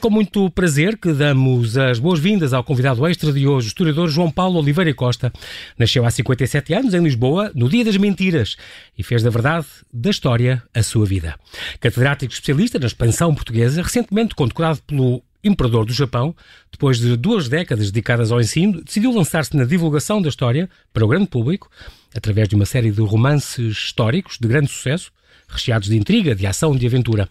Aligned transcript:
com 0.00 0.08
muito 0.08 0.48
prazer 0.50 0.96
que 0.96 1.12
damos 1.12 1.76
as 1.76 1.98
boas-vindas 1.98 2.54
ao 2.54 2.64
convidado 2.64 3.06
extra 3.06 3.30
de 3.30 3.46
hoje, 3.46 3.66
o 3.66 3.68
historiador 3.68 4.08
João 4.08 4.30
Paulo 4.30 4.58
Oliveira 4.58 4.94
Costa. 4.94 5.30
Nasceu 5.78 6.06
há 6.06 6.10
57 6.10 6.72
anos 6.72 6.94
em 6.94 7.02
Lisboa, 7.02 7.52
no 7.54 7.68
Dia 7.68 7.84
das 7.84 7.98
Mentiras, 7.98 8.56
e 8.96 9.02
fez 9.02 9.22
da 9.22 9.28
verdade, 9.28 9.66
da 9.92 10.08
história, 10.08 10.62
a 10.72 10.82
sua 10.82 11.04
vida. 11.04 11.38
Catedrático 11.78 12.32
especialista 12.32 12.78
na 12.78 12.86
expansão 12.86 13.34
portuguesa, 13.34 13.82
recentemente 13.82 14.34
condecorado 14.34 14.80
pelo 14.86 15.22
imperador 15.44 15.84
do 15.84 15.92
Japão, 15.92 16.34
depois 16.72 16.98
de 16.98 17.14
duas 17.14 17.46
décadas 17.46 17.90
dedicadas 17.90 18.32
ao 18.32 18.40
ensino, 18.40 18.82
decidiu 18.82 19.12
lançar-se 19.12 19.54
na 19.54 19.64
divulgação 19.64 20.22
da 20.22 20.30
história 20.30 20.70
para 20.94 21.04
o 21.04 21.08
grande 21.08 21.26
público, 21.26 21.70
através 22.14 22.48
de 22.48 22.54
uma 22.54 22.64
série 22.64 22.90
de 22.90 23.02
romances 23.02 23.76
históricos 23.76 24.38
de 24.40 24.48
grande 24.48 24.70
sucesso, 24.70 25.12
recheados 25.50 25.88
de 25.88 25.96
intriga, 25.96 26.34
de 26.34 26.46
ação, 26.46 26.76
de 26.76 26.86
aventura. 26.86 27.28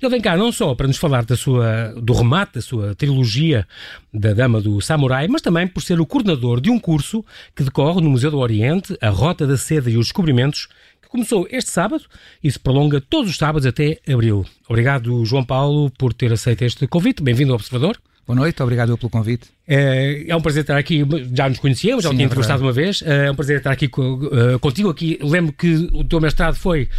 Ele 0.00 0.10
vem 0.10 0.20
cá 0.20 0.36
não 0.36 0.50
só 0.50 0.74
para 0.74 0.86
nos 0.86 0.96
falar 0.96 1.24
da 1.24 1.36
sua, 1.36 1.94
do 2.00 2.12
remate 2.12 2.54
da 2.54 2.60
sua 2.62 2.94
trilogia 2.94 3.66
da 4.12 4.32
Dama 4.32 4.60
do 4.60 4.80
Samurai, 4.80 5.28
mas 5.28 5.42
também 5.42 5.66
por 5.66 5.82
ser 5.82 6.00
o 6.00 6.06
coordenador 6.06 6.60
de 6.60 6.70
um 6.70 6.78
curso 6.78 7.24
que 7.54 7.62
decorre 7.62 8.00
no 8.00 8.10
Museu 8.10 8.30
do 8.30 8.38
Oriente, 8.38 8.96
a 9.00 9.10
Rota 9.10 9.46
da 9.46 9.56
Seda 9.56 9.90
e 9.90 9.96
os 9.96 10.06
Descobrimentos, 10.06 10.68
que 11.02 11.08
começou 11.08 11.46
este 11.50 11.70
sábado 11.70 12.04
e 12.42 12.50
se 12.50 12.58
prolonga 12.58 13.00
todos 13.00 13.30
os 13.30 13.36
sábados 13.36 13.66
até 13.66 13.98
abril. 14.08 14.44
Obrigado, 14.68 15.24
João 15.24 15.44
Paulo, 15.44 15.90
por 15.90 16.12
ter 16.12 16.32
aceito 16.32 16.62
este 16.62 16.86
convite. 16.86 17.22
Bem-vindo 17.22 17.52
ao 17.52 17.56
Observador. 17.56 17.98
Boa 18.28 18.36
noite, 18.36 18.62
obrigado 18.62 18.98
pelo 18.98 19.08
convite. 19.08 19.48
É, 19.66 20.26
é 20.28 20.36
um 20.36 20.40
prazer 20.42 20.60
estar 20.60 20.76
aqui, 20.76 21.02
já 21.32 21.48
nos 21.48 21.58
conhecíamos, 21.58 22.04
já 22.04 22.10
o 22.10 22.12
tinha 22.12 22.24
é 22.24 22.26
entrevistado 22.26 22.62
uma 22.62 22.72
vez, 22.72 23.02
é 23.02 23.30
um 23.30 23.34
prazer 23.34 23.56
estar 23.56 23.70
aqui 23.70 23.86
uh, 23.86 24.58
contigo. 24.60 24.90
Aqui 24.90 25.18
lembro 25.22 25.50
que 25.50 25.88
o 25.94 26.04
teu 26.04 26.20
mestrado 26.20 26.54
foi 26.54 26.90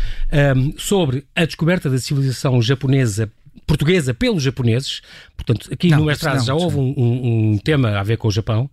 um, 0.58 0.74
sobre 0.76 1.24
a 1.36 1.46
descoberta 1.46 1.88
da 1.88 2.00
civilização 2.00 2.60
japonesa 2.64 3.32
portuguesa 3.68 4.12
pelos 4.12 4.42
japoneses, 4.42 5.04
portanto, 5.38 5.72
aqui 5.72 5.90
não, 5.90 6.00
no 6.00 6.06
mestrado 6.06 6.44
já 6.44 6.56
houve 6.56 6.78
um, 6.78 6.96
um, 6.98 7.52
um, 7.52 7.58
tema 7.60 8.00
a 8.00 8.02
ver 8.02 8.18
com 8.18 8.28
o 8.28 8.32
Japão. 8.32 8.68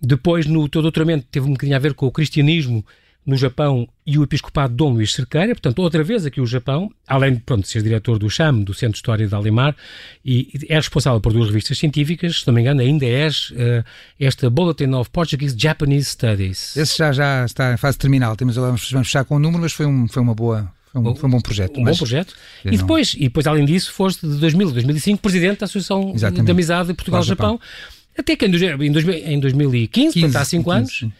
Depois, 0.00 0.46
no 0.46 0.66
teu 0.70 0.80
doutoramento, 0.80 1.26
teve 1.30 1.46
um 1.46 1.52
bocadinho 1.52 1.76
a 1.76 1.80
ver 1.80 1.92
com 1.92 2.06
o 2.06 2.10
cristianismo 2.10 2.82
no 3.24 3.36
Japão 3.36 3.86
e 4.06 4.18
o 4.18 4.22
Episcopado 4.22 4.74
Dom 4.74 4.94
Luís 4.94 5.12
Cerqueira, 5.12 5.48
portanto, 5.48 5.78
outra 5.80 6.02
vez 6.02 6.24
aqui 6.26 6.40
o 6.40 6.46
Japão, 6.46 6.90
além 7.06 7.34
de, 7.34 7.40
pronto, 7.40 7.66
ser 7.66 7.82
diretor 7.82 8.18
do 8.18 8.28
CHAM, 8.28 8.62
do 8.62 8.74
Centro 8.74 8.94
de 8.94 8.98
História 8.98 9.26
de 9.26 9.34
Alimar, 9.34 9.76
e 10.24 10.50
é 10.68 10.76
responsável 10.76 11.20
por 11.20 11.32
duas 11.32 11.48
revistas 11.48 11.78
científicas, 11.78 12.40
se 12.40 12.46
não 12.46 12.54
me 12.54 12.62
engano, 12.62 12.80
ainda 12.80 13.04
és 13.04 13.50
uh, 13.50 13.84
esta 14.18 14.48
Bulletin 14.48 14.92
of 14.94 15.10
Portuguese 15.10 15.54
Japanese 15.56 16.10
Studies. 16.10 16.76
Esse 16.76 16.98
já, 16.98 17.12
já 17.12 17.44
está 17.44 17.72
em 17.72 17.76
fase 17.76 17.98
terminal, 17.98 18.34
temos, 18.36 18.56
vamos, 18.56 18.90
vamos 18.90 19.08
fechar 19.08 19.24
com 19.24 19.34
o 19.34 19.36
um 19.36 19.40
número, 19.40 19.62
mas 19.62 19.72
foi, 19.72 19.86
um, 19.86 20.08
foi 20.08 20.22
uma 20.22 20.34
boa, 20.34 20.72
foi 20.90 21.00
um, 21.00 21.14
foi 21.14 21.28
um, 21.28 21.32
bom 21.32 21.40
projeto. 21.40 21.78
Um 21.78 21.84
bom 21.84 21.96
projeto. 21.96 22.34
E 22.64 22.76
depois, 22.76 23.14
e 23.14 23.24
depois, 23.24 23.46
além 23.46 23.64
disso, 23.64 23.92
foste 23.92 24.26
de 24.26 24.36
2000 24.38 24.70
a 24.70 24.72
2005 24.72 25.22
presidente 25.22 25.60
da 25.60 25.66
Associação 25.66 26.12
Exatamente. 26.14 26.46
de 26.46 26.50
Amizade 26.50 26.94
Portugal-Japão. 26.94 27.60
Até 28.18 28.34
que 28.34 28.44
em, 28.44 28.48
em 28.48 29.40
2015, 29.40 29.88
15, 29.88 30.20
portanto 30.20 30.36
há 30.36 30.44
5 30.44 30.70
anos, 30.70 30.98
15, 30.98 31.12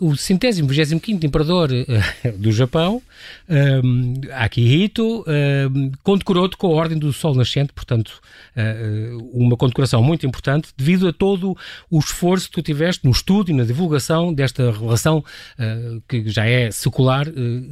o 0.00 0.16
centésimo, 0.16 0.68
vigésimo 0.68 1.00
quinto 1.00 1.24
imperador 1.24 1.70
uh, 1.70 2.32
do 2.36 2.50
Japão, 2.50 3.00
um, 3.48 4.14
Akihito, 4.32 5.24
um, 5.72 5.92
condecorou-te 6.02 6.56
com 6.56 6.66
a 6.66 6.70
Ordem 6.70 6.98
do 6.98 7.12
Sol 7.12 7.34
Nascente, 7.34 7.72
portanto, 7.72 8.20
uh, 8.56 9.30
uma 9.32 9.56
condecoração 9.56 10.02
muito 10.02 10.26
importante, 10.26 10.70
devido 10.76 11.06
a 11.06 11.12
todo 11.12 11.56
o 11.88 11.98
esforço 11.98 12.48
que 12.48 12.54
tu 12.54 12.62
tiveste 12.62 13.04
no 13.04 13.12
estudo 13.12 13.50
e 13.50 13.54
na 13.54 13.64
divulgação 13.64 14.34
desta 14.34 14.72
relação 14.72 15.18
uh, 15.18 16.02
que 16.08 16.28
já 16.28 16.44
é 16.44 16.70
secular 16.72 17.26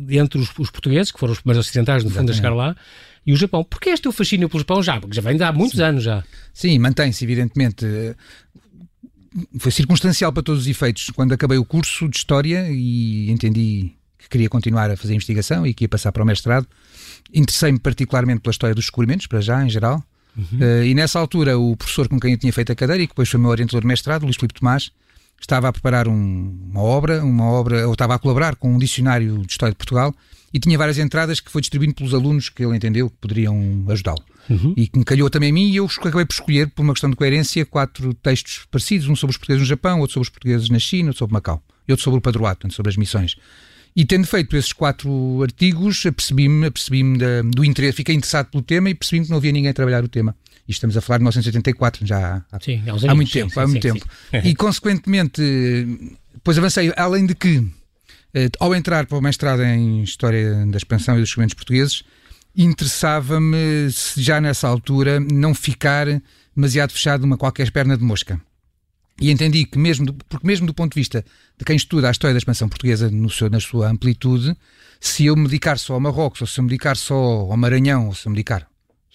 entre 0.08 0.40
os, 0.40 0.48
os, 0.58 0.70
portugueses, 0.70 1.10
que 1.10 1.18
foram 1.18 1.32
os 1.32 1.40
primeiros 1.40 1.66
ocidentais, 1.66 2.04
no 2.04 2.10
fundo, 2.10 2.30
a 2.30 2.34
chegar 2.34 2.54
lá, 2.54 2.76
e 3.26 3.32
o 3.32 3.36
Japão. 3.36 3.64
Porquê 3.64 3.90
este 3.90 4.02
teu 4.02 4.12
fascínio 4.12 4.48
pelo 4.48 4.60
Japão 4.60 4.82
já? 4.82 5.00
Porque 5.00 5.14
já 5.14 5.22
vem 5.22 5.36
de 5.36 5.42
há 5.42 5.52
muitos 5.52 5.76
Sim. 5.76 5.84
anos 5.84 6.04
já. 6.04 6.24
Sim, 6.54 6.78
mantém-se, 6.78 7.24
evidentemente 7.24 7.84
foi 9.58 9.72
circunstancial 9.72 10.32
para 10.32 10.42
todos 10.42 10.62
os 10.62 10.66
efeitos. 10.68 11.10
Quando 11.10 11.32
acabei 11.32 11.58
o 11.58 11.64
curso 11.64 12.08
de 12.08 12.16
História 12.16 12.66
e 12.70 13.30
entendi 13.30 13.92
que 14.18 14.28
queria 14.28 14.48
continuar 14.48 14.90
a 14.90 14.96
fazer 14.96 15.14
investigação 15.14 15.66
e 15.66 15.74
que 15.74 15.84
ia 15.84 15.88
passar 15.88 16.12
para 16.12 16.22
o 16.22 16.26
mestrado, 16.26 16.66
interessei-me 17.32 17.78
particularmente 17.78 18.40
pela 18.40 18.52
história 18.52 18.74
dos 18.74 18.84
descobrimentos, 18.84 19.26
para 19.26 19.40
já, 19.40 19.64
em 19.64 19.70
geral. 19.70 20.02
Uhum. 20.36 20.58
Uh, 20.58 20.84
e 20.84 20.94
nessa 20.94 21.18
altura, 21.18 21.58
o 21.58 21.76
professor 21.76 22.08
com 22.08 22.18
quem 22.18 22.32
eu 22.32 22.38
tinha 22.38 22.52
feito 22.52 22.72
a 22.72 22.74
cadeira 22.74 23.02
e 23.02 23.06
que 23.06 23.12
depois 23.12 23.28
foi 23.28 23.40
meu 23.40 23.50
orientador 23.50 23.80
de 23.80 23.86
mestrado, 23.86 24.22
Luís 24.24 24.36
Filipe 24.36 24.58
Tomás, 24.58 24.90
estava 25.44 25.68
a 25.68 25.72
preparar 25.72 26.08
um, 26.08 26.58
uma 26.70 26.82
obra, 26.82 27.22
uma 27.24 27.44
obra, 27.44 27.86
ou 27.86 27.92
estava 27.92 28.14
a 28.14 28.18
colaborar 28.18 28.56
com 28.56 28.74
um 28.74 28.78
dicionário 28.78 29.38
de 29.38 29.52
História 29.52 29.72
de 29.72 29.76
Portugal 29.76 30.14
e 30.52 30.58
tinha 30.58 30.76
várias 30.76 30.98
entradas 30.98 31.40
que 31.40 31.50
foi 31.50 31.60
distribuindo 31.60 31.94
pelos 31.94 32.12
alunos 32.12 32.48
que 32.48 32.62
ele 32.62 32.76
entendeu 32.76 33.08
que 33.08 33.16
poderiam 33.16 33.84
ajudá-lo. 33.88 34.22
Uhum. 34.50 34.74
E 34.76 34.86
que 34.86 34.98
me 34.98 35.04
calhou 35.04 35.30
também 35.30 35.50
a 35.50 35.52
mim, 35.52 35.70
e 35.70 35.76
eu 35.76 35.86
acabei 35.86 36.26
por 36.26 36.34
escolher, 36.34 36.68
por 36.68 36.82
uma 36.82 36.92
questão 36.92 37.08
de 37.08 37.16
coerência, 37.16 37.64
quatro 37.64 38.12
textos 38.14 38.66
parecidos: 38.70 39.08
um 39.08 39.16
sobre 39.16 39.32
os 39.32 39.36
portugueses 39.38 39.62
no 39.62 39.68
Japão, 39.68 40.00
outro 40.00 40.14
sobre 40.14 40.26
os 40.26 40.30
portugueses 40.30 40.68
na 40.68 40.78
China, 40.78 41.08
outro 41.08 41.20
sobre 41.20 41.32
Macau, 41.32 41.62
e 41.88 41.92
outro 41.92 42.02
sobre 42.02 42.18
o 42.18 42.20
padroato, 42.20 42.70
sobre 42.72 42.90
as 42.90 42.96
missões. 42.96 43.36
E 43.94 44.04
tendo 44.04 44.26
feito 44.26 44.56
esses 44.56 44.72
quatro 44.72 45.42
artigos, 45.42 46.04
apercebi-me 46.06 46.66
apercebi 46.66 47.02
do 47.54 47.64
interesse, 47.64 47.98
fiquei 47.98 48.14
interessado 48.14 48.46
pelo 48.50 48.62
tema 48.62 48.90
e 48.90 48.94
percebi-me 48.94 49.26
que 49.26 49.30
não 49.30 49.38
havia 49.38 49.52
ninguém 49.52 49.70
a 49.70 49.74
trabalhar 49.74 50.02
o 50.02 50.08
tema. 50.08 50.34
E 50.66 50.72
estamos 50.72 50.96
a 50.96 51.00
falar 51.00 51.18
de 51.18 51.24
1984, 51.24 52.06
já 52.06 52.44
há, 52.50 52.60
sim, 52.60 52.82
há, 52.86 53.10
há 53.10 53.14
muito 53.14 53.30
sim, 53.30 53.40
tempo. 53.40 53.52
Sim, 53.52 53.60
há 53.60 53.66
muito 53.66 53.82
tempo. 53.82 54.06
E, 54.44 54.54
consequentemente, 54.54 55.42
depois 56.34 56.56
avancei, 56.56 56.92
além 56.96 57.26
de 57.26 57.34
que, 57.34 57.66
eh, 58.32 58.48
ao 58.60 58.74
entrar 58.74 59.06
para 59.06 59.18
o 59.18 59.20
mestrado 59.20 59.62
em 59.62 60.02
História 60.02 60.64
da 60.66 60.76
Expansão 60.76 61.14
e 61.14 61.18
dos 61.18 61.28
Descobrimentos 61.28 61.54
Portugueses, 61.54 62.04
interessava-me, 62.56 63.88
já 64.16 64.40
nessa 64.40 64.68
altura, 64.68 65.18
não 65.18 65.54
ficar 65.54 66.06
demasiado 66.54 66.92
fechado 66.92 67.22
numa 67.22 67.36
qualquer 67.36 67.70
perna 67.70 67.96
de 67.96 68.04
mosca. 68.04 68.40
E 69.20 69.30
entendi 69.30 69.64
que, 69.64 69.78
mesmo, 69.78 70.12
porque 70.28 70.46
mesmo 70.46 70.66
do 70.66 70.74
ponto 70.74 70.94
de 70.94 71.00
vista 71.00 71.24
de 71.58 71.64
quem 71.64 71.76
estuda 71.76 72.08
a 72.08 72.10
história 72.10 72.34
da 72.34 72.38
expansão 72.38 72.68
portuguesa 72.68 73.10
no 73.10 73.30
seu, 73.30 73.50
na 73.50 73.60
sua 73.60 73.88
amplitude, 73.88 74.56
se 75.00 75.26
eu 75.26 75.36
me 75.36 75.44
dedicar 75.44 75.78
só 75.78 75.94
ao 75.94 76.00
Marrocos, 76.00 76.40
ou 76.40 76.46
se 76.46 76.58
eu 76.60 76.62
me 76.62 76.68
dedicar 76.70 76.96
só 76.96 77.14
ao 77.14 77.56
Maranhão, 77.56 78.06
ou 78.06 78.14
se 78.14 78.26
eu 78.26 78.30
me 78.30 78.36
dedicar 78.36 78.71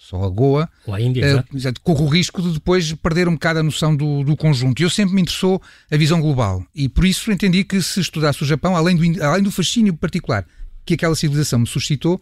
só 0.08 0.24
a 0.24 0.28
Goa, 0.30 0.70
ou 0.86 0.94
à 0.94 1.00
Índia, 1.00 1.44
uh, 1.52 1.80
corro 1.82 2.06
o 2.06 2.08
risco 2.08 2.40
de 2.40 2.52
depois 2.52 2.90
perder 2.94 3.28
um 3.28 3.34
bocado 3.34 3.58
a 3.58 3.62
noção 3.62 3.94
do, 3.94 4.24
do 4.24 4.34
conjunto. 4.34 4.80
E 4.80 4.82
eu 4.82 4.88
sempre 4.88 5.14
me 5.14 5.20
interessou 5.20 5.60
a 5.90 5.96
visão 5.98 6.18
global. 6.18 6.64
E 6.74 6.88
por 6.88 7.04
isso 7.04 7.30
entendi 7.30 7.62
que 7.62 7.82
se 7.82 8.00
estudasse 8.00 8.42
o 8.42 8.46
Japão, 8.46 8.74
além 8.74 8.96
do, 8.96 9.22
além 9.22 9.42
do 9.42 9.50
fascínio 9.50 9.92
particular 9.92 10.46
que 10.86 10.94
aquela 10.94 11.14
civilização 11.14 11.58
me 11.58 11.66
suscitou, 11.66 12.14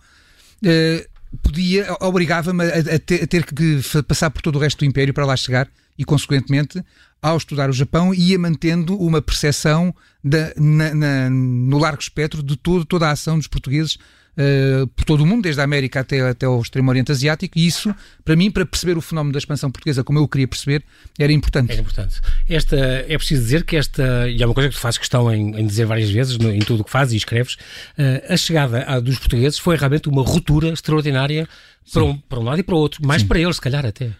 uh, 0.64 1.38
podia, 1.40 1.96
obrigava-me 2.00 2.64
a, 2.64 2.78
a, 2.96 2.98
ter, 2.98 3.22
a, 3.22 3.26
ter, 3.28 3.44
que 3.44 3.80
passar 4.02 4.30
por 4.30 4.42
todo 4.42 4.56
o 4.56 4.58
resto 4.58 4.78
do 4.78 4.84
Império 4.84 5.14
para 5.14 5.24
lá 5.24 5.36
chegar 5.36 5.68
e, 5.96 6.04
consequentemente, 6.04 6.82
ao 7.22 7.36
estudar 7.36 7.70
o 7.70 7.72
Japão, 7.72 8.12
ia 8.12 8.36
mantendo 8.36 8.98
uma 8.98 9.22
percepção 9.22 9.94
da, 10.24 10.52
na, 10.56 10.92
na, 10.92 11.30
no 11.30 11.78
largo 11.78 12.02
espectro 12.02 12.42
de 12.42 12.56
todo, 12.56 12.84
toda 12.84 13.06
a 13.06 13.12
ação 13.12 13.38
dos 13.38 13.46
portugueses 13.46 13.96
uh, 14.36 14.86
por 14.88 15.04
todo 15.04 15.22
o 15.22 15.26
mundo, 15.26 15.42
desde 15.42 15.60
a 15.60 15.64
América 15.64 16.00
até, 16.00 16.20
até 16.20 16.46
o 16.46 16.60
Extremo 16.60 16.90
Oriente 16.90 17.12
Asiático, 17.12 17.58
e 17.58 17.66
isso, 17.66 17.94
para 18.24 18.36
mim, 18.36 18.50
para 18.50 18.64
perceber 18.64 18.96
o 18.96 19.00
fenómeno 19.00 19.32
da 19.32 19.38
expansão 19.38 19.70
portuguesa 19.70 20.04
como 20.04 20.18
eu 20.18 20.28
queria 20.28 20.48
perceber, 20.48 20.82
era 21.18 21.32
importante. 21.32 21.72
Era 21.72 21.80
importante. 21.80 22.20
Esta, 22.48 22.76
é 22.76 23.16
preciso 23.16 23.42
dizer 23.42 23.64
que 23.64 23.76
esta, 23.76 24.28
e 24.28 24.42
é 24.42 24.46
uma 24.46 24.54
coisa 24.54 24.68
que 24.68 24.74
tu 24.74 24.80
fazes 24.80 24.98
questão 24.98 25.32
em, 25.32 25.60
em 25.60 25.66
dizer 25.66 25.86
várias 25.86 26.10
vezes, 26.10 26.38
no, 26.38 26.50
em 26.50 26.60
tudo 26.60 26.80
o 26.80 26.84
que 26.84 26.90
fazes 26.90 27.14
e 27.14 27.16
escreves, 27.16 27.54
uh, 27.54 28.32
a 28.32 28.36
chegada 28.36 28.84
a, 28.84 29.00
dos 29.00 29.18
portugueses 29.18 29.58
foi 29.58 29.76
realmente 29.76 30.08
uma 30.08 30.22
ruptura 30.22 30.68
extraordinária 30.68 31.48
para 31.92 32.04
um, 32.04 32.16
para 32.16 32.40
um 32.40 32.42
lado 32.42 32.58
e 32.58 32.62
para 32.62 32.74
o 32.74 32.78
outro, 32.78 33.06
mais 33.06 33.22
Sim. 33.22 33.28
para 33.28 33.38
eles, 33.38 33.56
se 33.56 33.62
calhar 33.62 33.86
até. 33.86 34.10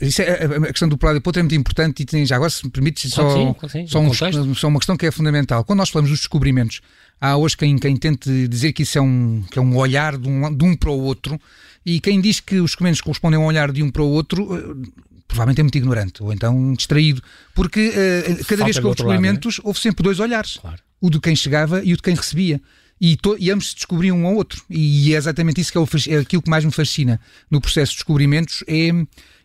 Isso 0.00 0.22
é, 0.22 0.44
a 0.44 0.66
questão 0.66 0.88
do 0.88 0.96
plano 0.96 1.18
de 1.18 1.22
potro 1.22 1.40
é 1.40 1.42
muito 1.42 1.54
importante 1.54 2.02
e 2.02 2.06
tem, 2.06 2.24
já 2.24 2.36
agora, 2.36 2.50
se 2.50 2.64
me 2.64 2.70
permites, 2.70 3.12
só, 3.12 3.30
sim, 3.30 3.68
sim, 3.68 3.86
só, 3.86 4.00
um, 4.00 4.54
só, 4.54 4.68
uma 4.68 4.78
questão 4.78 4.96
que 4.96 5.06
é 5.06 5.10
fundamental. 5.10 5.64
Quando 5.64 5.78
nós 5.78 5.90
falamos 5.90 6.10
dos 6.10 6.20
descobrimentos, 6.20 6.80
há 7.20 7.36
hoje 7.36 7.56
quem, 7.56 7.76
quem 7.78 7.96
tente 7.96 8.48
dizer 8.48 8.72
que 8.72 8.82
isso 8.82 8.98
é 8.98 9.00
um, 9.00 9.44
que 9.50 9.58
é 9.58 9.62
um 9.62 9.76
olhar 9.76 10.16
de 10.16 10.28
um, 10.28 10.54
de 10.54 10.64
um 10.64 10.76
para 10.76 10.90
o 10.90 11.00
outro 11.00 11.40
e 11.84 12.00
quem 12.00 12.20
diz 12.20 12.40
que 12.40 12.56
os 12.56 12.70
descobrimentos 12.70 13.00
correspondem 13.00 13.38
a 13.38 13.42
um 13.42 13.46
olhar 13.46 13.72
de 13.72 13.82
um 13.82 13.90
para 13.90 14.02
o 14.02 14.08
outro 14.08 14.56
eh, 14.56 15.02
provavelmente 15.26 15.60
é 15.60 15.62
muito 15.62 15.78
ignorante 15.78 16.22
ou 16.22 16.32
então 16.32 16.74
distraído, 16.74 17.22
porque 17.54 17.88
uh, 17.88 18.36
cada 18.44 18.44
Falta 18.44 18.64
vez 18.64 18.78
que 18.78 18.84
houve 18.84 18.96
descobrimentos 18.96 19.58
lado, 19.58 19.66
é? 19.66 19.68
houve 19.68 19.80
sempre 19.80 20.02
dois 20.04 20.20
olhares, 20.20 20.58
claro. 20.58 20.78
o 21.00 21.10
de 21.10 21.20
quem 21.20 21.34
chegava 21.34 21.82
e 21.82 21.92
o 21.92 21.96
de 21.96 22.02
quem 22.02 22.14
recebia. 22.14 22.60
E, 23.00 23.16
to, 23.16 23.36
e, 23.36 23.50
ambos 23.50 23.70
se 23.70 23.74
descobriam 23.74 24.16
um 24.16 24.26
ao 24.28 24.34
outro. 24.34 24.62
E 24.70 25.12
é 25.12 25.16
exatamente 25.16 25.60
isso 25.60 25.72
que 25.72 25.78
é, 25.78 25.80
o, 25.80 25.88
é 26.08 26.18
aquilo 26.18 26.40
que 26.40 26.48
mais 26.48 26.64
me 26.64 26.70
fascina 26.70 27.20
no 27.50 27.60
processo 27.60 27.90
de 27.92 27.96
descobrimentos, 27.96 28.62
é 28.68 28.92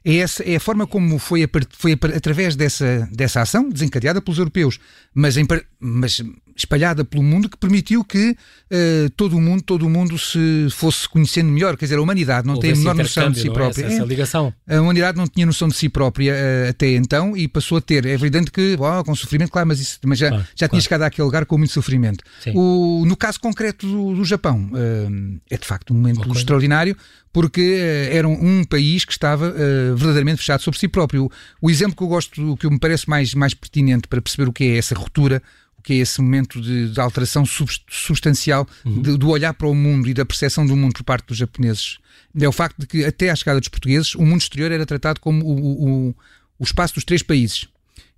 é, 0.07 0.17
essa, 0.19 0.43
é 0.43 0.55
a 0.55 0.59
forma 0.59 0.87
como 0.87 1.19
foi, 1.19 1.43
a, 1.43 1.49
foi 1.71 1.93
a, 1.93 2.15
através 2.15 2.55
dessa, 2.55 3.07
dessa 3.11 3.41
ação, 3.41 3.69
desencadeada 3.69 4.21
pelos 4.21 4.39
europeus, 4.39 4.79
mas, 5.13 5.35
em, 5.35 5.45
mas 5.79 6.23
espalhada 6.61 7.05
pelo 7.05 7.23
mundo, 7.23 7.49
que 7.49 7.57
permitiu 7.57 8.03
que 8.03 8.31
uh, 8.31 9.09
todo 9.15 9.37
o 9.37 9.41
mundo, 9.41 9.61
todo 9.61 9.85
o 9.85 9.89
mundo 9.89 10.17
se 10.17 10.67
fosse 10.71 11.07
conhecendo 11.07 11.49
melhor. 11.49 11.77
Quer 11.77 11.85
dizer, 11.85 11.97
a 11.97 12.01
humanidade 12.01 12.47
não 12.47 12.59
tem 12.59 12.71
a 12.71 12.75
menor 12.75 12.95
noção 12.95 13.31
de 13.31 13.39
si 13.39 13.47
é? 13.47 13.51
própria. 13.51 13.85
Essa, 13.85 13.95
essa 13.95 14.05
ligação. 14.05 14.53
A 14.67 14.81
humanidade 14.81 15.17
não 15.17 15.27
tinha 15.27 15.45
noção 15.45 15.67
de 15.67 15.75
si 15.75 15.89
própria 15.89 16.33
uh, 16.33 16.69
até 16.69 16.95
então 16.95 17.35
e 17.37 17.47
passou 17.47 17.77
a 17.77 17.81
ter. 17.81 18.05
É 18.05 18.11
evidente 18.11 18.51
que, 18.51 18.75
oh, 18.79 19.03
com 19.03 19.15
sofrimento, 19.15 19.51
claro, 19.51 19.67
mas, 19.67 19.79
isso, 19.79 19.99
mas 20.05 20.17
já, 20.17 20.29
claro, 20.29 20.43
já 20.43 20.55
tinha 20.55 20.69
claro. 20.69 20.83
chegado 20.83 21.01
àquele 21.03 21.25
lugar 21.25 21.45
com 21.45 21.57
muito 21.57 21.73
sofrimento. 21.73 22.23
O, 22.53 23.03
no 23.05 23.15
caso 23.15 23.39
concreto 23.39 23.87
do, 23.87 24.15
do 24.15 24.25
Japão, 24.25 24.69
uh, 24.73 25.39
é 25.49 25.57
de 25.57 25.65
facto 25.65 25.91
um 25.91 25.97
momento 25.97 26.21
okay. 26.21 26.31
extraordinário 26.33 26.95
porque 27.33 27.77
era 28.11 28.27
um, 28.27 28.61
um, 28.61 28.63
país 28.63 29.05
que 29.05 29.11
estava 29.11 29.51
verdadeiramente 29.95 30.39
fechado 30.39 30.63
sobre 30.63 30.79
si 30.79 30.87
próprio. 30.87 31.25
O, 31.61 31.67
o 31.67 31.69
exemplo 31.69 31.95
que 31.95 32.01
eu 32.01 32.07
gosto, 32.07 32.57
que 32.57 32.67
me 32.67 32.79
parece 32.79 33.07
mais, 33.07 33.35
mais 33.35 33.53
pertinente 33.53 34.07
para 34.07 34.19
perceber 34.19 34.49
o 34.49 34.53
que 34.53 34.63
é 34.63 34.77
essa 34.77 34.95
ruptura, 34.95 35.43
que 35.87 35.93
é 35.93 35.97
esse 35.99 36.21
momento 36.21 36.59
de, 36.59 36.89
de 36.89 36.99
alteração 36.99 37.45
substancial 37.45 38.67
uhum. 38.83 39.01
de, 39.01 39.15
do 39.15 39.29
olhar 39.29 39.53
para 39.53 39.69
o 39.69 39.73
mundo 39.73 40.09
e 40.09 40.13
da 40.13 40.25
percepção 40.25 40.65
do 40.65 40.75
mundo 40.75 40.91
por 40.95 41.03
parte 41.05 41.27
dos 41.27 41.37
japoneses, 41.37 41.97
é 42.37 42.45
o 42.45 42.51
facto 42.51 42.77
de 42.77 42.85
que 42.85 43.05
até 43.05 43.29
à 43.29 43.35
chegada 43.37 43.57
dos 43.61 43.69
portugueses, 43.69 44.13
o 44.13 44.25
mundo 44.25 44.41
exterior 44.41 44.69
era 44.69 44.85
tratado 44.85 45.21
como 45.21 45.45
o, 45.45 46.09
o, 46.09 46.15
o 46.59 46.63
espaço 46.65 46.95
dos 46.95 47.05
três 47.05 47.23
países 47.23 47.69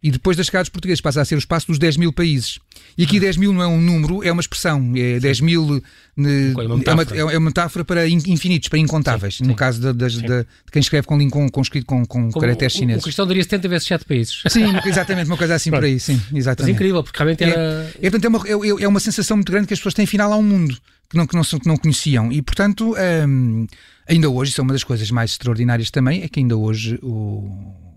e 0.01 0.11
depois 0.11 0.37
das 0.37 0.45
chegadas 0.45 0.69
portuguesas 0.69 1.01
passa 1.01 1.21
a 1.21 1.25
ser 1.25 1.35
o 1.35 1.37
espaço 1.37 1.67
dos 1.67 1.77
10 1.77 1.97
mil 1.97 2.13
países. 2.13 2.59
E 2.97 3.03
aqui 3.03 3.19
10 3.19 3.37
mil 3.37 3.53
não 3.53 3.61
é 3.61 3.67
um 3.67 3.79
número, 3.79 4.23
é 4.23 4.31
uma 4.31 4.41
expressão. 4.41 4.93
É 4.95 5.19
10 5.19 5.41
mil 5.41 5.81
ne, 6.15 6.51
é, 6.51 6.65
uma 6.65 6.77
metáfora. 6.77 7.17
É, 7.17 7.23
uma, 7.23 7.33
é 7.33 7.37
uma 7.37 7.49
metáfora 7.49 7.85
para 7.85 8.07
infinitos, 8.07 8.69
para 8.69 8.79
incontáveis. 8.79 9.37
Sim, 9.37 9.43
no 9.43 9.49
sim. 9.51 9.55
caso 9.55 9.81
de, 9.81 9.93
de, 9.93 10.21
de, 10.21 10.27
de, 10.27 10.45
quem 10.71 10.79
escreve 10.79 11.05
com, 11.05 11.29
com, 11.29 11.49
com 11.49 11.61
escrito 11.61 11.85
com, 11.85 12.05
com 12.05 12.31
caracteres 12.31 12.73
chineses. 12.73 13.01
O 13.01 13.03
cristão 13.03 13.27
daria 13.27 13.43
70 13.43 13.67
vezes 13.67 13.87
7 13.87 14.05
países. 14.05 14.41
Sim, 14.47 14.65
exatamente, 14.85 15.27
uma 15.27 15.37
coisa 15.37 15.55
assim 15.55 15.69
por 15.69 15.83
aí. 15.83 15.99
Sim, 15.99 16.21
exatamente. 16.33 16.73
Mas 16.73 16.81
incrível, 16.81 17.03
porque 17.03 17.17
realmente 17.17 17.43
era. 17.43 17.91
É, 18.01 18.07
é, 18.07 18.11
é, 18.23 18.27
uma, 18.27 18.39
é, 18.47 18.83
é 18.83 18.87
uma 18.87 18.99
sensação 18.99 19.37
muito 19.37 19.51
grande 19.51 19.67
que 19.67 19.73
as 19.73 19.79
pessoas 19.79 19.93
têm 19.93 20.05
final 20.05 20.31
ao 20.31 20.41
mundo 20.41 20.77
que 21.09 21.17
não, 21.17 21.25
que 21.25 21.35
não, 21.35 21.43
que 21.43 21.67
não 21.67 21.77
conheciam. 21.77 22.31
E, 22.31 22.41
portanto, 22.41 22.95
hum, 23.27 23.65
ainda 24.07 24.29
hoje, 24.29 24.51
isso 24.51 24.61
é 24.61 24.63
uma 24.63 24.73
das 24.73 24.83
coisas 24.83 25.09
mais 25.09 25.31
extraordinárias 25.31 25.89
também, 25.89 26.21
é 26.21 26.29
que 26.29 26.39
ainda 26.39 26.55
hoje 26.55 26.99
o 27.01 27.88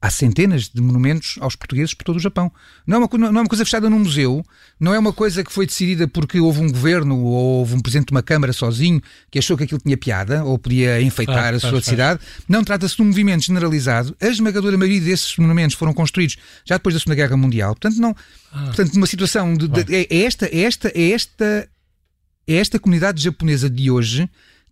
há 0.00 0.10
centenas 0.10 0.68
de 0.68 0.80
monumentos 0.80 1.36
aos 1.40 1.56
portugueses 1.56 1.92
por 1.92 2.04
todo 2.04 2.16
o 2.16 2.20
Japão. 2.20 2.52
Não 2.86 2.96
é, 2.96 3.00
uma, 3.00 3.08
não 3.18 3.40
é 3.40 3.42
uma 3.42 3.48
coisa 3.48 3.64
fechada 3.64 3.90
num 3.90 3.98
museu, 3.98 4.44
não 4.78 4.94
é 4.94 4.98
uma 4.98 5.12
coisa 5.12 5.42
que 5.42 5.52
foi 5.52 5.66
decidida 5.66 6.06
porque 6.06 6.38
houve 6.38 6.60
um 6.60 6.70
governo 6.70 7.18
ou 7.18 7.58
houve 7.58 7.74
um 7.74 7.80
presidente 7.80 8.06
de 8.06 8.12
uma 8.12 8.22
Câmara 8.22 8.52
sozinho 8.52 9.02
que 9.30 9.38
achou 9.38 9.56
que 9.56 9.64
aquilo 9.64 9.80
tinha 9.80 9.96
piada 9.96 10.44
ou 10.44 10.58
podia 10.58 11.02
enfeitar 11.02 11.54
a 11.54 11.58
sua 11.58 11.80
cidade. 11.82 12.20
Não 12.48 12.62
trata-se 12.62 12.96
de 12.96 13.02
um 13.02 13.06
movimento 13.06 13.44
generalizado. 13.44 14.16
A 14.20 14.26
esmagadora 14.26 14.76
maioria 14.76 15.00
desses 15.00 15.36
monumentos 15.36 15.76
foram 15.76 15.92
construídos 15.92 16.36
já 16.64 16.76
depois 16.76 16.94
da 16.94 17.00
Segunda 17.00 17.16
Guerra 17.16 17.36
Mundial. 17.36 17.74
Portanto, 17.74 18.00
não, 18.00 18.14
ah. 18.52 18.64
portanto 18.66 18.94
uma 18.94 19.06
situação 19.06 19.54
de, 19.54 19.66
de, 19.66 19.94
é, 19.94 20.06
é 20.10 20.22
esta, 20.22 20.46
é 20.46 20.60
esta, 20.60 20.88
é 20.94 21.10
esta, 21.10 21.68
é 22.46 22.54
esta 22.54 22.78
comunidade 22.78 23.22
japonesa 23.22 23.68
de 23.68 23.90
hoje 23.90 24.28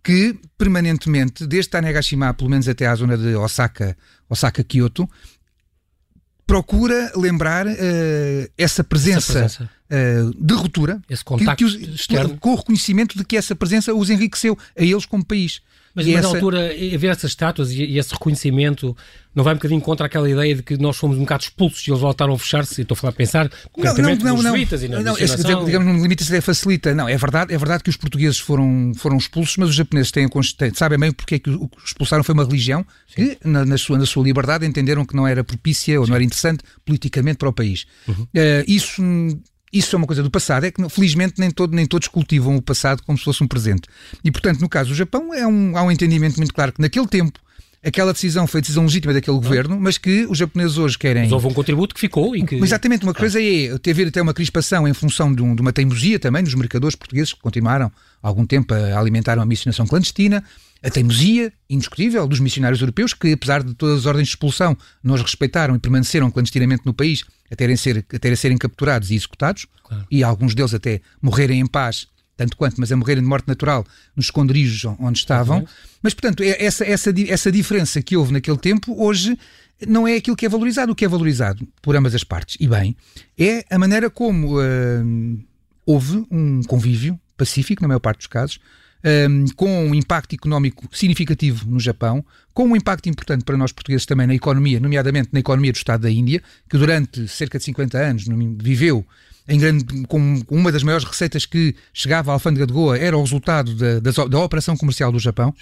que 0.07 0.39
permanentemente, 0.57 1.45
desde 1.45 1.69
Tanegashima, 1.71 2.33
pelo 2.33 2.49
menos 2.49 2.65
até 2.69 2.87
à 2.87 2.95
zona 2.95 3.17
de 3.17 3.35
Osaka, 3.35 3.97
Osaka-Kyoto, 4.29 5.09
procura 6.45 7.11
lembrar 7.15 7.67
uh, 7.67 7.71
essa 8.57 8.83
presença, 8.83 9.39
essa 9.39 9.69
presença. 9.89 10.23
Uh, 10.31 10.45
de 10.45 10.53
ruptura, 10.53 11.01
esse 11.09 11.23
contacto 11.23 11.65
que, 11.65 11.77
que 11.77 11.85
os, 11.89 11.95
externo. 11.95 12.37
com 12.37 12.53
o 12.53 12.55
reconhecimento 12.55 13.17
de 13.17 13.25
que 13.25 13.35
essa 13.35 13.55
presença 13.55 13.93
os 13.93 14.09
enriqueceu 14.09 14.57
a 14.77 14.81
eles 14.81 15.05
como 15.05 15.25
país. 15.25 15.61
Mas, 15.97 16.05
mas 16.05 16.15
essa... 16.15 16.27
na 16.27 16.35
altura, 16.35 16.69
ver 16.99 17.07
essas 17.07 17.31
estátuas 17.31 17.71
e, 17.71 17.83
e, 17.83 17.97
esse 17.97 18.13
reconhecimento 18.13 18.95
não 19.33 19.43
vai 19.43 19.53
um 19.53 19.57
bocadinho 19.57 19.81
contra 19.81 20.05
aquela 20.05 20.29
ideia 20.29 20.53
de 20.53 20.61
que 20.61 20.77
nós 20.77 20.95
fomos 20.95 21.17
um 21.17 21.21
bocado 21.21 21.41
expulsos 21.41 21.87
e 21.87 21.89
eles 21.89 21.99
voltaram 21.99 22.33
a 22.33 22.37
fechar-se? 22.37 22.79
Estou 22.79 22.93
a 22.93 22.97
falar 22.97 23.09
a 23.09 23.15
pensar 23.15 23.49
concretamente 23.71 24.23
não, 24.23 24.35
não, 24.35 24.43
não, 24.43 24.51
não, 24.51 25.03
não, 25.03 25.17
esse, 25.17 25.37
digamos, 25.37 25.87
no 25.87 25.99
limite 26.03 26.21
isso 26.21 26.41
facilita. 26.43 26.93
Não, 26.93 27.09
é 27.09 27.17
verdade, 27.17 27.51
é 27.51 27.57
verdade 27.57 27.83
que 27.83 27.89
os 27.89 27.97
portugueses 27.97 28.37
foram, 28.37 28.91
foram 28.95 29.17
expulsos, 29.17 29.57
mas 29.57 29.69
os 29.69 29.75
japoneses 29.75 30.11
têm, 30.11 30.29
têm, 30.29 30.73
sabem 30.75 30.99
bem 30.99 31.11
porque 31.11 31.35
é 31.35 31.39
que 31.39 31.49
o 31.49 31.67
que 31.67 31.77
expulsaram 31.83 32.23
foi 32.23 32.33
uma 32.33 32.45
religião 32.45 32.85
Sim. 33.07 33.35
que, 33.35 33.47
na, 33.47 33.65
na, 33.65 33.77
sua, 33.79 33.97
na 33.97 34.05
sua 34.05 34.23
liberdade, 34.23 34.67
entenderam 34.67 35.03
que 35.03 35.15
não 35.15 35.27
era 35.27 35.43
propícia 35.43 35.99
ou 35.99 36.05
Sim. 36.05 36.11
não 36.11 36.15
era 36.15 36.23
interessante 36.23 36.63
politicamente 36.85 37.37
para 37.37 37.49
o 37.49 37.53
país. 37.53 37.87
Uhum. 38.07 38.23
Uh, 38.23 38.63
isso 38.67 39.01
isso 39.71 39.95
é 39.95 39.97
uma 39.97 40.07
coisa 40.07 40.23
do 40.23 40.31
passado, 40.31 40.65
é 40.65 40.71
que 40.71 40.89
felizmente 40.89 41.35
nem, 41.37 41.51
todo, 41.51 41.75
nem 41.75 41.85
todos 41.85 42.07
cultivam 42.07 42.55
o 42.55 42.61
passado 42.61 43.03
como 43.03 43.17
se 43.17 43.23
fosse 43.23 43.43
um 43.43 43.47
presente. 43.47 43.83
E 44.23 44.31
portanto, 44.31 44.59
no 44.59 44.69
caso 44.69 44.89
do 44.89 44.95
Japão, 44.95 45.33
é 45.33 45.45
um, 45.45 45.77
há 45.77 45.83
um 45.83 45.91
entendimento 45.91 46.37
muito 46.37 46.53
claro 46.53 46.71
que 46.71 46.81
naquele 46.81 47.07
tempo 47.07 47.39
aquela 47.83 48.11
decisão 48.11 48.47
foi 48.47 48.59
a 48.59 48.61
decisão 48.61 48.83
legítima 48.83 49.13
daquele 49.13 49.37
governo, 49.37 49.79
mas 49.79 49.97
que 49.97 50.25
os 50.25 50.37
japoneses 50.37 50.77
hoje 50.77 50.97
querem. 50.97 51.23
Mas 51.23 51.31
houve 51.31 51.47
um 51.47 51.53
contributo 51.53 51.93
que 51.93 52.01
ficou 52.01 52.35
e 52.35 52.43
que. 52.43 52.55
Exatamente, 52.55 53.03
uma 53.03 53.13
coisa 53.13 53.41
é 53.41 53.77
ter 53.77 54.07
até 54.07 54.21
uma 54.21 54.33
crispação 54.33 54.87
em 54.87 54.93
função 54.93 55.33
de, 55.33 55.41
um, 55.41 55.55
de, 55.55 55.61
uma 55.61 55.73
teimosia 55.73 56.19
também 56.19 56.43
dos 56.43 56.53
mercadores 56.53 56.95
portugueses 56.95 57.33
que 57.33 57.39
continuaram 57.39 57.91
há 58.21 58.27
algum 58.27 58.45
tempo 58.45 58.73
a 58.73 58.99
alimentar 58.99 59.37
uma 59.37 59.45
missionação 59.45 59.85
clandestina 59.85 60.43
a 60.83 60.89
teimosia 60.89 61.51
indiscutível 61.69 62.27
dos 62.27 62.39
missionários 62.39 62.81
europeus, 62.81 63.13
que 63.13 63.33
apesar 63.33 63.63
de 63.63 63.73
todas 63.73 63.99
as 63.99 64.05
ordens 64.05 64.27
de 64.27 64.33
expulsão, 64.33 64.77
nos 65.03 65.21
respeitaram 65.21 65.75
e 65.75 65.79
permaneceram 65.79 66.29
clandestinamente 66.29 66.83
no 66.85 66.93
país 66.93 67.25
até 67.51 67.75
ser, 67.75 68.05
até 68.13 68.35
serem 68.35 68.57
capturados 68.57 69.11
e 69.11 69.15
executados, 69.15 69.65
claro. 69.83 70.05
e 70.09 70.23
alguns 70.23 70.53
deles 70.53 70.73
até 70.73 71.01
morrerem 71.21 71.59
em 71.59 71.65
paz, 71.65 72.07
tanto 72.35 72.55
quanto, 72.55 72.75
mas 72.79 72.91
a 72.91 72.95
morrerem 72.95 73.23
de 73.23 73.29
morte 73.29 73.47
natural 73.47 73.85
nos 74.15 74.25
esconderijos 74.25 74.85
onde 74.99 75.19
estavam. 75.19 75.59
Uhum. 75.59 75.67
Mas, 76.01 76.13
portanto, 76.13 76.43
é 76.43 76.63
essa, 76.63 76.85
essa, 76.85 77.13
essa 77.27 77.51
diferença 77.51 78.01
que 78.01 78.15
houve 78.15 78.31
naquele 78.33 78.57
tempo, 78.57 78.95
hoje 79.03 79.37
não 79.87 80.07
é 80.07 80.15
aquilo 80.15 80.35
que 80.35 80.45
é 80.45 80.49
valorizado. 80.49 80.91
O 80.91 80.95
que 80.95 81.05
é 81.05 81.07
valorizado 81.07 81.67
por 81.81 81.95
ambas 81.95 82.13
as 82.13 82.23
partes, 82.23 82.57
e 82.59 82.67
bem, 82.67 82.95
é 83.37 83.65
a 83.69 83.77
maneira 83.77 84.09
como 84.09 84.59
uh, 84.59 85.39
houve 85.85 86.25
um 86.29 86.61
convívio 86.63 87.19
pacífico, 87.35 87.81
na 87.81 87.87
maior 87.87 87.99
parte 87.99 88.19
dos 88.19 88.27
casos, 88.27 88.59
um, 89.29 89.45
com 89.55 89.87
um 89.87 89.95
impacto 89.95 90.35
económico 90.35 90.87
significativo 90.91 91.65
no 91.69 91.79
Japão, 91.79 92.23
com 92.53 92.65
um 92.65 92.75
impacto 92.75 93.07
importante 93.07 93.43
para 93.43 93.55
nós 93.55 93.71
portugueses 93.71 94.05
também 94.05 94.27
na 94.27 94.35
economia, 94.35 94.79
nomeadamente 94.79 95.29
na 95.31 95.39
economia 95.39 95.71
do 95.71 95.77
Estado 95.77 96.01
da 96.01 96.11
Índia, 96.11 96.41
que 96.69 96.77
durante 96.77 97.27
cerca 97.27 97.57
de 97.57 97.63
50 97.65 97.97
anos 97.97 98.25
viveu 98.59 99.05
em 99.47 99.57
grande, 99.57 99.85
com 100.07 100.43
uma 100.49 100.71
das 100.71 100.83
maiores 100.83 101.05
receitas 101.05 101.45
que 101.45 101.73
chegava 101.93 102.31
à 102.31 102.33
alfândega 102.33 102.67
de 102.67 102.73
Goa 102.73 102.97
era 102.97 103.17
o 103.17 103.21
resultado 103.21 103.73
da, 103.75 103.99
da, 103.99 104.11
da 104.25 104.39
operação 104.39 104.75
comercial 104.75 105.11
do 105.11 105.19
Japão. 105.19 105.53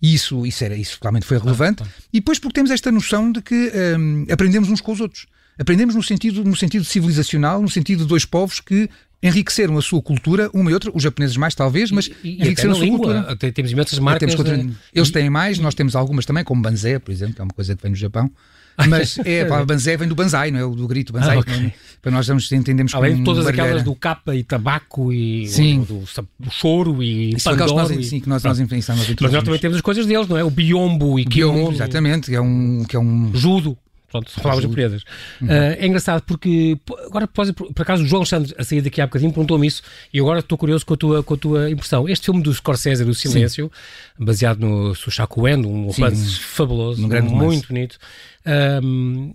E 0.00 0.14
isso, 0.14 0.46
isso, 0.46 0.64
era, 0.64 0.76
isso 0.76 0.98
realmente 1.00 1.26
foi 1.26 1.38
relevante. 1.38 1.82
E 2.12 2.20
depois 2.20 2.38
porque 2.38 2.54
temos 2.54 2.70
esta 2.70 2.92
noção 2.92 3.32
de 3.32 3.42
que 3.42 3.72
um, 3.98 4.26
aprendemos 4.30 4.68
uns 4.68 4.80
com 4.80 4.92
os 4.92 5.00
outros. 5.00 5.26
Aprendemos 5.58 5.94
no 5.94 6.02
sentido, 6.02 6.44
no 6.44 6.56
sentido 6.56 6.84
civilizacional, 6.84 7.60
no 7.60 7.68
sentido 7.68 8.00
de 8.00 8.06
dois 8.06 8.24
povos 8.24 8.60
que 8.60 8.88
enriqueceram 9.22 9.78
a 9.78 9.82
sua 9.82 10.02
cultura, 10.02 10.50
uma 10.52 10.70
e 10.70 10.74
outra, 10.74 10.90
os 10.92 11.02
japoneses 11.02 11.36
mais 11.36 11.54
talvez, 11.54 11.90
mas 11.90 12.06
e, 12.06 12.12
e 12.24 12.42
enriqueceram 12.42 12.72
a 12.72 12.76
sua 12.76 12.84
língua. 12.84 13.22
cultura. 13.24 13.52
Temos 13.52 13.70
imensas 13.70 13.98
marcas. 13.98 14.34
Temos, 14.34 14.50
de... 14.50 14.74
Eles 14.92 15.10
têm 15.10 15.30
mais, 15.30 15.58
nós 15.58 15.74
temos 15.74 15.94
algumas 15.94 16.26
também, 16.26 16.42
como 16.42 16.60
Banzé, 16.60 16.98
por 16.98 17.12
exemplo, 17.12 17.34
que 17.34 17.40
é 17.40 17.44
uma 17.44 17.54
coisa 17.54 17.76
que 17.76 17.82
vem 17.82 17.90
no 17.90 17.96
Japão. 17.96 18.30
Mas 18.88 19.18
é, 19.24 19.42
a 19.42 19.46
palavra 19.46 19.66
banzé 19.66 19.96
vem 19.96 20.08
do 20.08 20.14
banzai, 20.14 20.50
não 20.50 20.58
é? 20.58 20.64
O 20.64 20.74
do 20.74 20.86
grito 20.86 21.12
banzai. 21.12 21.36
Ah, 21.36 21.40
okay. 21.40 21.72
Para 22.00 22.10
nós 22.10 22.26
vamos, 22.26 22.50
entendemos 22.50 22.94
Além 22.94 23.16
de 23.16 23.24
todas 23.24 23.44
barreira. 23.44 23.64
aquelas 23.64 23.82
do 23.84 23.94
capa 23.94 24.34
e 24.34 24.42
tabaco 24.42 25.12
e 25.12 25.46
sim. 25.46 25.80
do, 25.80 26.04
do, 26.38 26.50
choro 26.50 27.02
e 27.02 27.34
Isso 27.34 27.48
pandoro. 27.48 27.74
Nós, 27.74 27.90
e... 27.90 28.02
Sim, 28.02 28.20
que 28.20 28.28
nós, 28.28 28.42
nós 28.42 28.58
influenciamos. 28.58 29.06
Mas 29.20 29.32
nós 29.32 29.44
também 29.44 29.60
temos 29.60 29.76
as 29.76 29.82
coisas 29.82 30.06
deles, 30.06 30.26
não 30.26 30.36
é? 30.36 30.44
O 30.44 30.50
biombo 30.50 31.18
e 31.18 31.24
biombo, 31.24 31.72
exatamente, 31.72 32.30
que 32.30 32.36
é 32.36 32.40
um, 32.40 32.84
que 32.88 32.96
é 32.96 32.98
um... 32.98 33.30
Judo. 33.34 33.76
Pronto, 34.12 34.30
palavras 34.42 34.62
japonesas. 34.62 35.04
Uhum. 35.40 35.48
Uh, 35.48 35.50
é 35.50 35.86
engraçado 35.86 36.22
porque, 36.26 36.78
agora, 37.06 37.26
por, 37.26 37.50
por 37.54 37.82
acaso, 37.82 38.04
o 38.04 38.06
João 38.06 38.20
Alexandre, 38.20 38.54
a 38.58 38.62
sair 38.62 38.82
daqui 38.82 39.00
há 39.00 39.06
bocadinho, 39.06 39.32
perguntou-me 39.32 39.66
isso 39.66 39.82
e 40.12 40.20
agora 40.20 40.40
estou 40.40 40.58
curioso 40.58 40.84
com 40.84 40.92
a, 40.92 40.96
tua, 40.98 41.22
com 41.22 41.32
a 41.32 41.36
tua 41.38 41.70
impressão. 41.70 42.06
Este 42.06 42.26
filme 42.26 42.42
do 42.42 42.52
Scorsese, 42.52 43.06
do 43.06 43.14
Silêncio, 43.14 43.72
Sim. 43.72 44.24
baseado 44.24 44.58
no 44.58 44.94
Sushaku 44.94 45.48
Endo, 45.48 45.66
um 45.66 45.86
romance 45.88 46.38
fabuloso, 46.40 47.02
um 47.02 47.22
muito 47.22 47.68
bonito. 47.68 47.98
Um, 48.84 49.32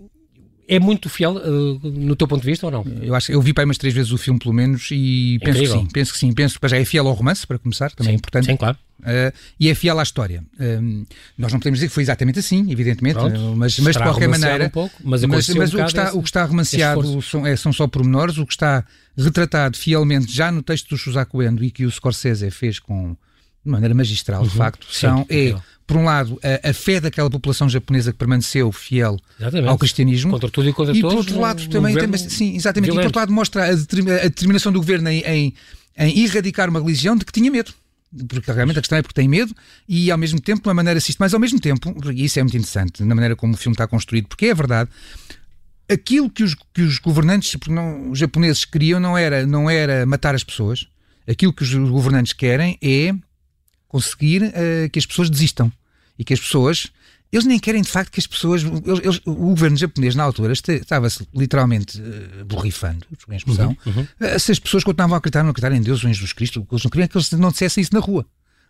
é 0.68 0.78
muito 0.78 1.08
fiel 1.08 1.36
uh, 1.36 1.80
no 1.82 2.14
teu 2.14 2.28
ponto 2.28 2.42
de 2.42 2.46
vista 2.46 2.66
ou 2.66 2.70
não? 2.70 2.84
Eu 3.00 3.14
acho 3.14 3.32
eu 3.32 3.40
vi 3.40 3.54
para 3.54 3.64
umas 3.64 3.78
três 3.78 3.94
vezes 3.94 4.12
o 4.12 4.18
filme 4.18 4.38
pelo 4.38 4.52
menos 4.52 4.88
e 4.92 5.38
penso 5.40 5.58
Incrível. 5.58 5.78
que 5.78 5.80
sim, 5.80 5.88
penso 5.92 6.12
que 6.12 6.18
sim, 6.18 6.32
penso 6.32 6.60
que 6.60 6.68
já 6.68 6.76
é 6.76 6.84
fiel 6.84 7.08
ao 7.08 7.14
romance 7.14 7.46
para 7.46 7.58
começar, 7.58 7.90
também 7.92 8.12
sim, 8.12 8.16
é 8.16 8.18
importante. 8.18 8.46
Sim, 8.46 8.56
claro. 8.56 8.76
Uh, 9.00 9.32
e 9.58 9.70
é 9.70 9.74
fiel 9.74 9.98
à 9.98 10.02
história. 10.02 10.44
Uh, 10.60 11.06
nós 11.38 11.52
não 11.52 11.58
podemos 11.58 11.78
dizer 11.78 11.88
que 11.88 11.94
foi 11.94 12.02
exatamente 12.02 12.40
assim, 12.40 12.70
evidentemente, 12.70 13.14
Pronto, 13.14 13.54
mas, 13.56 13.78
mas 13.78 13.96
de 13.96 14.02
qualquer 14.02 14.28
maneira. 14.28 14.66
Um 14.66 14.70
pouco, 14.70 14.94
mas, 15.02 15.24
mas, 15.24 15.48
mas 15.48 15.72
um 15.72 15.78
o, 15.78 15.80
que 15.80 15.88
está, 15.88 16.12
o 16.12 16.22
que 16.22 16.28
está 16.28 16.44
romanceado 16.44 17.22
são, 17.22 17.46
é, 17.46 17.56
são 17.56 17.72
só 17.72 17.86
pormenores, 17.86 18.36
o 18.36 18.44
que 18.44 18.52
está 18.52 18.84
retratado 19.16 19.78
fielmente 19.78 20.30
já 20.30 20.52
no 20.52 20.62
texto 20.62 20.90
do 20.90 20.98
Shusaku 20.98 21.42
Endo 21.42 21.64
e 21.64 21.70
que 21.70 21.86
o 21.86 21.90
Scorsese 21.90 22.50
fez 22.50 22.78
com 22.78 23.16
de 23.64 23.70
maneira 23.70 23.94
magistral, 23.94 24.42
uhum, 24.42 24.48
de 24.48 24.54
facto, 24.54 24.86
são, 24.90 25.26
é, 25.28 25.54
por 25.86 25.96
um 25.96 26.04
lado, 26.04 26.38
a, 26.42 26.70
a, 26.70 26.72
fé 26.72 27.00
daquela 27.00 27.30
população 27.30 27.68
japonesa 27.68 28.12
que 28.12 28.18
permaneceu 28.18 28.70
fiel 28.72 29.18
exatamente. 29.38 29.68
ao 29.68 29.78
cristianismo. 29.78 30.32
Contra 30.32 30.50
tudo 30.50 30.68
e 30.68 30.72
contra 30.72 30.96
e 30.96 31.00
todos. 31.00 31.14
por 31.14 31.18
outro 31.18 31.40
lado, 31.40 31.68
também, 31.68 31.94
também, 31.96 32.18
sim, 32.18 32.56
exatamente. 32.56 32.90
Violento. 32.90 33.08
E 33.08 33.12
por 33.12 33.18
outro 33.18 33.20
lado, 33.20 33.32
mostra 33.32 33.64
a, 33.64 33.74
determinação 33.74 34.70
do 34.70 34.78
governo 34.78 35.08
em, 35.08 35.20
em, 35.20 35.54
em 35.96 36.24
erradicar 36.24 36.68
uma 36.68 36.80
religião 36.80 37.16
de 37.16 37.24
que 37.24 37.32
tinha 37.32 37.50
medo 37.50 37.72
porque 38.28 38.50
realmente 38.50 38.78
a 38.78 38.82
questão 38.82 38.98
é 38.98 39.02
porque 39.02 39.14
tem 39.14 39.28
medo 39.28 39.54
e 39.86 40.10
ao 40.10 40.16
mesmo 40.16 40.40
tempo 40.40 40.62
de 40.62 40.68
uma 40.68 40.74
maneira 40.74 40.98
sistemática, 41.00 41.24
mas 41.24 41.34
ao 41.34 41.40
mesmo 41.40 41.60
tempo, 41.60 41.94
e 42.10 42.24
isso 42.24 42.38
é 42.38 42.42
muito 42.42 42.56
interessante, 42.56 43.02
na 43.04 43.14
maneira 43.14 43.36
como 43.36 43.54
o 43.54 43.56
filme 43.56 43.74
está 43.74 43.86
construído, 43.86 44.28
porque 44.28 44.46
é 44.46 44.54
verdade, 44.54 44.88
aquilo 45.88 46.30
que 46.30 46.42
os, 46.42 46.54
que 46.72 46.82
os 46.82 46.98
governantes 46.98 47.56
não, 47.68 48.10
os 48.10 48.18
japoneses 48.18 48.64
queriam 48.64 49.00
não 49.00 49.16
era, 49.16 49.46
não 49.46 49.68
era 49.68 50.06
matar 50.06 50.34
as 50.34 50.42
pessoas, 50.42 50.86
aquilo 51.28 51.52
que 51.52 51.62
os 51.62 51.74
governantes 51.74 52.32
querem 52.32 52.78
é 52.82 53.14
conseguir 53.88 54.42
uh, 54.42 54.90
que 54.92 54.98
as 54.98 55.06
pessoas 55.06 55.30
desistam 55.30 55.72
e 56.18 56.24
que 56.24 56.34
as 56.34 56.40
pessoas 56.40 56.90
eles 57.30 57.44
nem 57.44 57.58
querem 57.58 57.82
de 57.82 57.88
facto 57.88 58.10
que 58.10 58.20
as 58.20 58.26
pessoas. 58.26 58.62
Eles, 58.62 59.00
eles, 59.02 59.20
o 59.26 59.34
governo 59.34 59.76
japonês, 59.76 60.14
na 60.14 60.22
altura, 60.22 60.52
estava-se 60.52 61.26
literalmente 61.34 62.00
uh, 62.00 62.44
borrifando, 62.44 63.04
a 63.28 63.36
expressão, 63.36 63.76
uhum, 63.84 63.92
uhum. 63.92 64.06
Uh, 64.20 64.38
se 64.38 64.52
as 64.52 64.58
pessoas 64.58 64.82
continuavam 64.82 65.14
a 65.14 65.18
acreditar, 65.18 65.42
não 65.42 65.50
acreditar 65.50 65.76
em 65.76 65.82
Deus 65.82 66.02
ou 66.02 66.10
em 66.10 66.14
Jesus 66.14 66.32
Cristo, 66.32 66.66
eles 66.70 66.82
não 66.82 66.90
queriam 66.90 67.08
que 67.08 67.16
eles 67.16 67.30
não 67.32 67.50
dissessem 67.50 67.82
isso 67.82 67.94
na 67.94 68.00
rua. 68.00 68.24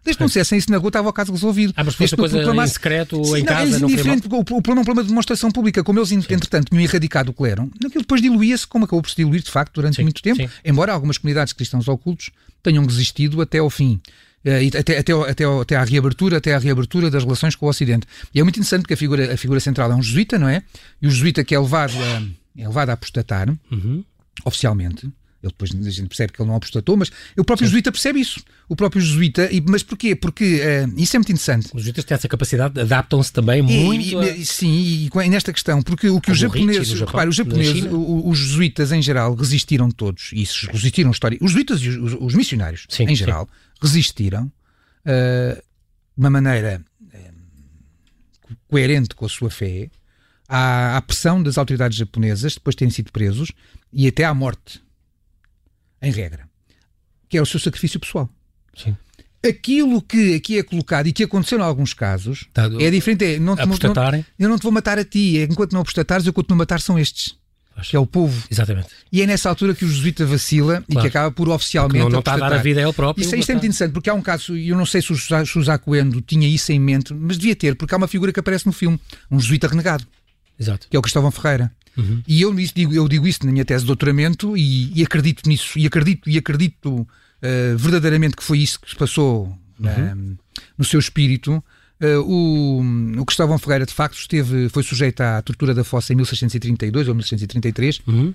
Desde 0.05 0.17
que 0.17 0.23
não 0.23 0.29
dissessem 0.29 0.59
isso 0.59 0.71
na 0.71 0.79
rua, 0.79 0.89
estava 0.89 1.09
o 1.09 1.13
caso 1.13 1.33
resolvido. 1.33 1.73
Ah, 1.77 1.85
mas 1.85 1.95
fosse 1.95 2.17
coisa 2.17 2.37
problema... 2.37 2.65
em 2.65 2.69
secreto 2.69 3.21
ou 3.21 3.37
em 3.37 3.45
casa. 3.45 3.77
É 3.77 3.81
indiferente, 3.81 4.29
o, 4.29 4.39
o 4.39 4.45
problema 4.45 4.81
é 4.81 4.83
um 4.83 4.85
problema 4.85 5.03
de 5.03 5.09
demonstração 5.09 5.51
pública. 5.51 5.85
Como 5.85 5.99
eles, 5.99 6.13
entretanto, 6.13 6.71
tinham 6.71 6.83
erradicado 6.83 7.31
o 7.31 7.33
clero, 7.33 7.71
aquilo 7.85 8.03
depois 8.03 8.23
diluía-se, 8.23 8.67
como 8.67 8.85
acabou 8.85 9.03
por 9.03 9.11
se 9.11 9.17
diluir, 9.17 9.43
de 9.43 9.51
facto, 9.51 9.75
durante 9.75 9.97
sim, 9.97 10.03
muito 10.03 10.23
tempo, 10.23 10.41
sim. 10.41 10.49
embora 10.65 10.93
algumas 10.93 11.19
comunidades 11.19 11.53
cristãos 11.53 11.89
ocultos 11.89 12.31
tenham 12.63 12.85
resistido 12.85 13.41
até 13.41 13.59
ao 13.59 13.71
fim. 13.71 14.01
Uh, 14.49 14.79
até, 14.79 14.99
até, 14.99 15.13
até, 15.13 15.45
até 15.45 15.77
à 15.77 15.85
reabertura, 15.85 16.39
até 16.39 16.55
à 16.55 16.59
reabertura 16.59 17.11
das 17.11 17.23
relações 17.23 17.55
com 17.55 17.67
o 17.67 17.69
Ocidente. 17.69 18.07
E 18.35 18.41
é 18.41 18.43
muito 18.43 18.57
interessante 18.57 18.83
porque 18.83 18.95
a 18.95 18.97
figura, 18.97 19.35
a 19.35 19.37
figura 19.37 19.61
central 19.61 19.93
é 19.93 19.95
um 19.95 20.03
jesuíta, 20.03 20.39
não 20.39 20.49
é? 20.49 20.63
E 21.03 21.07
o 21.07 21.11
jesuíta 21.11 21.45
que 21.45 21.55
é 21.55 21.59
levado 21.59 21.93
a, 21.93 22.23
é 22.61 22.67
levado 22.67 22.91
a 22.91 22.93
apostatar, 22.95 23.49
uhum. 23.71 24.05
oficialmente, 24.45 25.11
ele 25.41 25.53
depois 25.53 25.71
a 25.71 25.91
gente 25.91 26.09
percebe 26.09 26.33
que 26.33 26.43
ele 26.43 26.49
não 26.49 26.57
apostatou, 26.57 26.97
mas 26.97 27.11
o 27.37 27.45
próprio 27.45 27.67
Sim. 27.67 27.71
jesuíta 27.71 27.93
percebe 27.93 28.21
isso. 28.21 28.43
O 28.69 28.75
próprio 28.75 29.01
jesuíta, 29.01 29.49
e, 29.53 29.61
mas 29.61 29.85
porquê? 29.85 30.17
Porque 30.17 30.61
uh, 30.61 31.01
isso 31.01 31.17
é 31.17 31.19
muito 31.19 31.31
interessante. 31.31 31.67
Os 31.73 31.83
jesuítas 31.83 32.05
têm 32.05 32.15
essa 32.17 32.29
capacidade, 32.29 32.81
adaptam-se 32.81 33.33
também 33.33 33.63
muito. 33.63 34.21
E, 34.23 34.43
a... 34.43 34.45
Sim, 34.45 34.69
e, 34.69 35.07
e, 35.07 35.29
nesta 35.29 35.53
questão, 35.53 35.81
porque 35.81 36.09
o 36.09 36.21
que 36.21 36.33
os 36.33 36.39
japoneses, 36.39 36.99
repare, 37.01 37.29
os 37.29 37.37
japoneses, 37.37 37.85
os 37.89 38.39
jesuítas 38.39 38.91
em 38.91 39.01
geral 39.01 39.35
resistiram 39.35 39.91
todos, 39.91 40.31
isso 40.33 40.67
resistiram 40.73 41.13
história. 41.13 41.39
Os 41.41 41.53
jesuítas 41.53 41.81
e 41.83 41.89
os, 41.89 42.17
os 42.19 42.35
missionários 42.35 42.87
sim, 42.89 43.05
em 43.05 43.15
geral 43.15 43.47
sim. 43.47 43.79
resistiram 43.81 44.47
uh, 44.47 45.55
de 45.55 45.63
uma 46.17 46.31
maneira 46.31 46.83
uh, 47.01 48.57
coerente 48.67 49.15
com 49.15 49.25
a 49.25 49.29
sua 49.29 49.51
fé 49.51 49.89
à, 50.49 50.97
à 50.97 51.03
pressão 51.03 51.41
das 51.41 51.57
autoridades 51.57 51.97
japonesas 51.97 52.55
depois 52.55 52.75
de 52.75 52.79
terem 52.79 52.91
sido 52.91 53.13
presos 53.13 53.53
e 53.93 54.09
até 54.09 54.25
à 54.25 54.35
morte 54.35 54.81
em 56.01 56.11
regra, 56.11 56.49
que 57.29 57.37
é 57.37 57.43
o 57.43 57.47
seu 57.47 57.61
sacrifício 57.61 57.99
pessoal. 57.99 58.29
Sim. 58.77 58.97
Aquilo 59.47 60.03
que 60.03 60.35
aqui 60.35 60.59
é 60.59 60.63
colocado 60.63 61.07
e 61.07 61.13
que 61.13 61.23
aconteceu 61.23 61.59
em 61.59 61.63
alguns 61.63 61.95
casos 61.95 62.49
tá, 62.53 62.69
é 62.81 62.91
diferente. 62.91 63.25
É, 63.25 63.39
não, 63.39 63.55
não, 63.55 64.25
eu 64.39 64.49
não 64.49 64.59
te 64.59 64.63
vou 64.63 64.73
matar 64.73 64.99
a 64.99 65.05
ti, 65.05 65.39
é, 65.39 65.45
enquanto 65.45 65.73
não 65.73 65.81
apostatares, 65.81 66.27
eu 66.27 66.33
continuo 66.33 66.57
a 66.57 66.59
matar 66.59 66.81
são 66.81 66.99
estes. 66.99 67.37
Que 67.83 67.97
é 67.97 67.99
o 67.99 68.07
povo. 68.07 68.45
Exatamente. 68.51 68.89
E 69.13 69.23
é 69.23 69.27
nessa 69.27 69.49
altura 69.49 69.75
que 69.75 69.85
o 69.85 69.89
jesuíta 69.89 70.27
vacila 70.27 70.83
claro. 70.83 70.85
e 70.89 70.97
que 71.01 71.07
acaba 71.07 71.31
por 71.31 71.49
oficialmente. 71.49 72.03
Não, 72.03 72.11
não 72.11 72.19
está 72.19 72.35
a 72.35 72.37
dar 72.39 72.53
a 72.53 72.59
vida 72.59 72.81
a 72.81 72.83
ele 72.83 72.93
próprio. 72.93 73.23
Isso, 73.23 73.37
isto 73.37 73.51
é 73.51 73.55
muito 73.55 73.67
interessante, 73.67 73.93
porque 73.93 74.11
há 74.11 74.15
um 74.15 74.23
caso, 74.23 74.57
e 74.57 74.71
eu 74.71 74.77
não 74.77 74.85
sei 74.87 75.01
se 75.01 75.13
o 75.13 75.47
Suzaku 75.47 75.95
Endo 75.95 76.21
tinha 76.21 76.49
isso 76.49 76.73
em 76.73 76.81
mente, 76.81 77.15
mas 77.15 77.39
devia 77.39 77.55
ter, 77.55 77.77
porque 77.77 77.95
há 77.95 77.97
uma 77.99 78.09
figura 78.09 78.33
que 78.33 78.41
aparece 78.41 78.67
no 78.67 78.73
filme, 78.73 78.99
um 79.31 79.39
jesuíta 79.39 79.69
renegado. 79.69 80.05
Exato. 80.59 80.87
Que 80.91 80.97
é 80.97 80.99
o 80.99 81.03
Cristóvão 81.03 81.31
Ferreira. 81.31 81.73
Uhum. 81.97 82.23
E 82.27 82.43
eu 82.43 82.55
digo, 82.55 82.95
eu 82.95 83.09
digo 83.09 83.27
isso 83.27 83.45
na 83.45 83.53
minha 83.53 83.65
tese 83.65 83.83
de 83.83 83.87
doutoramento 83.89 84.57
e, 84.57 84.93
e 84.95 85.03
acredito 85.03 85.49
nisso, 85.49 85.79
e 85.79 85.87
acredito, 85.87 86.31
e 86.31 86.39
acredito 86.39 87.01
uh, 87.01 87.77
verdadeiramente 87.77 88.37
que 88.37 88.43
foi 88.43 88.59
isso 88.59 88.81
que 88.81 88.91
se 88.91 88.97
passou 88.97 89.47
uhum. 89.81 90.33
uh, 90.33 90.39
no 90.77 90.85
seu 90.85 91.01
espírito. 91.01 91.63
Uh, 92.01 92.21
o, 92.21 93.21
o 93.21 93.25
Cristóvão 93.25 93.59
Ferreira, 93.59 93.85
de 93.85 93.93
facto, 93.93 94.17
esteve, 94.17 94.69
foi 94.69 94.85
sujeito 94.85 95.21
à 95.21 95.43
tortura 95.43 95.75
da 95.75 95.83
fossa 95.83 96.13
em 96.13 96.17
1632 96.17 97.09
ou 97.09 97.15
1633, 97.15 98.01
uhum. 98.07 98.33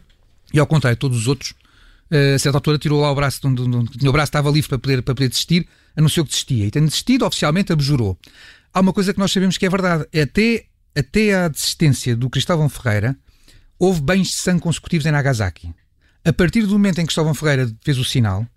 e 0.54 0.60
ao 0.60 0.68
contrário 0.68 0.98
de 0.98 1.00
todos 1.00 1.18
os 1.18 1.28
outros, 1.30 1.52
uh, 2.12 2.36
a 2.36 2.40
certa 2.40 2.58
altura 2.58 2.78
tirou 2.78 3.00
lá 3.00 3.10
o 3.10 3.16
braço, 3.16 3.40
de 3.40 3.48
onde, 3.48 3.62
onde, 3.62 4.10
o 4.10 4.12
braço 4.12 4.30
estava 4.30 4.52
livre 4.52 4.68
para 4.68 4.80
poder, 4.80 5.02
para 5.02 5.16
poder 5.16 5.30
desistir, 5.30 5.66
anunciou 5.96 6.26
que 6.26 6.32
desistia. 6.32 6.66
E 6.66 6.72
tendo 6.72 6.88
desistido, 6.88 7.26
oficialmente 7.26 7.72
abjurou. 7.72 8.18
Há 8.74 8.82
uma 8.82 8.92
coisa 8.92 9.14
que 9.14 9.20
nós 9.20 9.32
sabemos 9.32 9.58
que 9.58 9.66
é 9.66 9.70
verdade. 9.70 10.06
Até, 10.20 10.66
até 10.96 11.34
a 11.34 11.48
desistência 11.48 12.16
do 12.16 12.30
Cristóvão 12.30 12.70
Ferreira, 12.70 13.16
houve 13.80 14.02
banhos 14.02 14.30
de 14.30 14.36
sangue 14.36 14.62
consecutivos 14.62 15.06
em 15.06 15.12
Nagasaki. 15.12 15.74
A 16.26 16.32
partir 16.32 16.62
do 16.62 16.74
momento 16.74 17.00
em 17.00 17.02
que 17.02 17.08
Cristóvão 17.08 17.34
Ferreira 17.34 17.72
fez 17.82 17.98
o 17.98 18.06
sinal, 18.06 18.48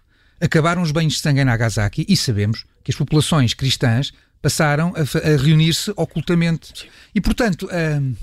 acabaram 0.40 0.82
os 0.82 0.92
banhos 0.92 1.14
de 1.14 1.20
sangue 1.20 1.40
em 1.40 1.44
Nagasaki 1.44 2.06
e 2.08 2.16
sabemos 2.16 2.64
que 2.84 2.90
as 2.90 2.96
populações 2.96 3.54
cristãs 3.54 4.12
passaram 4.40 4.94
a, 4.94 5.00
a 5.00 5.42
reunir-se 5.42 5.92
ocultamente. 5.96 6.88
E, 7.14 7.20
portanto, 7.20 7.68
hum, 7.72 8.14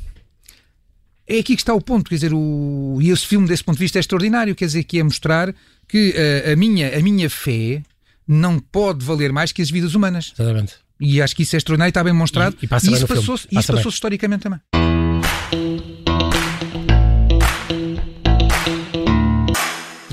é 1.27 1.39
aqui 1.39 1.55
que 1.55 1.61
está 1.61 1.73
o 1.73 1.81
ponto. 1.81 2.09
Quer 2.09 2.15
dizer, 2.15 2.33
o, 2.33 2.99
e 3.01 3.09
esse 3.09 3.25
filme, 3.25 3.47
desse 3.47 3.63
ponto 3.63 3.75
de 3.75 3.83
vista, 3.83 3.99
é 3.99 4.01
extraordinário. 4.01 4.55
Quer 4.55 4.65
dizer, 4.65 4.83
que 4.83 4.99
é 4.99 5.03
mostrar 5.03 5.53
que 5.87 6.13
a, 6.45 6.49
uh, 6.49 6.53
a 6.53 6.55
minha, 6.55 6.97
a 6.97 7.01
minha 7.01 7.29
fé 7.29 7.81
não 8.27 8.59
pode 8.59 9.03
valer 9.03 9.31
mais 9.31 9.51
que 9.51 9.61
as 9.61 9.69
vidas 9.69 9.95
humanas. 9.95 10.33
Exatamente. 10.37 10.75
E 11.03 11.21
acho 11.21 11.35
que 11.35 11.43
isso 11.43 11.55
é 11.55 11.57
extraordinário, 11.57 11.89
está 11.89 12.03
bem 12.03 12.13
mostrado. 12.13 12.55
E, 12.61 12.65
e, 12.65 12.69
e 12.89 12.93
isso 12.93 13.07
passou-se 13.07 13.47
passou 13.49 13.89
historicamente 13.89 14.43
também. 14.43 16.02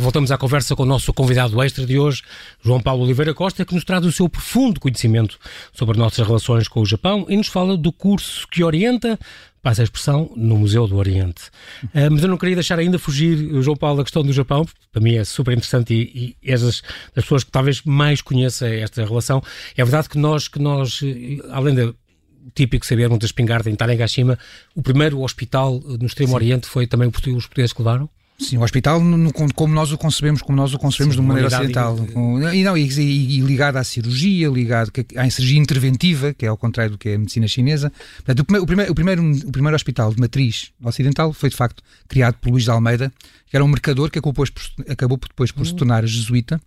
Voltamos 0.00 0.32
à 0.32 0.38
conversa 0.38 0.74
com 0.74 0.82
o 0.82 0.86
nosso 0.86 1.12
convidado 1.12 1.62
extra 1.62 1.84
de 1.84 1.98
hoje, 1.98 2.22
João 2.62 2.80
Paulo 2.80 3.04
Oliveira 3.04 3.34
Costa, 3.34 3.66
que 3.66 3.74
nos 3.74 3.84
traz 3.84 4.04
o 4.06 4.10
seu 4.10 4.30
profundo 4.30 4.80
conhecimento 4.80 5.38
sobre 5.74 5.98
nossas 5.98 6.26
relações 6.26 6.66
com 6.66 6.80
o 6.80 6.86
Japão 6.86 7.26
e 7.28 7.36
nos 7.36 7.48
fala 7.48 7.76
do 7.76 7.92
curso 7.92 8.48
que 8.48 8.64
orienta, 8.64 9.18
passa 9.62 9.82
a 9.82 9.84
expressão, 9.84 10.32
no 10.34 10.56
Museu 10.56 10.86
do 10.86 10.96
Oriente. 10.96 11.42
Uh, 11.84 12.10
mas 12.10 12.22
eu 12.22 12.30
não 12.30 12.38
queria 12.38 12.54
deixar 12.54 12.78
ainda 12.78 12.98
fugir, 12.98 13.62
João 13.62 13.76
Paulo, 13.76 14.00
a 14.00 14.04
questão 14.04 14.22
do 14.22 14.32
Japão, 14.32 14.66
para 14.90 15.02
mim 15.02 15.16
é 15.16 15.24
super 15.24 15.52
interessante 15.52 15.92
e, 15.92 16.34
e 16.42 16.50
és 16.50 16.62
das, 16.62 16.82
das 17.14 17.24
pessoas 17.24 17.44
que 17.44 17.50
talvez 17.50 17.82
mais 17.82 18.22
conheça 18.22 18.66
esta 18.66 19.04
relação. 19.04 19.42
É 19.76 19.84
verdade 19.84 20.08
que 20.08 20.16
nós, 20.16 20.48
que 20.48 20.58
nós 20.58 21.02
além 21.50 21.74
da 21.74 21.92
típico 22.54 22.86
saber 22.86 23.10
da 23.10 23.26
espingarda 23.26 23.68
em 23.68 23.76
Tanegashima, 23.76 24.38
o 24.74 24.82
primeiro 24.82 25.20
hospital 25.20 25.78
no 25.78 26.06
Extremo 26.06 26.30
Sim. 26.30 26.34
Oriente 26.36 26.66
foi 26.66 26.86
também 26.86 27.08
os 27.08 27.12
portugueses 27.12 27.74
que 27.74 27.82
levaram? 27.82 28.08
Sim, 28.40 28.56
o 28.56 28.62
hospital 28.62 29.02
no, 29.02 29.30
como 29.32 29.74
nós 29.74 29.92
o 29.92 29.98
concebemos, 29.98 30.40
como 30.40 30.56
nós 30.56 30.72
o 30.72 30.78
concebemos 30.78 31.14
Sim, 31.14 31.20
de 31.20 31.26
uma 31.26 31.34
maneira 31.34 31.48
ocidental. 31.48 31.96
E, 32.54 32.64
não, 32.64 32.76
e, 32.76 32.88
e, 32.88 33.40
ligado 33.40 33.76
à 33.76 33.84
cirurgia, 33.84 34.48
ligado 34.48 34.90
à 35.14 35.30
cirurgia 35.30 35.58
interventiva, 35.58 36.32
que 36.32 36.46
é 36.46 36.48
ao 36.48 36.56
contrário 36.56 36.92
do 36.92 36.98
que 36.98 37.10
é 37.10 37.14
a 37.16 37.18
medicina 37.18 37.46
chinesa. 37.46 37.92
Portanto, 38.24 38.40
o, 38.40 38.44
primeiro, 38.66 38.92
o, 38.92 38.94
primeiro, 38.94 39.32
o 39.46 39.52
primeiro 39.52 39.76
hospital 39.76 40.14
de 40.14 40.20
matriz 40.20 40.72
ocidental 40.82 41.34
foi 41.34 41.50
de 41.50 41.56
facto 41.56 41.82
criado 42.08 42.36
por 42.36 42.50
Luís 42.50 42.64
de 42.64 42.70
Almeida, 42.70 43.12
que 43.46 43.54
era 43.54 43.64
um 43.64 43.68
mercador 43.68 44.10
que 44.10 44.18
acabou, 44.18 44.32
por, 44.32 44.48
acabou 44.88 45.18
depois 45.18 45.52
por 45.52 45.66
se 45.66 45.74
tornar 45.74 46.06
jesuíta. 46.06 46.58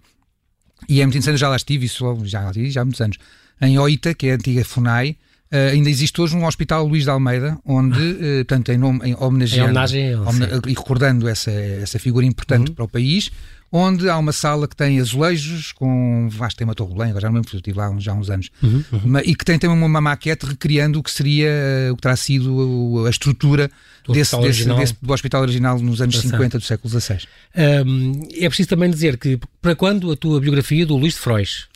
E 0.88 1.01
é 1.01 1.06
muito 1.06 1.18
interessante, 1.18 1.39
já 1.39 1.50
lá 1.50 1.56
estive, 1.56 1.88
isso 1.88 2.15
já, 2.25 2.51
já 2.53 2.82
há 2.82 2.86
muitos 2.86 3.01
anos, 3.01 3.18
em 3.60 3.80
Oita, 3.80 4.13
que 4.13 4.27
é 4.27 4.34
a 4.34 4.36
antiga 4.36 4.63
FUNAI, 4.63 5.18
Uh, 5.53 5.69
ainda 5.72 5.88
existe 5.88 6.19
hoje 6.19 6.36
um 6.36 6.48
hospital 6.48 6.83
Luís 6.88 7.03
de 7.03 7.12
Almeida, 7.12 7.60
onde, 7.63 8.00
uh, 8.00 8.17
portanto, 8.38 8.69
em, 8.72 8.77
nome, 8.77 9.01
em 9.03 9.15
homenageando, 9.15 9.67
em 9.67 9.69
homenagem 9.69 10.07
ele, 10.07 10.62
e 10.65 10.74
recordando 10.74 11.27
essa, 11.27 11.51
essa 11.51 12.00
figura 12.00 12.25
importante 12.25 12.69
uhum. 12.69 12.74
para 12.74 12.86
o 12.86 12.88
país, 12.88 13.29
onde 13.72 14.10
há 14.10 14.17
uma 14.17 14.31
sala 14.31 14.67
que 14.67 14.75
tem 14.75 15.00
azulejos 15.00 15.72
com. 15.72 16.27
Acho 16.39 16.50
que 16.50 16.55
tem 16.55 16.65
uma 16.65 16.74
torre 16.74 16.93
agora 16.93 17.22
já 17.22 17.27
não 17.27 17.33
me 17.33 17.39
lembro, 17.39 17.55
estive 17.55 17.77
lá 17.77 17.93
já 18.00 18.13
há 18.13 18.15
uns 18.15 18.31
anos, 18.31 18.50
uhum, 18.63 18.83
uhum. 18.91 19.19
e 19.19 19.36
que 19.36 19.45
tem 19.45 19.60
também 19.60 19.77
uma, 19.77 20.01
maquete 20.01 20.43
recriando 20.48 20.98
o 20.98 21.03
que 21.03 21.12
seria, 21.12 21.51
o 21.91 21.95
que 21.98 22.01
terá 22.01 22.15
sido 22.15 23.05
a 23.05 23.10
estrutura 23.12 23.69
desse, 24.07 24.36
desse, 24.41 24.65
desse, 24.65 24.95
do 25.00 25.13
hospital 25.13 25.43
original 25.43 25.79
nos 25.79 26.01
anos 26.01 26.19
50 26.19 26.57
do 26.57 26.63
século 26.63 27.00
XVI. 27.00 27.19
Um, 27.55 28.27
é 28.39 28.48
preciso 28.48 28.69
também 28.69 28.89
dizer 28.89 29.17
que, 29.17 29.39
para 29.62 29.75
quando 29.75 30.12
a 30.12 30.15
tua 30.15 30.39
biografia 30.41 30.83
do 30.83 30.95
Luís 30.95 31.13
de 31.13 31.19
Frois? 31.19 31.67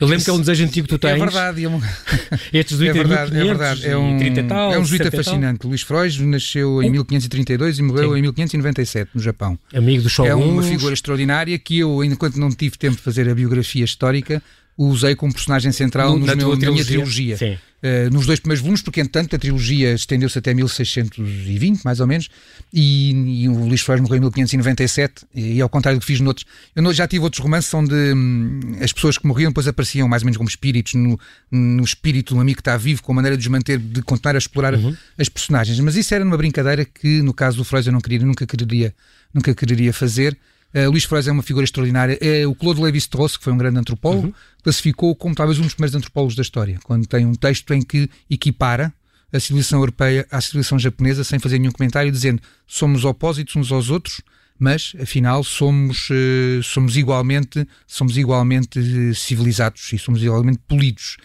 Eu 0.00 0.06
lembro 0.06 0.16
Isso, 0.16 0.24
que 0.24 0.30
é 0.30 0.32
um 0.32 0.40
desejo 0.40 0.64
antigo 0.64 0.88
que 0.88 0.98
tu 0.98 1.06
é 1.06 1.10
tens. 1.10 1.20
É 1.20 1.24
verdade. 1.24 1.64
É, 1.64 1.68
um... 1.68 1.80
Estes 2.54 2.80
é 2.80 2.92
verdade, 2.92 3.36
é 3.36 3.44
verdade. 3.44 3.86
É 3.86 3.96
um, 3.96 4.18
tal, 4.48 4.72
é 4.72 4.78
um 4.78 4.84
jesuíta 4.84 5.10
fascinante. 5.10 5.66
Luís 5.66 5.82
Freud 5.82 6.24
nasceu 6.24 6.82
em 6.82 6.88
1532 6.90 7.78
e 7.78 7.82
morreu 7.82 8.12
Sim. 8.12 8.18
em 8.18 8.22
1597 8.22 9.10
no 9.14 9.20
Japão. 9.20 9.58
Amigo 9.74 10.02
do 10.02 10.08
Shogun. 10.08 10.30
É 10.30 10.34
uma 10.34 10.62
figura 10.62 10.94
extraordinária 10.94 11.58
que 11.58 11.80
eu, 11.80 12.02
enquanto 12.02 12.36
não 12.36 12.48
tive 12.50 12.78
tempo 12.78 12.96
de 12.96 13.02
fazer 13.02 13.28
a 13.28 13.34
biografia 13.34 13.84
histórica, 13.84 14.42
o 14.80 14.86
usei 14.86 15.14
como 15.14 15.30
personagem 15.30 15.70
central 15.72 16.18
no, 16.18 16.24
na, 16.24 16.34
meu, 16.34 16.56
na 16.56 16.70
minha 16.70 16.82
trilogia. 16.82 17.36
Uh, 17.82 18.10
nos 18.10 18.24
dois 18.24 18.40
primeiros 18.40 18.62
volumes, 18.62 18.80
porque 18.80 18.98
entretanto 18.98 19.36
a 19.36 19.38
trilogia 19.38 19.92
estendeu-se 19.92 20.38
até 20.38 20.54
1620, 20.54 21.82
mais 21.84 22.00
ou 22.00 22.06
menos, 22.06 22.30
e, 22.72 23.42
e 23.42 23.48
o 23.50 23.66
Luís 23.66 23.82
Flores 23.82 24.00
morreu 24.00 24.16
em 24.16 24.20
1597, 24.20 25.26
e, 25.34 25.56
e 25.56 25.60
ao 25.60 25.68
contrário 25.68 25.98
do 25.98 26.00
que 26.00 26.06
fiz 26.06 26.18
noutros. 26.20 26.46
Eu 26.74 26.94
já 26.94 27.06
tive 27.06 27.22
outros 27.22 27.42
romances 27.42 27.72
onde 27.74 27.94
hum, 27.94 28.78
as 28.80 28.90
pessoas 28.90 29.18
que 29.18 29.26
morriam 29.26 29.50
depois 29.50 29.68
apareciam 29.68 30.08
mais 30.08 30.22
ou 30.22 30.24
menos 30.24 30.38
como 30.38 30.48
espíritos, 30.48 30.94
no, 30.94 31.20
no 31.50 31.84
espírito 31.84 32.32
de 32.32 32.38
um 32.38 32.40
amigo 32.40 32.56
que 32.56 32.62
está 32.62 32.78
vivo, 32.78 33.02
com 33.02 33.12
a 33.12 33.16
maneira 33.16 33.36
de 33.36 33.42
os 33.42 33.48
manter, 33.48 33.78
de 33.78 34.00
continuar 34.00 34.34
a 34.34 34.38
explorar 34.38 34.74
uhum. 34.74 34.96
as 35.18 35.28
personagens. 35.28 35.78
Mas 35.80 35.94
isso 35.94 36.14
era 36.14 36.24
numa 36.24 36.38
brincadeira 36.38 36.86
que, 36.86 37.20
no 37.20 37.34
caso 37.34 37.58
do 37.58 37.64
Freud, 37.64 37.86
eu 37.86 37.92
não 37.92 38.00
queria, 38.00 38.20
nunca 38.20 38.46
quereria, 38.46 38.94
nunca 39.34 39.54
quereria 39.54 39.92
fazer. 39.92 40.38
Uh, 40.74 40.90
Luís 40.90 41.04
Freire 41.04 41.28
é 41.28 41.32
uma 41.32 41.42
figura 41.42 41.64
extraordinária. 41.64 42.18
É, 42.20 42.46
o 42.46 42.54
Claude 42.54 42.80
Lévi-Strauss, 42.80 43.36
que 43.36 43.44
foi 43.44 43.52
um 43.52 43.58
grande 43.58 43.78
antropólogo, 43.78 44.28
uhum. 44.28 44.34
classificou 44.62 45.14
como 45.16 45.34
talvez 45.34 45.58
um 45.58 45.62
dos 45.62 45.74
primeiros 45.74 45.96
antropólogos 45.96 46.36
da 46.36 46.42
história, 46.42 46.78
quando 46.84 47.06
tem 47.06 47.26
um 47.26 47.34
texto 47.34 47.74
em 47.74 47.82
que 47.82 48.08
equipara 48.30 48.92
a 49.32 49.40
civilização 49.40 49.78
europeia 49.78 50.26
à 50.30 50.40
civilização 50.40 50.78
japonesa 50.78 51.22
sem 51.24 51.38
fazer 51.38 51.58
nenhum 51.58 51.72
comentário, 51.72 52.10
dizendo 52.10 52.42
somos 52.66 53.04
opósitos 53.04 53.54
uns 53.56 53.70
aos 53.70 53.90
outros, 53.90 54.20
mas 54.58 54.92
afinal 55.00 55.42
somos, 55.42 56.08
uh, 56.10 56.62
somos 56.62 56.96
igualmente 56.96 57.66
somos 57.86 58.16
igualmente 58.16 59.14
civilizados 59.14 59.92
e 59.92 59.98
somos 59.98 60.22
igualmente 60.22 60.60
polidos. 60.68 61.16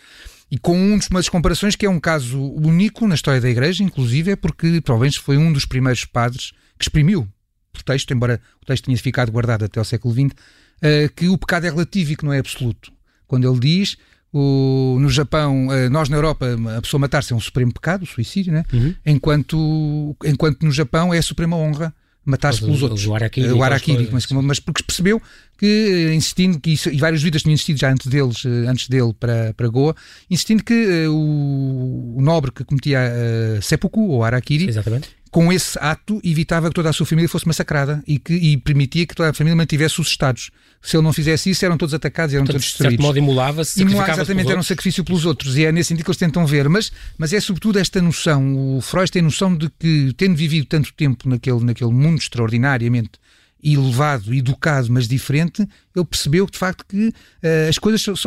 E 0.50 0.58
com 0.58 0.78
um 0.78 0.94
uma 0.94 1.20
das 1.20 1.30
comparações 1.30 1.76
que 1.76 1.86
é 1.86 1.90
um 1.90 2.00
caso 2.00 2.40
único 2.40 3.08
na 3.08 3.16
história 3.16 3.42
da 3.42 3.50
Igreja, 3.50 3.84
inclusive, 3.84 4.32
é 4.32 4.36
porque 4.36 4.80
provavelmente 4.82 5.20
foi 5.20 5.38
um 5.38 5.52
dos 5.52 5.66
primeiros 5.66 6.06
padres 6.06 6.52
que 6.78 6.86
exprimiu 6.86 7.28
por 7.76 7.84
texto, 7.84 8.12
embora 8.14 8.40
o 8.62 8.66
texto 8.66 8.86
tenha 8.86 8.98
ficado 8.98 9.32
guardado 9.32 9.66
até 9.66 9.80
ao 9.80 9.86
século 9.86 10.14
XX, 10.14 10.26
uh, 10.26 11.14
que 11.16 11.28
o 11.28 11.38
pecado 11.38 11.66
é 11.66 11.70
relativo 11.70 12.14
e 12.14 12.16
que 12.16 12.26
não 12.26 12.34
é 12.34 12.40
absoluto. 12.40 12.92
Quando 13.28 13.50
ele 13.50 13.60
diz 13.60 13.98
O, 14.34 14.98
no 15.00 15.10
Japão, 15.10 15.68
uh, 15.68 15.90
nós 15.90 16.10
na 16.10 16.18
Europa, 16.18 16.46
a 16.78 16.82
pessoa 16.82 17.00
matar-se 17.00 17.32
é 17.32 17.36
um 17.36 17.40
supremo 17.40 17.72
pecado, 17.72 18.04
o 18.04 18.06
suicídio, 18.06 18.52
né? 18.52 18.66
Uhum. 18.74 18.94
enquanto, 19.06 20.16
enquanto 20.26 20.64
no 20.64 20.72
Japão 20.72 21.14
é 21.14 21.18
a 21.18 21.22
suprema 21.22 21.56
honra 21.56 21.94
matar-se 22.26 22.60
pelos 22.60 22.82
outros. 22.82 23.06
O 23.06 23.14
Arakiri. 23.14 23.52
O 23.52 23.64
Arakiri 23.64 24.10
mas, 24.12 24.26
mas, 24.28 24.60
porque 24.60 24.84
percebeu 24.84 25.22
que, 25.58 26.12
insistindo, 26.14 26.60
que 26.60 26.72
isso, 26.72 26.90
e 26.90 26.98
vários 26.98 27.22
líderes 27.22 27.44
tinham 27.44 27.54
insistido 27.54 27.80
já 27.80 27.92
antes, 27.92 28.08
deles, 28.08 28.46
antes 28.68 28.90
dele 28.90 29.14
para, 29.18 29.54
para 29.54 29.68
Goa, 29.68 29.96
insistindo 30.30 30.64
que 30.64 31.08
uh, 31.08 31.14
o, 31.14 32.18
o, 32.18 32.22
nobre 32.22 32.52
que 32.52 32.64
cometia 32.64 33.00
uh, 33.00 33.62
seppuku, 33.62 34.10
ou 34.10 34.24
Arakiri, 34.24 34.68
Exatamente 34.68 35.10
com 35.36 35.52
esse 35.52 35.78
ato 35.82 36.22
evitava 36.24 36.70
que 36.70 36.74
toda 36.76 36.90
a 36.90 36.94
sua 36.94 37.06
família 37.06 37.28
fosse 37.28 37.46
massacrada 37.46 38.02
e, 38.08 38.18
que, 38.18 38.34
e 38.34 38.56
permitia 38.56 39.06
que 39.06 39.14
toda 39.14 39.32
a 39.32 39.34
família 39.34 39.54
mantivesse 39.54 40.00
os 40.00 40.08
estados. 40.08 40.50
Se 40.82 40.96
ele 40.96 41.04
não 41.04 41.12
fizesse 41.12 41.50
isso, 41.50 41.66
eram 41.66 41.76
todos 41.76 41.94
atacados, 41.94 42.34
eram 42.34 42.46
Portanto, 42.46 42.62
todos 42.62 42.68
destruídos. 42.68 42.96
De 42.96 43.04
certo 43.04 43.06
modo, 43.06 43.18
imolava-se, 43.18 43.82
Imolava, 43.82 44.14
exatamente, 44.14 44.50
era 44.50 44.58
um 44.58 44.64
sacrifício 44.64 45.04
pelos 45.04 45.26
outros. 45.26 45.58
E 45.58 45.66
é 45.66 45.74
nesse 45.74 45.90
sentido 45.90 46.06
que 46.06 46.12
eles 46.12 46.18
tentam 46.18 46.46
ver. 46.46 46.70
Mas, 46.70 46.90
mas 47.18 47.34
é 47.34 47.42
sobretudo 47.42 47.78
esta 47.78 48.02
noção. 48.02 48.78
O 48.78 48.80
Freud 48.80 49.12
tem 49.12 49.22
noção 49.22 49.54
de 49.58 49.70
que, 49.78 50.14
tendo 50.16 50.38
vivido 50.38 50.68
tanto 50.68 50.94
tempo 50.94 51.28
naquele, 51.28 51.66
naquele 51.66 51.92
mundo 51.92 52.18
extraordinariamente 52.18 53.20
elevado, 53.62 54.34
educado, 54.34 54.90
mas 54.90 55.06
diferente, 55.06 55.68
ele 55.94 56.06
percebeu 56.06 56.46
de 56.46 56.58
facto 56.58 56.86
que 56.88 57.08
uh, 57.08 57.68
as 57.68 57.78
coisas 57.78 58.26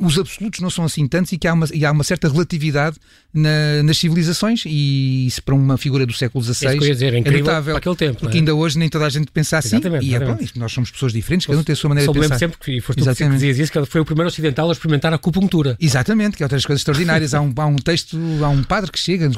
os 0.00 0.18
absolutos 0.18 0.60
não 0.60 0.70
são 0.70 0.84
assim 0.84 1.06
tantos 1.06 1.32
e 1.32 1.38
que 1.38 1.46
há 1.46 1.52
uma, 1.52 1.66
e 1.72 1.84
há 1.84 1.92
uma 1.92 2.04
certa 2.04 2.28
relatividade 2.28 2.96
na, 3.32 3.82
nas 3.82 3.98
civilizações 3.98 4.64
e 4.66 5.26
isso 5.26 5.42
para 5.42 5.54
uma 5.54 5.76
figura 5.76 6.06
do 6.06 6.12
século 6.12 6.42
XVI 6.42 6.78
dizer, 6.78 7.14
é, 7.14 7.18
é 7.18 7.30
notável, 7.30 7.74
para 7.74 7.78
aquele 7.78 7.96
tempo, 7.96 8.20
porque 8.20 8.38
é? 8.38 8.40
ainda 8.40 8.54
hoje 8.54 8.78
nem 8.78 8.88
toda 8.88 9.04
a 9.04 9.08
gente 9.10 9.30
pensa 9.30 9.58
assim 9.58 9.76
exatamente, 9.76 10.06
e 10.06 10.14
é, 10.14 10.20
bom, 10.20 10.38
nós 10.56 10.72
somos 10.72 10.90
pessoas 10.90 11.12
diferentes, 11.12 11.46
cada 11.46 11.58
um 11.58 11.62
tem 11.62 11.72
a 11.72 11.76
sua 11.76 11.88
maneira 11.88 12.10
de 12.10 12.18
pensar. 12.18 12.38
sempre 12.38 12.58
que 12.58 12.80
foste 12.80 13.02
tu 13.02 13.14
que 13.14 13.28
dizias 13.28 13.58
isso, 13.58 13.72
que 13.72 13.84
foi 13.84 14.00
o 14.00 14.04
primeiro 14.04 14.28
ocidental 14.28 14.68
a 14.68 14.72
experimentar 14.72 15.12
a 15.12 15.16
acupuntura. 15.16 15.76
Exatamente, 15.80 16.36
que 16.36 16.42
é 16.42 16.46
outras 16.46 16.64
coisas 16.64 16.80
extraordinárias. 16.80 17.34
há, 17.34 17.40
um, 17.40 17.52
há 17.56 17.66
um 17.66 17.76
texto, 17.76 18.18
há 18.42 18.48
um 18.48 18.62
padre 18.62 18.90
que 18.90 18.98
chega, 18.98 19.30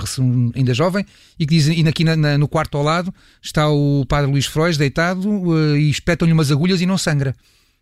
ainda 0.55 0.75
jovem, 0.75 1.05
e 1.39 1.47
que 1.47 1.55
diz, 1.55 1.69
e 1.69 1.87
aqui 1.89 2.05
na, 2.05 2.17
na, 2.17 2.39
no 2.39 2.49
quarto 2.49 2.77
ao 2.77 2.83
lado 2.83 3.13
está 3.43 3.69
o 3.69 4.05
padre 4.07 4.31
Luís 4.31 4.47
Freud 4.47 4.79
deitado 4.79 5.29
uh, 5.29 5.77
e 5.77 5.91
espetam-lhe 5.91 6.33
umas 6.33 6.51
agulhas 6.51 6.81
e 6.81 6.87
não 6.87 6.99
sangra. 6.99 7.35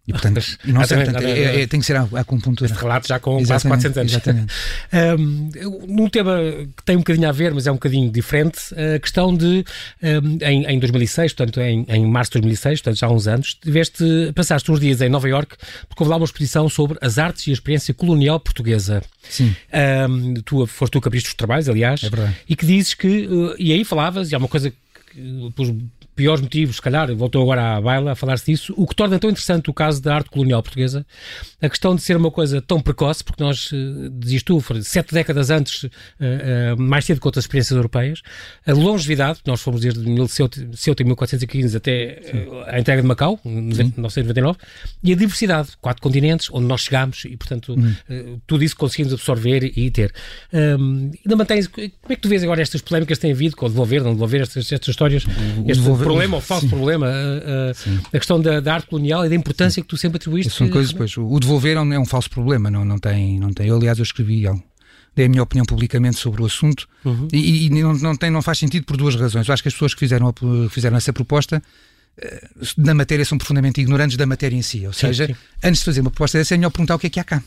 E, 0.06 0.12
portanto, 0.12 0.40
e 0.64 0.72
não 0.72 0.84
sei, 0.84 0.98
portanto, 0.98 1.24
é, 1.24 1.62
é, 1.62 1.66
tem 1.66 1.80
que 1.80 1.86
ser 1.86 1.96
a, 1.96 2.08
a 2.12 2.20
acupuntura. 2.20 2.70
Este 2.70 2.80
relato 2.80 3.08
já 3.08 3.18
com 3.18 3.44
quase 3.44 3.66
400 3.66 3.98
anos. 3.98 4.12
Exatamente. 4.12 4.52
um, 5.18 5.50
num 5.88 6.08
tema 6.08 6.38
que 6.76 6.82
tem 6.84 6.96
um 6.96 7.00
bocadinho 7.00 7.28
a 7.28 7.32
ver, 7.32 7.52
mas 7.52 7.66
é 7.66 7.70
um 7.70 7.74
bocadinho 7.74 8.10
diferente, 8.10 8.58
a 8.94 8.98
questão 8.98 9.34
de, 9.34 9.64
um, 10.02 10.38
em, 10.42 10.64
em 10.66 10.78
2006, 10.78 11.32
portanto, 11.32 11.60
em, 11.60 11.84
em 11.88 12.06
março 12.06 12.32
de 12.32 12.40
2006, 12.40 12.80
portanto, 12.80 12.98
já 12.98 13.06
há 13.06 13.10
uns 13.10 13.26
anos, 13.26 13.54
tiveste, 13.54 14.04
passaste 14.34 14.70
uns 14.70 14.80
dias 14.80 15.00
em 15.00 15.08
Nova 15.08 15.28
York 15.28 15.56
porque 15.88 16.02
houve 16.02 16.10
lá 16.10 16.16
uma 16.16 16.24
exposição 16.24 16.68
sobre 16.68 16.98
as 17.00 17.18
artes 17.18 17.46
e 17.46 17.50
a 17.50 17.52
experiência 17.52 17.92
colonial 17.92 18.38
portuguesa. 18.38 19.02
Sim. 19.28 19.54
Um, 20.08 20.34
tu, 20.44 20.66
foste 20.66 20.92
tu 20.92 21.00
que 21.00 21.08
abriste 21.08 21.28
os 21.28 21.34
trabalhos, 21.34 21.68
aliás, 21.68 22.02
é 22.04 22.08
verdade. 22.08 22.36
e 22.48 22.54
que 22.54 22.64
dizes 22.64 22.94
que, 22.94 23.26
uh, 23.26 23.54
e 23.58 23.72
aí 23.72 23.84
falavas, 23.84 24.30
e 24.30 24.34
há 24.34 24.38
uma 24.38 24.48
coisa 24.48 24.70
que, 24.70 25.52
piores 26.16 26.40
motivos, 26.40 26.76
se 26.76 26.82
calhar, 26.82 27.14
voltou 27.14 27.42
agora 27.42 27.76
à 27.76 27.80
baila 27.80 28.12
a 28.12 28.14
falar-se 28.14 28.50
disso, 28.50 28.72
o 28.76 28.86
que 28.86 28.96
torna 28.96 29.18
tão 29.18 29.28
interessante 29.28 29.68
o 29.68 29.74
caso 29.74 30.02
da 30.02 30.14
arte 30.14 30.30
colonial 30.30 30.62
portuguesa, 30.62 31.06
a 31.60 31.68
questão 31.68 31.94
de 31.94 32.00
ser 32.00 32.16
uma 32.16 32.30
coisa 32.30 32.62
tão 32.62 32.80
precoce, 32.80 33.22
porque 33.22 33.42
nós, 33.42 33.70
eh, 33.72 34.38
tu, 34.44 34.62
sete 34.82 35.12
décadas 35.12 35.50
antes, 35.50 35.84
uh, 35.84 35.88
uh, 35.88 36.80
mais 36.80 37.04
cedo 37.04 37.20
que 37.20 37.26
outras 37.26 37.44
experiências 37.44 37.76
europeias, 37.76 38.22
a 38.66 38.72
longevidade, 38.72 39.40
nós 39.46 39.60
fomos 39.60 39.82
desde 39.82 40.00
Ceuta 40.74 41.02
em 41.02 41.06
1415 41.06 41.76
até 41.76 42.20
uh, 42.32 42.64
a 42.66 42.80
entrega 42.80 43.02
de 43.02 43.08
Macau, 43.08 43.38
em 43.44 43.60
1999, 43.62 44.58
e 45.04 45.12
a 45.12 45.16
diversidade, 45.16 45.70
quatro 45.80 46.02
continentes, 46.02 46.48
onde 46.50 46.66
nós 46.66 46.80
chegámos 46.80 47.24
e, 47.26 47.36
portanto, 47.36 47.74
uhum. 47.74 48.40
tudo 48.46 48.64
isso 48.64 48.76
conseguimos 48.76 49.12
absorver 49.12 49.70
e 49.76 49.90
ter. 49.90 50.12
Um, 50.52 51.10
ainda 51.24 51.36
mantens, 51.36 51.66
como 51.66 51.86
é 52.08 52.14
que 52.16 52.22
tu 52.22 52.28
vês 52.28 52.42
agora 52.42 52.62
estas 52.62 52.80
polémicas 52.80 53.18
que 53.18 53.22
têm 53.22 53.32
havido 53.32 53.54
com 53.54 53.68
devolver, 53.68 54.02
não 54.02 54.12
devolver 54.12 54.40
estas, 54.40 54.72
estas 54.72 54.88
histórias? 54.88 55.24
O, 55.24 55.70
este, 55.70 55.82
devolver 55.82 56.05
problema 56.08 56.36
ou 56.36 56.42
falso 56.42 56.68
problema, 56.68 57.06
a, 57.06 57.70
a 58.16 58.18
questão 58.18 58.40
da, 58.40 58.60
da, 58.60 58.74
arte 58.74 58.88
colonial 58.88 59.24
e 59.24 59.28
da 59.28 59.34
importância 59.34 59.82
que 59.82 59.88
tu 59.88 59.96
sempre 59.96 60.16
atribuíste. 60.16 60.52
São 60.52 60.68
coisas, 60.68 60.92
pois, 60.92 61.16
o 61.16 61.38
devolver 61.40 61.76
é 61.76 61.80
um, 61.80 61.92
é 61.92 61.98
um 61.98 62.06
falso 62.06 62.30
problema, 62.30 62.70
não, 62.70 62.84
não, 62.84 62.98
tem, 62.98 63.38
não 63.38 63.52
tem. 63.52 63.68
Eu, 63.68 63.76
aliás, 63.76 63.98
eu 63.98 64.02
escrevi 64.02 64.46
algo 64.46 64.62
dei 65.16 65.24
a 65.24 65.28
minha 65.30 65.42
opinião 65.42 65.64
publicamente 65.64 66.18
sobre 66.18 66.42
o 66.42 66.44
assunto 66.44 66.86
uhum. 67.02 67.26
e, 67.32 67.66
e, 67.66 67.70
não, 67.70 67.94
não, 67.94 68.14
tem, 68.14 68.30
não 68.30 68.42
faz 68.42 68.58
sentido 68.58 68.84
por 68.84 68.98
duas 68.98 69.16
razões. 69.16 69.48
Eu 69.48 69.54
acho 69.54 69.62
que 69.62 69.68
as 69.68 69.74
pessoas 69.74 69.94
que 69.94 70.00
fizeram, 70.00 70.32
fizeram 70.70 70.96
essa 70.98 71.10
proposta 71.10 71.62
eh, 72.18 72.48
na 72.76 72.92
matéria 72.92 73.24
são 73.24 73.38
profundamente 73.38 73.80
ignorantes 73.80 74.18
da 74.18 74.26
matéria 74.26 74.54
em 74.54 74.60
si. 74.60 74.86
Ou 74.86 74.92
seja, 74.92 75.26
sim, 75.26 75.32
sim. 75.32 75.40
antes 75.64 75.80
de 75.80 75.84
fazer 75.86 76.02
uma 76.02 76.10
proposta 76.10 76.36
dessa 76.36 76.54
é 76.54 76.58
melhor 76.58 76.70
perguntar 76.70 76.96
o 76.96 76.98
que 76.98 77.06
é 77.06 77.10
que 77.10 77.18
há 77.18 77.24
cá. 77.24 77.42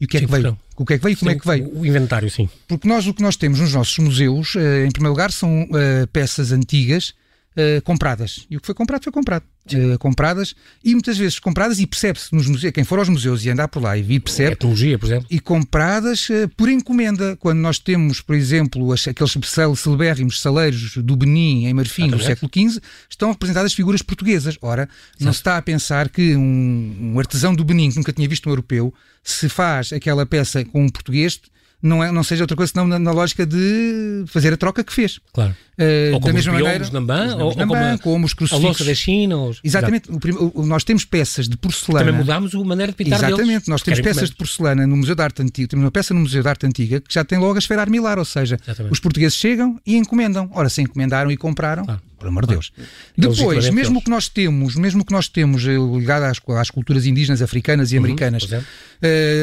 E 0.00 0.06
o 0.06 0.08
que 0.08 0.16
é 0.16 0.20
sim, 0.20 0.26
que 0.26 0.32
veio? 0.32 0.58
O 0.74 0.86
que 0.86 0.94
é 0.94 0.98
que 0.98 1.04
veio 1.04 1.12
e 1.12 1.16
como 1.16 1.30
é 1.30 1.34
que 1.34 1.46
veio? 1.46 1.78
O 1.78 1.86
inventário, 1.86 2.30
sim. 2.30 2.48
Porque 2.66 2.88
nós 2.88 3.06
o 3.06 3.12
que 3.12 3.22
nós 3.22 3.36
temos 3.36 3.60
nos 3.60 3.74
nossos 3.74 3.98
museus, 3.98 4.56
eh, 4.56 4.86
em 4.86 4.90
primeiro 4.90 5.12
lugar, 5.12 5.30
são 5.30 5.64
uh, 5.64 6.06
peças 6.12 6.50
antigas 6.50 7.12
Uh, 7.54 7.82
compradas. 7.82 8.46
E 8.48 8.56
o 8.56 8.60
que 8.60 8.66
foi 8.66 8.74
comprado 8.74 9.04
foi 9.04 9.12
comprado. 9.12 9.44
Uh, 9.72 9.98
compradas 9.98 10.54
e 10.82 10.92
muitas 10.92 11.18
vezes 11.18 11.38
compradas 11.38 11.78
e 11.78 11.86
percebe-se 11.86 12.34
nos 12.34 12.48
museus, 12.48 12.72
quem 12.72 12.82
for 12.82 12.98
aos 12.98 13.08
museus 13.08 13.44
e 13.44 13.50
andar 13.50 13.68
por 13.68 13.82
lá 13.82 13.96
e 13.96 14.18
percebe. 14.18 14.52
Etnologia, 14.52 14.98
por 14.98 15.06
exemplo. 15.06 15.26
E 15.30 15.38
compradas 15.38 16.28
uh, 16.30 16.48
por 16.56 16.68
encomenda. 16.68 17.36
Quando 17.36 17.58
nós 17.58 17.78
temos, 17.78 18.20
por 18.20 18.34
exemplo, 18.34 18.90
as, 18.92 19.06
aqueles 19.06 19.36
celebérrimos 19.76 20.40
saleiros 20.40 20.96
do 20.96 21.14
Benin 21.14 21.66
em 21.66 21.74
Marfim 21.74 22.08
do 22.08 22.22
século 22.22 22.50
XV, 22.52 22.80
estão 23.08 23.30
representadas 23.30 23.74
figuras 23.74 24.00
portuguesas. 24.00 24.56
Ora, 24.62 24.88
não 25.20 25.32
se 25.32 25.40
está 25.40 25.58
a 25.58 25.62
pensar 25.62 26.08
que 26.08 26.34
um, 26.34 27.12
um 27.14 27.18
artesão 27.18 27.54
do 27.54 27.64
Benin 27.64 27.90
que 27.90 27.96
nunca 27.96 28.12
tinha 28.12 28.28
visto 28.28 28.46
um 28.46 28.50
europeu 28.50 28.94
se 29.22 29.48
faz 29.48 29.92
aquela 29.92 30.24
peça 30.26 30.64
com 30.64 30.84
um 30.84 30.88
português 30.88 31.40
não, 31.82 32.02
é, 32.02 32.12
não 32.12 32.22
seja 32.22 32.44
outra 32.44 32.56
coisa 32.56 32.72
senão 32.72 32.86
na, 32.86 32.98
na 32.98 33.10
lógica 33.10 33.44
de 33.44 34.24
fazer 34.28 34.52
a 34.52 34.56
troca 34.56 34.84
que 34.84 34.92
fez. 34.92 35.18
Claro. 35.32 35.54
Uh, 35.72 36.14
ou 36.14 36.20
da 36.20 36.32
mesma 36.32 36.52
maneira, 36.52 36.88
Nambã, 36.90 37.34
ou, 37.36 37.46
ou 37.46 37.54
como, 37.56 37.74
a, 37.74 37.98
como 37.98 38.26
os 38.26 38.34
crucifixos. 38.34 38.82
A 38.82 38.90
da 38.90 38.94
China. 38.94 39.36
Ou... 39.36 39.54
Exatamente. 39.64 40.10
O, 40.10 40.60
o, 40.60 40.66
nós 40.66 40.84
temos 40.84 41.04
peças 41.04 41.48
de 41.48 41.56
porcelana. 41.56 42.04
Também 42.04 42.20
mudámos 42.20 42.54
a 42.54 42.58
maneira 42.58 42.92
de 42.92 42.96
pintar 42.96 43.18
Exatamente. 43.18 43.46
Deles. 43.46 43.68
Nós 43.68 43.82
temos 43.82 44.00
peças 44.00 44.30
de 44.30 44.36
porcelana 44.36 44.86
no 44.86 44.96
Museu 44.96 45.14
de 45.14 45.22
Arte 45.22 45.42
Antiga. 45.42 45.68
Temos 45.68 45.84
uma 45.84 45.90
peça 45.90 46.14
no 46.14 46.20
Museu 46.20 46.42
de 46.42 46.48
Arte 46.48 46.66
Antiga 46.66 47.00
que 47.00 47.12
já 47.12 47.24
tem 47.24 47.38
logo 47.38 47.56
a 47.56 47.58
esfera 47.58 47.80
armilar, 47.80 48.18
ou 48.18 48.24
seja, 48.24 48.58
Exatamente. 48.62 48.92
os 48.92 49.00
portugueses 49.00 49.36
chegam 49.36 49.80
e 49.84 49.96
encomendam. 49.96 50.48
Ora, 50.54 50.68
se 50.68 50.82
encomendaram 50.82 51.30
e 51.30 51.36
compraram, 51.36 51.84
claro. 51.84 52.00
Por 52.22 52.28
amor 52.28 52.46
de 52.46 52.54
Deus. 52.54 52.72
Depois, 53.18 53.68
mesmo 53.70 53.98
o 53.98 54.02
que 54.02 54.08
nós 54.08 54.28
temos, 54.28 54.76
mesmo 54.76 55.04
que 55.04 55.12
nós 55.12 55.28
temos 55.28 55.66
eh, 55.66 55.76
ligado 55.76 56.22
às, 56.22 56.40
às 56.56 56.70
culturas 56.70 57.04
indígenas, 57.04 57.42
africanas 57.42 57.90
e 57.90 57.96
uhum, 57.96 58.04
americanas, 58.04 58.44
uh, 58.44 58.58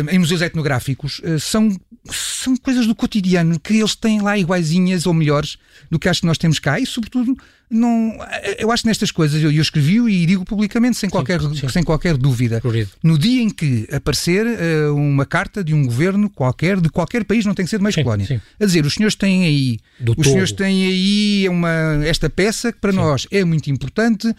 em 0.10 0.18
museus 0.18 0.42
etnográficos, 0.42 1.20
uh, 1.20 1.40
são, 1.40 1.78
são 2.10 2.56
coisas 2.56 2.88
do 2.88 2.96
cotidiano 2.96 3.60
que 3.60 3.74
eles 3.74 3.96
têm 3.96 4.22
lá 4.22 4.38
iguaizinhas 4.38 5.06
ou 5.06 5.14
melhores 5.14 5.58
do 5.92 6.00
que 6.00 6.08
acho 6.08 6.22
que 6.22 6.28
nós 6.28 6.38
temos 6.38 6.58
cá. 6.58 6.80
Isso 6.80 6.94
sobretudo, 6.94 7.38
não, 7.70 8.18
eu 8.58 8.72
acho 8.72 8.82
que 8.82 8.90
nestas 8.90 9.12
coisas, 9.12 9.42
eu, 9.42 9.52
eu 9.52 9.62
escrevi 9.62 9.98
e 9.98 10.26
digo 10.26 10.44
publicamente, 10.44 10.98
sem 10.98 11.08
qualquer, 11.08 11.40
sim, 11.40 11.54
sim. 11.54 11.70
Sem 11.70 11.84
qualquer 11.84 12.18
dúvida. 12.18 12.60
No 13.04 13.18
dia 13.18 13.44
em 13.44 13.50
que 13.50 13.88
aparecer 13.92 14.46
uh, 14.46 14.96
uma 14.96 15.24
carta 15.24 15.64
de 15.64 15.74
um 15.74 15.86
governo 15.86 16.32
qualquer, 16.32 16.82
de 16.82 16.90
qualquer 16.90 17.24
país, 17.24 17.46
não 17.46 17.54
tem 17.54 17.66
que 17.66 17.70
ser 17.70 17.78
de 17.78 17.84
mais 17.84 17.96
colónia, 17.96 18.42
a 18.60 18.66
dizer, 18.66 18.86
os 18.86 18.96
senhores 18.96 19.16
têm 19.16 19.44
aí, 19.46 19.78
Do 20.00 20.14
os 20.14 20.16
todo. 20.18 20.26
senhores 20.26 20.52
têm 20.52 20.86
aí 20.86 21.48
uma, 21.48 22.04
esta 22.04 22.28
peça 22.28 22.74
que 22.74 22.80
para 22.80 22.92
nós 22.92 23.28
é 23.30 23.44
muito 23.44 23.70
importante, 23.70 24.34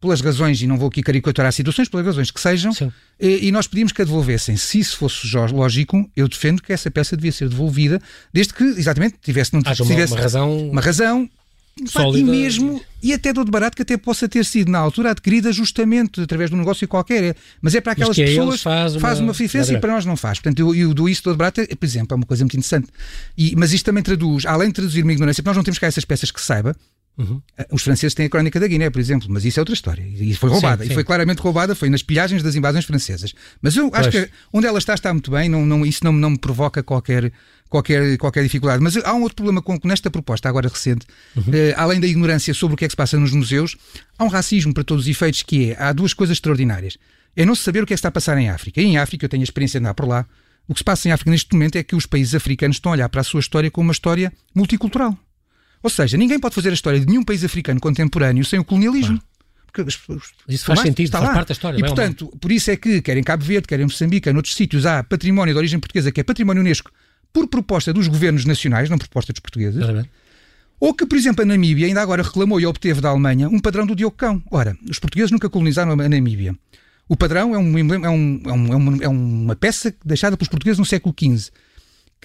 pelas 0.00 0.20
razões, 0.20 0.60
e 0.62 0.66
não 0.68 0.78
vou 0.78 0.88
aqui 0.88 1.02
caricaturar 1.02 1.50
situações, 1.52 1.88
pelas 1.88 2.06
razões 2.06 2.30
que 2.30 2.40
sejam, 2.40 2.70
e, 3.18 3.48
e, 3.48 3.50
nós 3.50 3.66
pedimos 3.66 3.92
que 3.92 4.02
a 4.02 4.04
devolvessem. 4.04 4.56
Se 4.56 4.78
isso 4.78 4.96
fosse 4.96 5.26
lógico, 5.52 6.08
eu 6.14 6.28
defendo 6.28 6.62
que 6.62 6.72
essa 6.72 6.88
peça 6.90 7.16
devia 7.16 7.32
ser 7.32 7.48
devolvida, 7.48 8.00
desde 8.32 8.54
que, 8.54 8.62
exatamente, 8.62 9.16
tivesse, 9.20 9.52
não, 9.54 9.62
tivesse 9.62 10.12
uma, 10.12 10.18
uma 10.18 10.20
razão, 10.20 10.68
uma 10.70 10.80
razão 10.80 11.30
Sólida. 11.84 12.18
E 12.18 12.24
mesmo, 12.24 12.82
e 13.02 13.12
até 13.12 13.34
dou 13.34 13.44
de 13.44 13.50
barato 13.50 13.76
que 13.76 13.82
até 13.82 13.98
possa 13.98 14.26
ter 14.26 14.46
sido 14.46 14.70
na 14.70 14.78
altura 14.78 15.10
adquirida 15.10 15.52
justamente 15.52 16.22
através 16.22 16.48
de 16.48 16.56
um 16.56 16.58
negócio 16.58 16.88
qualquer. 16.88 17.22
É, 17.22 17.34
mas 17.60 17.74
é 17.74 17.80
para 17.82 17.92
aquelas 17.92 18.16
pessoas 18.16 18.62
faz 18.62 18.94
uma, 18.94 19.00
faz 19.00 19.20
uma 19.20 19.32
diferença 19.32 19.74
e 19.74 19.78
para 19.78 19.92
nós 19.92 20.06
não 20.06 20.16
faz. 20.16 20.38
Portanto, 20.38 20.58
eu, 20.58 20.74
eu 20.74 20.94
dou 20.94 21.06
isso 21.06 21.22
todo 21.22 21.34
de 21.34 21.38
barato, 21.38 21.60
por 21.76 21.84
exemplo, 21.84 22.14
é 22.14 22.16
uma 22.16 22.26
coisa 22.26 22.44
muito 22.44 22.56
interessante. 22.56 22.88
E, 23.36 23.54
mas 23.56 23.74
isto 23.74 23.84
também 23.84 24.02
traduz, 24.02 24.46
além 24.46 24.68
de 24.68 24.74
traduzir 24.74 25.02
uma 25.02 25.12
ignorância, 25.12 25.42
porque 25.42 25.50
nós 25.50 25.56
não 25.56 25.64
temos 25.64 25.78
cá 25.78 25.86
essas 25.86 26.04
peças 26.04 26.30
que 26.30 26.40
saiba, 26.40 26.74
Uhum. 27.18 27.40
Os 27.72 27.82
franceses 27.82 28.14
têm 28.14 28.26
a 28.26 28.28
crónica 28.28 28.60
da 28.60 28.66
Guiné, 28.66 28.90
por 28.90 29.00
exemplo, 29.00 29.26
mas 29.30 29.44
isso 29.44 29.58
é 29.58 29.62
outra 29.62 29.74
história. 29.74 30.06
E 30.06 30.34
foi 30.34 30.50
roubada. 30.50 30.82
Sim, 30.82 30.88
sim. 30.88 30.92
E 30.92 30.94
foi 30.94 31.04
claramente 31.04 31.38
roubada, 31.38 31.74
foi 31.74 31.88
nas 31.88 32.02
pilhagens 32.02 32.42
das 32.42 32.54
invasões 32.54 32.84
francesas. 32.84 33.32
Mas 33.62 33.74
eu 33.74 33.90
acho 33.94 34.10
pois. 34.10 34.24
que 34.24 34.30
onde 34.52 34.66
ela 34.66 34.78
está, 34.78 34.94
está 34.94 35.12
muito 35.12 35.30
bem, 35.30 35.48
não, 35.48 35.64
não, 35.64 35.86
isso 35.86 36.04
não, 36.04 36.12
não 36.12 36.30
me 36.30 36.38
provoca 36.38 36.82
qualquer, 36.82 37.32
qualquer, 37.70 38.18
qualquer 38.18 38.42
dificuldade. 38.42 38.82
Mas 38.82 38.96
há 38.98 39.14
um 39.14 39.22
outro 39.22 39.36
problema 39.36 39.62
com, 39.62 39.78
nesta 39.84 40.10
proposta, 40.10 40.48
agora 40.48 40.68
recente, 40.68 41.06
uhum. 41.34 41.44
eh, 41.52 41.74
além 41.76 42.00
da 42.00 42.06
ignorância 42.06 42.52
sobre 42.52 42.74
o 42.74 42.76
que 42.76 42.84
é 42.84 42.88
que 42.88 42.92
se 42.92 42.96
passa 42.96 43.18
nos 43.18 43.32
museus, 43.32 43.76
há 44.18 44.24
um 44.24 44.28
racismo 44.28 44.74
para 44.74 44.84
todos 44.84 45.04
os 45.04 45.08
efeitos 45.08 45.42
que 45.42 45.70
é, 45.70 45.76
há 45.82 45.92
duas 45.94 46.12
coisas 46.12 46.36
extraordinárias. 46.36 46.98
É 47.34 47.46
não 47.46 47.54
se 47.54 47.62
saber 47.62 47.82
o 47.82 47.86
que 47.86 47.94
é 47.94 47.96
que 47.96 47.98
está 47.98 48.08
a 48.08 48.12
passar 48.12 48.36
em 48.36 48.50
África. 48.50 48.80
E 48.80 48.84
em 48.84 48.98
África, 48.98 49.24
eu 49.24 49.28
tenho 49.28 49.42
a 49.42 49.44
experiência 49.44 49.80
de 49.80 49.86
andar 49.86 49.94
por 49.94 50.06
lá, 50.06 50.26
o 50.68 50.74
que 50.74 50.80
se 50.80 50.84
passa 50.84 51.08
em 51.08 51.12
África 51.12 51.30
neste 51.30 51.52
momento 51.54 51.76
é 51.76 51.82
que 51.82 51.94
os 51.94 52.06
países 52.06 52.34
africanos 52.34 52.76
estão 52.76 52.92
a 52.92 52.94
olhar 52.94 53.08
para 53.08 53.20
a 53.20 53.24
sua 53.24 53.40
história 53.40 53.70
como 53.70 53.86
uma 53.86 53.92
história 53.92 54.32
multicultural. 54.54 55.16
Ou 55.86 55.90
seja, 55.90 56.16
ninguém 56.16 56.40
pode 56.40 56.52
fazer 56.52 56.70
a 56.70 56.72
história 56.72 56.98
de 56.98 57.06
nenhum 57.06 57.22
país 57.22 57.44
africano 57.44 57.78
contemporâneo 57.78 58.44
sem 58.44 58.58
o 58.58 58.64
colonialismo. 58.64 59.22
os, 59.78 60.00
isso 60.48 60.64
faz 60.64 60.80
sentido, 60.80 61.12
faz 61.12 61.24
lá. 61.24 61.32
parte 61.32 61.46
da 61.46 61.52
história. 61.52 61.78
E, 61.78 61.80
portanto, 61.80 62.26
por 62.40 62.50
isso 62.50 62.72
é 62.72 62.76
que, 62.76 63.00
quer 63.00 63.16
em 63.16 63.22
Cabo 63.22 63.44
Verde, 63.44 63.68
quer 63.68 63.78
em 63.78 63.84
Moçambique, 63.84 64.22
quer 64.22 64.34
noutros 64.34 64.56
sítios, 64.56 64.84
há 64.84 65.04
património 65.04 65.54
de 65.54 65.58
origem 65.58 65.78
portuguesa, 65.78 66.10
que 66.10 66.20
é 66.20 66.24
património 66.24 66.60
Unesco, 66.60 66.90
por 67.32 67.46
proposta 67.46 67.92
dos 67.92 68.08
governos 68.08 68.44
nacionais, 68.44 68.90
não 68.90 68.98
por 68.98 69.06
proposta 69.06 69.32
dos 69.32 69.38
portugueses. 69.38 69.80
Ou 70.80 70.92
que, 70.92 71.06
por 71.06 71.16
exemplo, 71.16 71.42
a 71.42 71.46
Namíbia 71.46 71.86
ainda 71.86 72.02
agora 72.02 72.20
reclamou 72.20 72.60
e 72.60 72.66
obteve 72.66 73.00
da 73.00 73.10
Alemanha 73.10 73.48
um 73.48 73.60
padrão 73.60 73.86
do 73.86 73.94
Diogo 73.94 74.16
Cão. 74.16 74.42
Ora, 74.50 74.76
os 74.90 74.98
portugueses 74.98 75.30
nunca 75.30 75.48
colonizaram 75.48 75.92
a 75.92 76.08
Namíbia. 76.08 76.58
O 77.08 77.16
padrão 77.16 77.54
é, 77.54 77.58
um, 77.58 77.78
é, 77.78 78.10
um, 78.10 78.42
é, 78.44 78.50
um, 78.50 79.02
é 79.02 79.08
uma 79.08 79.54
peça 79.54 79.94
deixada 80.04 80.36
pelos 80.36 80.48
portugueses 80.48 80.80
no 80.80 80.84
século 80.84 81.14
XV 81.16 81.52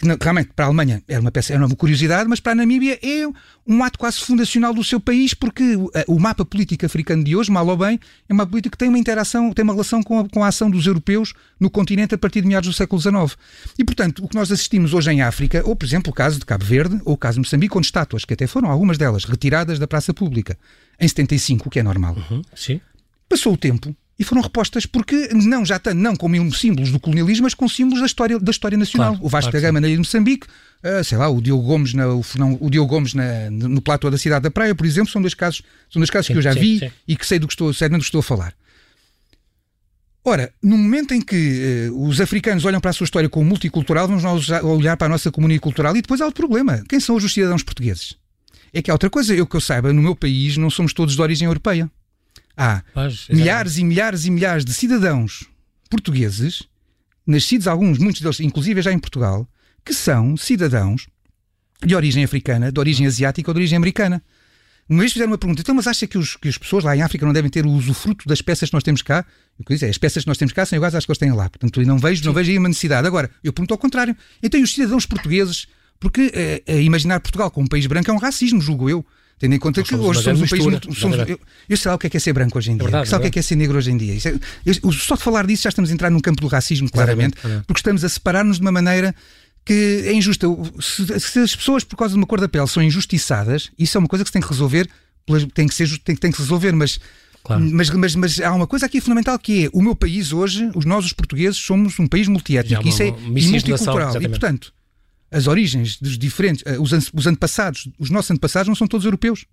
que 0.02 0.24
realmente 0.24 0.52
para 0.56 0.66
a 0.66 0.68
Alemanha 0.68 1.04
era 1.08 1.22
uma 1.22 1.32
peça, 1.32 1.54
era 1.54 1.66
uma 1.66 1.76
curiosidade, 1.76 2.28
mas 2.28 2.40
para 2.40 2.54
a 2.54 2.56
Namíbia 2.56 3.00
é 3.02 3.28
um 3.68 3.84
ato 3.84 4.00
quase 4.00 4.20
fundacional 4.20 4.74
do 4.74 4.84
seu 4.84 5.00
país, 5.00 5.34
porque 5.34 5.76
o 6.08 6.20
mapa 6.20 6.44
político 6.44 6.86
africano 6.86 7.24
de 7.24 7.36
hoje, 7.36 7.52
mal 7.52 7.68
ou 7.68 7.78
bem, 7.78 8.00
é 8.28 8.34
uma 8.34 8.46
política 8.46 8.72
que 8.72 8.78
tem 8.78 8.90
uma 8.90 8.98
interação, 8.98 9.54
tem 9.54 9.64
uma 9.64 9.74
relação 9.74 10.02
com 10.02 10.20
a, 10.20 10.28
com 10.28 10.44
a 10.44 10.48
ação 10.48 10.70
dos 10.70 10.88
europeus 10.88 11.34
no 11.60 11.70
continente 11.70 12.16
a 12.16 12.18
partir 12.18 12.42
de 12.42 12.48
meados 12.48 12.68
do 12.68 12.74
século 12.74 13.00
XIX. 13.00 13.38
E, 13.78 13.86
portanto, 13.86 14.24
o 14.26 14.28
que 14.28 14.36
nós 14.36 14.52
assistimos 14.52 14.94
hoje 14.94 15.12
em 15.12 15.22
África, 15.22 15.62
ou, 15.66 15.76
por 15.76 15.86
exemplo, 15.86 16.12
o 16.12 16.16
caso 16.16 16.40
de 16.40 16.46
Cabo 16.46 16.66
Verde, 16.66 17.00
ou 17.06 17.14
o 17.14 17.18
caso 17.18 17.36
de 17.36 17.42
Moçambique, 17.42 17.74
com 17.74 17.80
estátuas, 17.80 18.26
que 18.26 18.34
até 18.34 18.48
foram 18.48 18.70
algumas 18.70 18.98
delas 18.98 19.24
retiradas 19.24 19.78
da 19.78 19.88
praça 19.88 20.14
pública, 20.14 20.58
em 21.00 21.08
75, 21.08 21.68
o 21.68 21.72
que 21.72 21.80
é 21.80 21.84
normal. 21.84 22.16
Uhum, 22.16 22.42
sim. 22.56 22.82
Passou 23.30 23.54
o 23.54 23.58
tempo, 23.58 23.96
e 24.20 24.24
foram 24.24 24.42
repostas 24.42 24.86
porque, 24.86 25.30
não 25.34 25.66
já 25.66 25.80
tanto, 25.80 25.98
não 25.98 26.16
como 26.16 26.54
símbolos 26.54 26.92
do 26.92 27.00
colonialismo, 27.00 27.44
mas 27.44 27.54
com 27.54 27.68
símbolos 27.68 28.00
da 28.00 28.06
história, 28.06 28.40
da 28.40 28.52
história 28.52 28.78
nacional. 28.78 29.14
Claro, 29.14 29.26
o 29.26 29.30
Vasco 29.30 29.50
claro 29.50 29.62
da 29.62 29.68
Gama 29.68 29.82
na 29.82 29.88
ilha 29.88 29.96
de 29.96 30.00
Moçambique, 30.00 30.48
uh, 30.84 31.04
sei 31.04 31.18
lá, 31.18 31.28
o 31.28 31.42
Diogo 31.42 31.64
Gomes, 31.64 31.94
na, 31.94 32.08
o, 32.08 32.24
não, 32.38 32.58
o 32.62 32.70
Diogo 32.70 32.88
Gomes 32.88 33.14
na, 33.14 33.50
no 33.50 33.82
platô 33.82 34.12
da 34.12 34.18
cidade 34.18 34.44
da 34.44 34.52
Praia, 34.52 34.76
por 34.76 34.86
exemplo, 34.86 35.12
são 35.12 35.22
dois 35.22 35.34
casos, 35.34 35.64
são 35.90 36.00
dois 36.00 36.10
casos 36.10 36.28
sim, 36.28 36.34
que 36.34 36.40
eu 36.40 36.44
já 36.44 36.54
sim, 36.54 36.60
vi 36.60 36.80
sim. 36.80 36.92
e 37.08 37.16
que 37.16 37.26
sei 37.26 37.40
do 37.40 37.48
que 37.48 37.54
estou, 37.54 37.74
sei 37.74 37.90
do 37.90 37.98
que 37.98 38.04
estou 38.04 38.20
a 38.20 38.24
falar. 38.24 38.54
Ora, 40.24 40.54
no 40.62 40.78
momento 40.78 41.16
em 41.16 41.22
que 41.22 41.90
uh, 41.90 42.08
os 42.08 42.22
africanos 42.22 42.64
olham 42.64 42.80
para 42.80 42.92
a 42.92 42.94
sua 42.94 43.06
história 43.06 43.28
como 43.28 43.50
multicultural, 43.50 44.08
vamos 44.08 44.24
nós 44.24 44.48
olhar 44.64 44.96
para 44.96 45.08
a 45.08 45.10
nossa 45.10 45.32
comunidade 45.32 45.62
cultural 45.62 45.98
e 45.98 46.02
depois 46.02 46.22
há 46.22 46.26
outro 46.26 46.48
problema. 46.48 46.84
Quem 46.88 47.00
são 47.00 47.16
os 47.16 47.34
cidadãos 47.34 47.64
portugueses? 47.64 48.16
É 48.72 48.84
que 48.84 48.92
há 48.92 48.94
outra 48.94 49.10
coisa, 49.10 49.34
eu 49.34 49.48
que 49.48 49.56
eu 49.56 49.62
saiba, 49.62 49.92
no 49.92 50.02
meu 50.02 50.16
país 50.16 50.58
não 50.58 50.70
somos 50.70 50.94
todos 50.94 51.16
de 51.16 51.22
origem 51.22 51.48
europeia. 51.48 51.90
Há 52.56 52.84
milhares 53.30 53.78
e 53.78 53.84
milhares 53.84 54.26
e 54.26 54.32
milhares 54.32 54.66
de 54.66 54.74
cidadãos 54.74 55.46
portugueses, 55.90 56.64
nascidos 57.26 57.68
alguns, 57.68 57.98
muitos 57.98 58.22
deles, 58.22 58.40
inclusive 58.40 58.82
já 58.82 58.92
em 58.92 59.00
Portugal, 59.00 59.48
que 59.86 59.94
são 59.94 60.38
cidadãos 60.38 61.08
de 61.86 61.96
origem 61.96 62.24
africana, 62.24 62.72
de 62.72 62.80
origem 62.80 63.08
asiática 63.08 63.50
ou 63.50 63.54
de 63.54 63.60
origem 63.60 63.78
americana. 63.78 64.24
Uma 64.90 65.00
vez 65.00 65.14
fizeram 65.14 65.32
uma 65.32 65.38
pergunta, 65.38 65.62
então, 65.62 65.74
mas 65.74 65.88
acha 65.88 66.06
que, 66.06 66.18
os, 66.18 66.36
que 66.36 66.50
as 66.50 66.58
pessoas 66.58 66.84
lá 66.84 66.96
em 66.96 67.02
África 67.02 67.26
não 67.26 67.34
devem 67.34 67.50
ter 67.50 67.66
o 67.66 67.70
usufruto 67.70 68.28
das 68.28 68.42
peças 68.42 68.70
que 68.70 68.74
nós 68.74 68.84
temos 68.84 69.02
cá? 69.02 69.26
Eu 69.58 69.66
disse, 69.70 69.86
é, 69.86 69.90
as 69.90 69.98
peças 69.98 70.24
que 70.24 70.28
nós 70.28 70.38
temos 70.38 70.54
cá 70.54 70.66
são 70.66 70.76
iguais 70.76 70.94
às 70.94 71.06
que 71.06 71.12
eles 71.12 71.18
têm 71.18 71.32
lá. 71.32 71.50
Portanto, 71.50 71.82
não 71.84 71.98
vejo, 71.98 72.26
não 72.26 72.34
vejo 72.34 72.52
aí 72.52 72.58
uma 72.58 72.68
necessidade. 72.68 73.08
Agora, 73.08 73.30
eu 73.44 73.54
pergunto 73.54 73.74
ao 73.74 73.78
contrário. 73.78 74.16
Então, 74.44 74.62
os 74.62 74.74
cidadãos 74.74 75.06
portugueses, 75.06 75.68
porque 76.00 76.32
é, 76.66 76.82
imaginar 76.82 77.20
Portugal 77.20 77.50
como 77.50 77.66
um 77.66 77.70
país 77.70 77.86
branco 77.86 78.12
é 78.12 78.14
um 78.14 78.18
racismo, 78.18 78.60
julgo 78.60 78.90
eu. 78.90 79.06
Tendo 79.42 79.56
em 79.56 79.60
conta 79.60 79.82
que 79.82 79.96
hoje 79.96 80.22
somos 80.22 80.40
um 80.44 80.48
país 80.48 80.64
muito. 80.64 80.94
Somos, 80.94 81.18
eu, 81.28 81.40
eu, 81.68 81.76
sei 81.76 81.90
lá 81.90 81.96
o 81.96 81.98
que 81.98 82.06
é, 82.06 82.10
que 82.12 82.18
é 82.18 82.20
ser 82.20 82.32
branco 82.32 82.60
hoje 82.60 82.70
em 82.70 82.76
dia. 82.76 82.84
É 82.84 82.86
verdade, 82.86 83.10
sei 83.10 83.16
lá 83.16 83.18
o 83.18 83.22
que 83.22 83.28
é, 83.28 83.32
que 83.32 83.40
é 83.40 83.42
ser 83.42 83.56
negro 83.56 83.76
hoje 83.76 83.90
em 83.90 83.98
dia. 83.98 84.14
É, 84.14 84.40
eu, 84.64 84.92
só 84.92 85.16
de 85.16 85.24
falar 85.24 85.48
disso 85.48 85.64
já 85.64 85.70
estamos 85.70 85.90
a 85.90 85.94
entrar 85.96 86.12
no 86.12 86.22
campo 86.22 86.40
do 86.42 86.48
racismo, 86.48 86.88
claramente, 86.92 87.38
porque 87.66 87.80
estamos 87.80 88.04
a 88.04 88.10
separar-nos 88.10 88.58
de 88.58 88.62
uma 88.62 88.72
maneira 88.72 89.16
que 89.66 90.04
é 90.06 90.14
injusta. 90.14 90.46
Se, 90.80 91.20
se, 91.20 91.40
as 91.40 91.56
pessoas, 91.56 91.84
por 91.84 91.96
causa 91.96 92.14
de 92.14 92.20
uma 92.20 92.28
cor 92.28 92.40
da 92.40 92.48
pele, 92.48 92.68
são 92.68 92.84
injustiçadas, 92.84 93.72
isso 93.80 93.98
é 93.98 94.00
uma 94.00 94.08
coisa 94.08 94.24
que 94.24 94.30
se 94.30 94.34
tem 94.34 94.44
que 94.44 94.48
resolver, 94.48 94.88
tem 95.56 95.68
que, 95.68 95.74
ser, 95.74 95.90
tem, 95.98 96.16
tem 96.16 96.30
que 96.30 96.38
se 96.38 96.44
resolver, 96.44 96.72
mas. 96.74 97.00
Claro. 97.44 97.64
Mas, 97.64 97.90
mas, 97.90 98.16
mas 98.16 98.40
há 98.40 98.54
uma 98.54 98.68
coisa 98.68 98.86
aqui 98.86 99.02
fundamental 99.02 99.40
que 99.40 99.66
é 99.66 99.70
o 99.74 99.82
meu 99.82 99.96
país 99.96 100.32
hoje, 100.32 100.70
os 100.76 100.86
nós, 100.86 101.04
os 101.04 101.14
portugueses, 101.14 101.58
somos 101.58 101.98
um 101.98 102.06
país 102.06 102.28
multiétnico. 102.28 102.88
Isso 102.88 103.02
é 103.02 103.10
multicultural. 103.10 104.22
E, 104.22 104.30
portanto, 104.30 104.72
as 105.32 105.48
origens 105.48 105.98
dos 105.98 106.18
diferentes, 106.18 106.64
eh, 106.66 106.78
os, 106.78 106.92
os 107.14 107.26
antepassados, 107.26 107.88
os 107.98 108.10
nossos 108.10 108.32
antepassados 108.32 108.68
não 108.68 108.76
são 108.76 108.88
todos 108.88 109.06
europeus. 109.06 109.46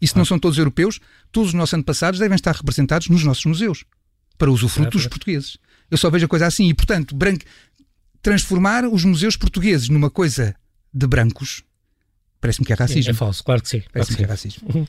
E 0.00 0.06
se 0.06 0.14
ah. 0.14 0.18
não 0.18 0.24
são 0.24 0.38
todos 0.38 0.58
europeus, 0.58 1.00
todos 1.30 1.50
os 1.50 1.54
nossos 1.54 1.74
antepassados 1.74 2.18
devem 2.18 2.36
estar 2.36 2.54
representados 2.54 3.08
nos 3.08 3.22
nossos 3.24 3.44
museus, 3.44 3.84
para 4.38 4.50
usufruto 4.50 4.96
dos 4.96 5.06
portugueses. 5.06 5.58
Eu 5.90 5.98
só 5.98 6.08
vejo 6.08 6.24
a 6.24 6.28
coisa 6.28 6.46
assim. 6.46 6.68
E, 6.68 6.74
portanto, 6.74 7.14
branco, 7.14 7.44
transformar 8.22 8.84
os 8.86 9.04
museus 9.04 9.36
portugueses 9.36 9.88
numa 9.88 10.10
coisa 10.10 10.54
de 10.92 11.06
brancos 11.06 11.62
Parece-me 12.40 12.66
que 12.66 12.72
é 12.72 12.76
racismo. 12.76 13.10
É 13.10 13.14
falso, 13.14 13.42
claro 13.42 13.60
que 13.60 13.68
sim. 13.68 13.82
Parece-me 13.92 14.16
que 14.16 14.22
é 14.22 14.26
racismo. 14.26 14.68
Uhum. 14.72 14.86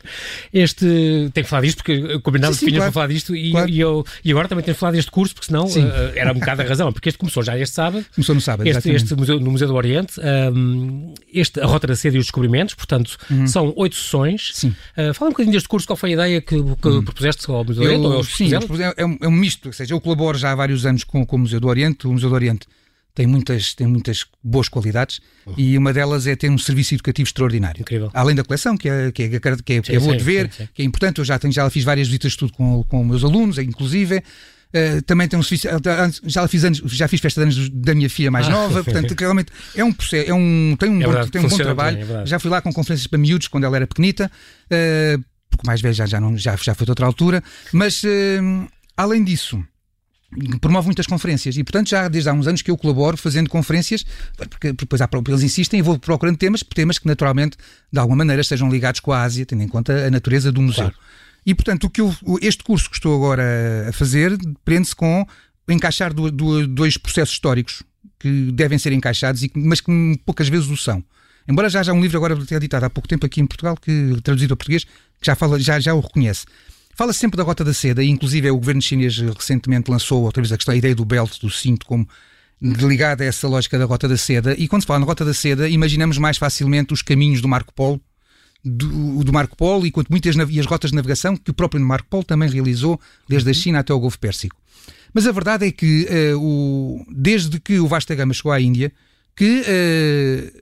Este, 0.53 0.85
tem 1.33 1.43
que 1.43 1.49
falar 1.49 1.63
disto, 1.63 1.77
porque 1.77 2.19
combinado 2.19 2.53
sim, 2.53 2.67
sim, 2.67 2.75
claro. 2.75 2.91
falar 2.91 3.07
disto 3.07 3.35
e, 3.35 3.51
claro. 3.51 3.69
e, 3.69 3.79
eu, 3.79 4.05
e 4.23 4.29
agora 4.31 4.47
também 4.47 4.63
tenho 4.63 4.75
que 4.75 4.79
falar 4.79 4.91
deste 4.91 5.09
curso, 5.09 5.33
porque 5.33 5.47
senão 5.47 5.65
uh, 5.65 6.11
era 6.15 6.31
um 6.31 6.35
bocado 6.35 6.61
a 6.61 6.65
razão, 6.65 6.93
porque 6.93 7.09
este 7.09 7.17
começou 7.17 7.41
já 7.41 7.57
este 7.57 7.73
sábado. 7.73 8.05
Começou 8.13 8.35
no 8.35 8.41
sábado, 8.41 8.67
este, 8.67 8.91
este 8.91 9.15
museu, 9.15 9.39
no 9.39 9.49
Museu 9.49 9.67
do 9.67 9.73
Oriente, 9.73 10.13
um, 10.53 11.13
este, 11.33 11.59
a 11.59 11.65
Rota 11.65 11.87
da 11.87 11.95
Seda 11.95 12.17
e 12.17 12.19
os 12.19 12.25
Descobrimentos, 12.25 12.75
portanto, 12.75 13.17
uhum. 13.31 13.47
são 13.47 13.73
oito 13.75 13.95
sessões. 13.95 14.51
Sim. 14.53 14.75
Uh, 14.95 15.11
fala 15.15 15.29
um 15.29 15.33
bocadinho 15.33 15.53
deste 15.53 15.67
curso, 15.67 15.87
qual 15.87 15.97
foi 15.97 16.11
a 16.11 16.13
ideia 16.13 16.41
que, 16.41 16.55
que 16.55 16.87
uhum. 16.87 17.03
propuseste 17.03 17.49
ao 17.49 17.65
Museu 17.65 17.83
do 17.83 17.89
Oriente? 17.89 18.05
Eu, 18.05 18.23
sim, 18.23 18.49
é 18.95 19.05
um, 19.05 19.17
é 19.21 19.27
um 19.27 19.31
misto, 19.31 19.67
ou 19.67 19.73
seja, 19.73 19.95
eu 19.95 19.99
colaboro 19.99 20.37
já 20.37 20.51
há 20.51 20.55
vários 20.55 20.85
anos 20.85 21.03
com, 21.03 21.25
com 21.25 21.35
o 21.35 21.39
Museu 21.39 21.59
do 21.59 21.67
Oriente, 21.67 22.05
o 22.05 22.11
Museu 22.11 22.29
do 22.29 22.35
Oriente 22.35 22.67
tem 23.13 23.27
muitas, 23.27 23.73
tem 23.73 23.87
muitas 23.87 24.25
boas 24.43 24.69
qualidades 24.69 25.19
uhum. 25.45 25.53
e 25.57 25.77
uma 25.77 25.91
delas 25.91 26.27
é 26.27 26.35
ter 26.35 26.49
um 26.49 26.57
serviço 26.57 26.93
educativo 26.93 27.27
extraordinário. 27.27 27.81
Incrível. 27.81 28.09
Além 28.13 28.35
da 28.35 28.43
coleção, 28.43 28.77
que 28.77 28.87
é, 28.87 29.11
que 29.11 29.23
é, 29.23 29.39
que 29.39 29.73
é, 29.73 29.83
sim, 29.83 29.95
é 29.95 29.99
boa 29.99 30.11
sim, 30.13 30.17
de 30.17 30.23
ver, 30.23 30.51
sim, 30.51 30.67
que 30.73 30.81
é 30.81 30.85
importante. 30.85 31.19
Eu 31.19 31.25
já, 31.25 31.37
tenho, 31.37 31.51
já 31.51 31.69
fiz 31.69 31.83
várias 31.83 32.07
visitas 32.07 32.31
de 32.31 32.35
estudo 32.35 32.53
com, 32.53 32.83
com 32.83 33.03
meus 33.03 33.23
alunos, 33.23 33.57
inclusive. 33.57 34.23
Uh, 34.69 35.01
também 35.01 35.27
tem 35.27 35.39
um 35.39 35.41
serviço, 35.41 35.67
já 36.25 36.47
fiz, 36.47 36.63
anos, 36.63 36.77
já 36.85 37.07
fiz 37.07 37.19
festa 37.19 37.41
de 37.41 37.43
anos 37.45 37.69
da 37.71 37.95
minha 37.95 38.07
filha 38.07 38.29
mais 38.29 38.45
ah, 38.45 38.51
nova, 38.51 38.83
portanto, 38.83 39.15
realmente 39.17 39.51
é 39.75 39.83
um 39.83 39.91
processo, 39.91 40.29
é 40.29 40.33
um, 40.33 40.75
tem 40.79 40.91
um, 40.91 41.01
é 41.01 41.05
verdade, 41.07 41.25
bom, 41.25 41.31
tem 41.31 41.41
um 41.41 41.47
bom 41.47 41.57
trabalho. 41.57 42.05
Bem, 42.05 42.17
é 42.17 42.25
já 42.27 42.37
fui 42.37 42.51
lá 42.51 42.61
com 42.61 42.71
conferências 42.71 43.07
para 43.07 43.17
miúdos 43.17 43.47
quando 43.47 43.63
ela 43.63 43.75
era 43.75 43.87
pequenita, 43.87 44.31
uh, 44.65 45.23
porque 45.49 45.65
mais 45.65 45.81
velha 45.81 45.95
já, 45.95 46.05
já, 46.05 46.21
não, 46.21 46.37
já, 46.37 46.55
já 46.55 46.75
foi 46.75 46.85
de 46.85 46.91
outra 46.91 47.07
altura, 47.07 47.43
mas 47.73 48.03
uh, 48.03 48.69
além 48.95 49.23
disso 49.23 49.59
promove 50.61 50.87
muitas 50.87 51.07
conferências 51.07 51.57
e, 51.57 51.63
portanto, 51.63 51.89
já 51.89 52.07
desde 52.07 52.29
há 52.29 52.33
uns 52.33 52.47
anos 52.47 52.61
que 52.61 52.69
eu 52.69 52.77
colaboro 52.77 53.17
fazendo 53.17 53.49
conferências, 53.49 54.05
porque 54.49 54.73
depois 54.73 55.01
há, 55.01 55.09
eles 55.27 55.43
insistem 55.43 55.79
e 55.79 55.83
vou 55.83 55.97
procurando 55.97 56.37
temas, 56.37 56.63
temas 56.63 56.99
que 56.99 57.07
naturalmente, 57.07 57.57
de 57.91 57.99
alguma 57.99 58.17
maneira, 58.17 58.41
estejam 58.41 58.69
ligados 58.69 58.99
com 58.99 59.11
a 59.11 59.23
Ásia, 59.23 59.45
tendo 59.45 59.63
em 59.63 59.67
conta 59.67 60.07
a 60.07 60.11
natureza 60.11 60.51
do 60.51 60.61
museu. 60.61 60.91
Claro. 60.91 60.95
E, 61.45 61.55
portanto, 61.55 61.85
o 61.85 61.89
que 61.89 62.01
eu, 62.01 62.15
este 62.41 62.63
curso 62.63 62.89
que 62.89 62.95
estou 62.95 63.15
agora 63.15 63.87
a 63.89 63.91
fazer 63.91 64.37
prende-se 64.63 64.95
com 64.95 65.25
encaixar 65.67 66.13
do, 66.13 66.31
do, 66.31 66.67
dois 66.67 66.97
processos 66.97 67.33
históricos 67.33 67.83
que 68.19 68.51
devem 68.51 68.77
ser 68.77 68.91
encaixados, 68.91 69.43
e, 69.43 69.51
mas 69.55 69.81
que 69.81 70.21
poucas 70.25 70.49
vezes 70.49 70.69
o 70.69 70.77
são. 70.77 71.03
Embora 71.47 71.69
já 71.69 71.79
haja 71.79 71.93
um 71.93 72.01
livro 72.01 72.17
agora 72.17 72.37
editado 72.51 72.85
há 72.85 72.89
pouco 72.89 73.07
tempo 73.07 73.25
aqui 73.25 73.41
em 73.41 73.47
Portugal, 73.47 73.75
que 73.75 74.19
traduzido 74.21 74.53
a 74.53 74.57
português, 74.57 74.83
que 74.83 75.25
já, 75.25 75.35
fala, 75.35 75.59
já, 75.59 75.79
já 75.79 75.93
o 75.93 75.99
reconhece. 75.99 76.45
Fala 76.99 77.13
-se 77.13 77.19
sempre 77.19 77.37
da 77.37 77.43
Rota 77.43 77.63
da 77.63 77.73
Seda, 77.73 78.03
e 78.03 78.09
inclusive 78.09 78.51
o 78.51 78.57
governo 78.57 78.81
chinês 78.81 79.19
recentemente 79.19 79.89
lançou 79.89 80.21
outra 80.23 80.41
vez 80.41 80.51
a 80.51 80.57
questão, 80.57 80.73
a 80.73 80.77
ideia 80.77 80.93
do 80.93 81.05
belt, 81.05 81.39
do 81.39 81.49
cinto, 81.49 81.85
como 81.85 82.05
ligada 82.61 83.23
a 83.23 83.27
essa 83.27 83.47
lógica 83.47 83.79
da 83.79 83.85
Rota 83.85 84.05
da 84.05 84.17
Seda. 84.17 84.53
E 84.57 84.67
quando 84.67 84.81
se 84.81 84.87
fala 84.87 84.99
na 84.99 85.05
Rota 85.05 85.23
da 85.23 85.33
Seda, 85.33 85.69
imaginamos 85.69 86.17
mais 86.17 86.37
facilmente 86.37 86.91
os 86.91 87.01
caminhos 87.01 87.39
do 87.39 87.47
Marco 87.47 87.73
Polo, 87.73 88.01
do, 88.65 89.23
do 89.23 89.31
Marco 89.31 89.55
Polo 89.55 89.85
e 89.85 89.91
quanto 89.91 90.09
muitas 90.09 90.35
e 90.35 90.59
as 90.59 90.65
rotas 90.65 90.91
de 90.91 90.97
navegação 90.97 91.37
que 91.37 91.51
o 91.51 91.53
próprio 91.53 91.79
Marco 91.79 92.09
Polo 92.09 92.25
também 92.25 92.49
realizou 92.49 92.99
desde 93.29 93.47
a 93.47 93.51
uhum. 93.51 93.53
China 93.53 93.79
até 93.79 93.93
o 93.93 93.99
Golfo 94.01 94.19
Pérsico. 94.19 94.57
Mas 95.13 95.25
a 95.25 95.31
verdade 95.31 95.67
é 95.67 95.71
que 95.71 96.05
uh, 96.33 96.37
o, 96.37 97.05
desde 97.09 97.61
que 97.61 97.79
o 97.79 97.87
Vasta 97.87 98.13
Gama 98.13 98.33
chegou 98.33 98.51
à 98.51 98.59
Índia, 98.59 98.91
que 99.37 99.61
uh, 99.61 100.61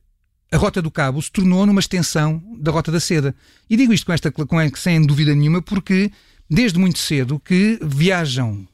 a 0.52 0.58
Rota 0.58 0.82
do 0.82 0.90
Cabo 0.90 1.22
se 1.22 1.32
tornou 1.32 1.66
numa 1.66 1.80
extensão 1.80 2.42
da 2.60 2.72
Rota 2.72 2.92
da 2.92 3.00
Seda. 3.00 3.36
E 3.70 3.76
digo 3.76 3.94
isto 3.94 4.06
com 4.06 4.14
esta, 4.14 4.32
com, 4.32 4.46
sem 4.76 5.06
dúvida 5.06 5.36
nenhuma 5.36 5.62
porque 5.62 6.12
desde 6.50 6.80
muito 6.80 7.00
cedo 7.00 7.40
que 7.40 7.78
viajam, 7.82 8.68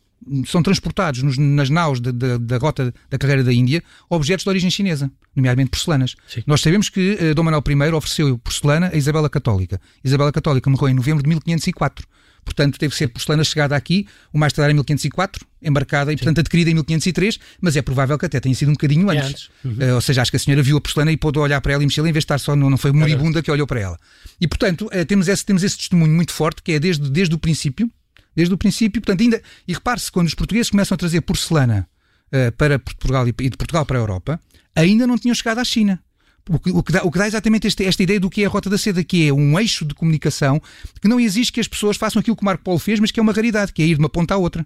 são 0.45 0.61
transportados 0.61 1.23
nos, 1.23 1.37
nas 1.37 1.69
naus 1.69 1.99
de, 1.99 2.11
de, 2.11 2.37
da 2.37 2.57
Rota 2.57 2.93
da 3.09 3.17
Carreira 3.17 3.43
da 3.43 3.51
Índia 3.51 3.83
objetos 4.09 4.43
de 4.43 4.49
origem 4.49 4.69
chinesa, 4.69 5.11
nomeadamente 5.35 5.71
porcelanas. 5.71 6.15
Sim. 6.27 6.43
Nós 6.45 6.61
sabemos 6.61 6.89
que 6.89 7.17
uh, 7.19 7.35
Dom 7.35 7.43
Manuel 7.43 7.63
I 7.67 7.93
ofereceu 7.93 8.37
porcelana 8.37 8.91
a 8.93 8.95
Isabela 8.95 9.29
Católica. 9.29 9.81
Isabela 10.03 10.31
Católica 10.31 10.69
morreu 10.69 10.89
em 10.89 10.93
novembro 10.93 11.23
de 11.23 11.29
1504. 11.29 12.07
Portanto, 12.43 12.77
teve 12.77 12.91
que 12.91 12.97
ser 12.97 13.07
porcelana 13.07 13.43
chegada 13.43 13.75
aqui, 13.75 14.07
o 14.31 14.37
mais 14.37 14.53
tardar 14.53 14.71
em 14.71 14.73
1504, 14.73 15.45
embarcada 15.61 16.11
e, 16.11 16.13
Sim. 16.13 16.17
portanto, 16.17 16.39
adquirida 16.39 16.69
em 16.69 16.73
1503, 16.73 17.39
mas 17.61 17.75
é 17.75 17.81
provável 17.81 18.17
que 18.17 18.25
até 18.25 18.39
tenha 18.39 18.53
sido 18.53 18.69
um 18.69 18.73
bocadinho 18.73 19.09
antes. 19.09 19.29
antes. 19.29 19.49
Uhum. 19.63 19.77
Uh, 19.91 19.95
ou 19.95 20.01
seja, 20.01 20.21
acho 20.21 20.31
que 20.31 20.37
a 20.37 20.39
senhora 20.39 20.61
viu 20.61 20.77
a 20.77 20.81
porcelana 20.81 21.11
e 21.11 21.17
pôde 21.17 21.39
olhar 21.39 21.59
para 21.61 21.73
ela 21.73 21.83
e 21.83 21.85
mexer 21.85 22.01
em 22.01 22.03
vez 22.05 22.13
de 22.13 22.19
estar 22.19 22.37
só, 22.37 22.55
não, 22.55 22.69
não 22.69 22.77
foi 22.77 22.91
moribunda 22.91 23.41
que 23.41 23.49
olhou 23.49 23.65
para 23.65 23.79
ela. 23.79 23.99
E, 24.39 24.47
portanto, 24.47 24.87
uh, 24.87 25.05
temos, 25.05 25.27
esse, 25.27 25.45
temos 25.45 25.63
esse 25.63 25.77
testemunho 25.77 26.13
muito 26.13 26.31
forte, 26.31 26.61
que 26.61 26.73
é 26.73 26.79
desde, 26.79 27.09
desde 27.09 27.33
o 27.33 27.37
princípio, 27.37 27.89
desde 28.35 28.53
o 28.53 28.57
princípio, 28.57 29.01
portanto, 29.01 29.21
ainda, 29.21 29.41
e 29.67 29.73
repare-se, 29.73 30.11
quando 30.11 30.27
os 30.27 30.35
portugueses 30.35 30.69
começam 30.69 30.95
a 30.95 30.97
trazer 30.97 31.21
porcelana 31.21 31.87
uh, 32.27 32.51
para 32.53 32.79
Portugal 32.79 33.27
e 33.27 33.31
de 33.31 33.57
Portugal 33.57 33.85
para 33.85 33.97
a 33.97 34.01
Europa, 34.01 34.39
ainda 34.75 35.07
não 35.07 35.17
tinham 35.17 35.35
chegado 35.35 35.59
à 35.59 35.63
China. 35.63 36.01
O 36.49 36.59
que, 36.59 36.71
o 36.71 36.83
que, 36.83 36.91
dá, 36.91 37.03
o 37.03 37.11
que 37.11 37.17
dá 37.17 37.25
exatamente 37.25 37.67
este, 37.67 37.85
esta 37.85 38.03
ideia 38.03 38.19
do 38.19 38.29
que 38.29 38.43
é 38.43 38.45
a 38.45 38.49
Rota 38.49 38.69
da 38.69 38.77
Seda, 38.77 39.01
que 39.03 39.29
é 39.29 39.33
um 39.33 39.57
eixo 39.57 39.85
de 39.85 39.93
comunicação 39.93 40.61
que 41.01 41.07
não 41.07 41.17
exige 41.19 41.51
que 41.51 41.59
as 41.59 41.67
pessoas 41.67 41.95
façam 41.95 42.19
aquilo 42.19 42.35
que 42.35 42.41
o 42.41 42.45
Marco 42.45 42.63
Polo 42.63 42.79
fez, 42.79 42.99
mas 42.99 43.11
que 43.11 43.19
é 43.19 43.23
uma 43.23 43.31
raridade, 43.31 43.71
que 43.71 43.81
é 43.81 43.85
ir 43.85 43.95
de 43.95 43.99
uma 43.99 44.09
ponta 44.09 44.33
à 44.33 44.37
outra. 44.37 44.65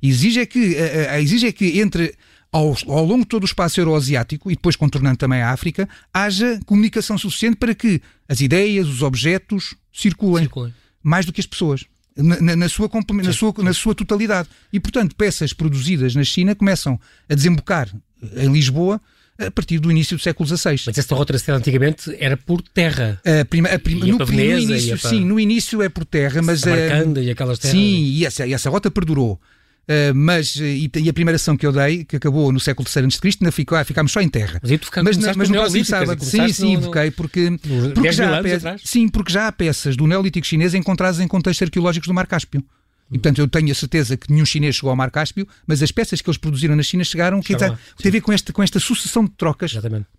Exige 0.00 0.40
é 0.40 0.46
que, 0.46 0.76
a, 0.78 1.14
a, 1.14 1.20
exige 1.20 1.48
é 1.48 1.52
que 1.52 1.80
entre 1.80 2.14
ao, 2.52 2.76
ao, 2.86 3.04
longo 3.04 3.22
de 3.22 3.28
todo 3.28 3.42
o 3.42 3.46
espaço 3.46 3.80
euroasiático 3.80 4.50
e 4.50 4.54
depois 4.54 4.76
contornando 4.76 5.16
também 5.16 5.42
a 5.42 5.50
África, 5.50 5.88
haja 6.12 6.60
comunicação 6.64 7.18
suficiente 7.18 7.56
para 7.56 7.74
que 7.74 8.00
as 8.28 8.40
ideias, 8.40 8.86
os 8.88 9.02
objetos 9.02 9.74
circulem, 9.92 10.44
circulem. 10.44 10.74
mais 11.02 11.26
do 11.26 11.32
que 11.32 11.40
as 11.40 11.46
pessoas. 11.46 11.84
Na, 12.16 12.40
na, 12.40 12.56
na, 12.56 12.68
sua, 12.68 12.88
na, 13.12 13.32
sua, 13.32 13.54
na 13.58 13.74
sua 13.74 13.94
totalidade. 13.94 14.48
E, 14.72 14.80
portanto, 14.80 15.14
peças 15.14 15.52
produzidas 15.52 16.14
na 16.14 16.24
China 16.24 16.54
começam 16.54 16.98
a 17.28 17.34
desembocar 17.34 17.94
em 18.34 18.50
Lisboa 18.50 18.98
a 19.38 19.50
partir 19.50 19.78
do 19.78 19.90
início 19.90 20.16
do 20.16 20.22
século 20.22 20.48
XVI. 20.48 20.80
Mas 20.86 20.98
essa 20.98 21.14
rota 21.14 21.34
antigamente 21.52 22.14
era 22.18 22.36
por 22.36 22.62
terra. 22.62 23.20
A 23.24 23.44
prima, 23.44 23.68
a 23.68 23.78
prima, 23.78 24.06
no, 24.06 24.24
Veneza, 24.24 24.66
no, 24.66 24.72
início, 24.72 24.98
para... 24.98 25.10
sim, 25.10 25.24
no 25.24 25.40
início 25.40 25.82
é 25.82 25.88
por 25.88 26.04
terra, 26.04 26.40
mas 26.42 26.60
Samarcanda 26.60 27.20
e 27.20 27.30
aquelas 27.30 27.58
terras. 27.58 27.76
Sim, 27.76 28.04
e 28.04 28.24
essa, 28.24 28.48
essa 28.48 28.70
rota 28.70 28.90
perdurou. 28.90 29.40
Uh, 29.88 30.12
mas 30.12 30.56
e, 30.56 30.90
e, 30.96 31.08
a 31.08 31.12
primeira 31.12 31.36
ação 31.36 31.56
que 31.56 31.64
eu 31.64 31.70
dei, 31.70 32.04
que 32.04 32.16
acabou 32.16 32.50
no 32.50 32.58
século 32.58 32.88
III 32.88 33.06
a.C., 33.06 33.38
ainda 33.40 33.52
ficou, 33.52 33.84
ficámos 33.84 34.10
só 34.10 34.20
em 34.20 34.28
terra. 34.28 34.58
Mas, 34.60 34.80
tu 34.80 34.90
mas, 35.04 35.16
mas 35.36 35.48
no 35.48 35.54
próximo 35.54 35.84
sábado, 35.84 36.24
sim, 36.24 36.48
sim, 36.48 36.72
invoquei, 36.72 37.12
porque, 37.12 37.52
porque 37.94 38.10
já 38.10 38.42
peças, 38.42 38.80
sim, 38.84 39.08
porque 39.08 39.32
já 39.32 39.46
há 39.46 39.52
peças 39.52 39.96
do 39.96 40.04
Neolítico 40.04 40.44
chinês 40.44 40.74
encontradas 40.74 41.20
em 41.20 41.28
contextos 41.28 41.66
arqueológicos 41.66 42.08
do 42.08 42.14
Mar 42.14 42.26
Cáspio. 42.26 42.64
E 43.10 43.18
portanto 43.18 43.38
eu 43.38 43.46
tenho 43.46 43.70
a 43.70 43.74
certeza 43.74 44.16
que 44.16 44.32
nenhum 44.32 44.44
chinês 44.44 44.76
chegou 44.76 44.90
ao 44.90 44.96
Mar 44.96 45.10
Cáspio, 45.10 45.46
mas 45.66 45.82
as 45.82 45.92
peças 45.92 46.20
que 46.20 46.28
eles 46.28 46.38
produziram 46.38 46.74
na 46.74 46.82
China 46.82 47.04
chegaram, 47.04 47.40
que 47.40 47.56
tem, 47.56 47.68
tem 47.98 48.08
a 48.08 48.12
ver 48.12 48.20
com 48.20 48.32
esta, 48.32 48.52
com 48.52 48.62
esta 48.62 48.80
sucessão 48.80 49.24
de 49.24 49.30
trocas 49.30 49.72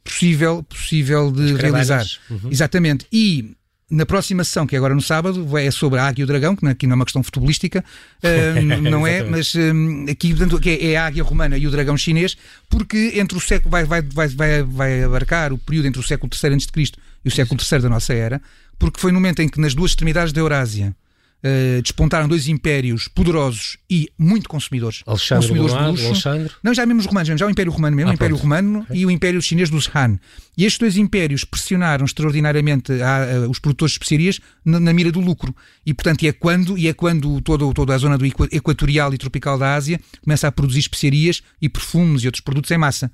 possível, 0.04 0.63
possível 0.63 1.32
de 1.32 1.54
realizar. 1.56 2.06
Uhum. 2.30 2.50
Exatamente. 2.50 3.06
E 3.12 3.58
na 3.89 4.06
próxima 4.06 4.43
sessão, 4.43 4.67
que 4.67 4.76
é 4.76 4.78
agora 4.78 4.93
no 4.93 5.02
sábado, 5.02 5.58
é 5.58 5.71
sobre 5.71 6.00
a 6.00 6.08
Águia 6.08 6.21
e 6.21 6.26
o 6.26 6.28
Dragão, 6.28 6.56
que 6.56 6.65
aqui 6.65 6.86
não 6.86 6.93
é 6.93 6.95
uma 6.95 7.06
questão 7.06 7.23
futebolística, 7.23 7.84
uh, 8.23 8.62
não 8.89 9.08
é? 9.08 9.23
Mas 9.23 9.56
um, 9.56 10.06
aqui 10.10 10.34
portanto, 10.36 10.60
é, 10.65 10.91
é, 10.91 10.97
a 10.97 11.06
Águia 11.06 11.23
Romana 11.23 11.58
e 11.58 11.67
o 11.67 11.71
Dragão 11.71 11.97
Chinês, 11.97 12.38
porque 12.69 13.13
entre 13.15 13.38
o 13.38 13.41
século 13.41 13.71
vai, 13.71 13.86
vai, 13.86 14.02
vai, 14.02 14.28
vai, 14.28 14.63
vai 14.63 15.04
abarcar 15.04 15.54
o 15.54 15.58
período 15.58 15.88
entre 15.88 16.02
o 16.02 16.04
século 16.04 16.30
III 16.32 16.56
a.C. 16.56 16.91
e 17.23 17.28
o 17.28 17.32
século 17.32 17.60
III 17.60 17.80
da 17.80 17.89
nossa 17.89 18.13
era, 18.13 18.41
porque 18.78 19.00
foi 19.00 19.12
no 19.12 19.19
momento 19.19 19.41
em 19.41 19.47
que 19.47 19.60
nas 19.60 19.73
duas 19.73 19.91
extremidades 19.91 20.34
da 20.34 20.41
Eurásia 20.41 20.95
Uh, 21.38 21.82
despontaram 21.84 22.28
dois 22.28 22.47
impérios 22.47 23.08
poderosos 23.08 23.78
e 23.88 24.10
muito 24.17 24.50
consumidores. 24.50 25.04
Alexandre 25.06 25.47
consumidores 25.47 25.78
de 25.78 25.91
luxo. 25.91 26.06
Alexandre. 26.08 26.54
Não, 26.63 26.73
já 26.73 26.84
mesmo 26.84 27.00
os 27.00 27.06
romanos, 27.06 27.39
já 27.39 27.45
o 27.45 27.50
Império 27.50 27.71
Romano 27.71 27.95
mesmo, 27.95 28.10
ah, 28.10 28.13
o 28.13 28.15
Império 28.15 28.36
pronto. 28.36 28.43
Romano 28.43 28.80
okay. 28.80 28.97
e 28.97 29.06
o 29.06 29.12
Império 29.12 29.39
Chinês 29.39 29.69
dos 29.69 29.88
Han. 29.95 30.19
E 30.58 30.65
estes 30.65 30.80
dois 30.80 30.97
impérios 30.97 31.43
pressionaram 31.43 32.06
extraordinariamente 32.06 32.91
a, 33.02 33.43
a, 33.43 33.50
os 33.50 33.60
produtores 33.60 33.91
de 33.91 33.97
especiarias 33.97 34.39
na, 34.65 34.80
na, 34.80 34.91
mira 34.91 35.12
do 35.12 35.19
lucro. 35.19 35.56
E, 35.86 35.93
portanto, 35.93 36.23
e 36.23 36.28
é 36.28 36.34
quando, 36.34 36.76
e 36.76 36.88
é 36.88 36.93
quando 36.93 37.39
todo, 37.41 37.71
toda 37.71 37.93
a 37.93 37.97
zona 38.00 38.17
do 38.17 38.26
equatorial 38.26 39.13
e 39.13 39.17
tropical 39.19 39.60
da 39.60 39.76
Ásia 39.76 40.02
começa 40.23 40.47
a 40.47 40.52
produzir 40.52 40.80
especiarias 40.80 41.43
e 41.62 41.69
perfumes 41.69 42.23
e 42.23 42.28
outros 42.28 42.41
produtos 42.41 42.71
em 42.71 42.80
massa. 42.80 43.12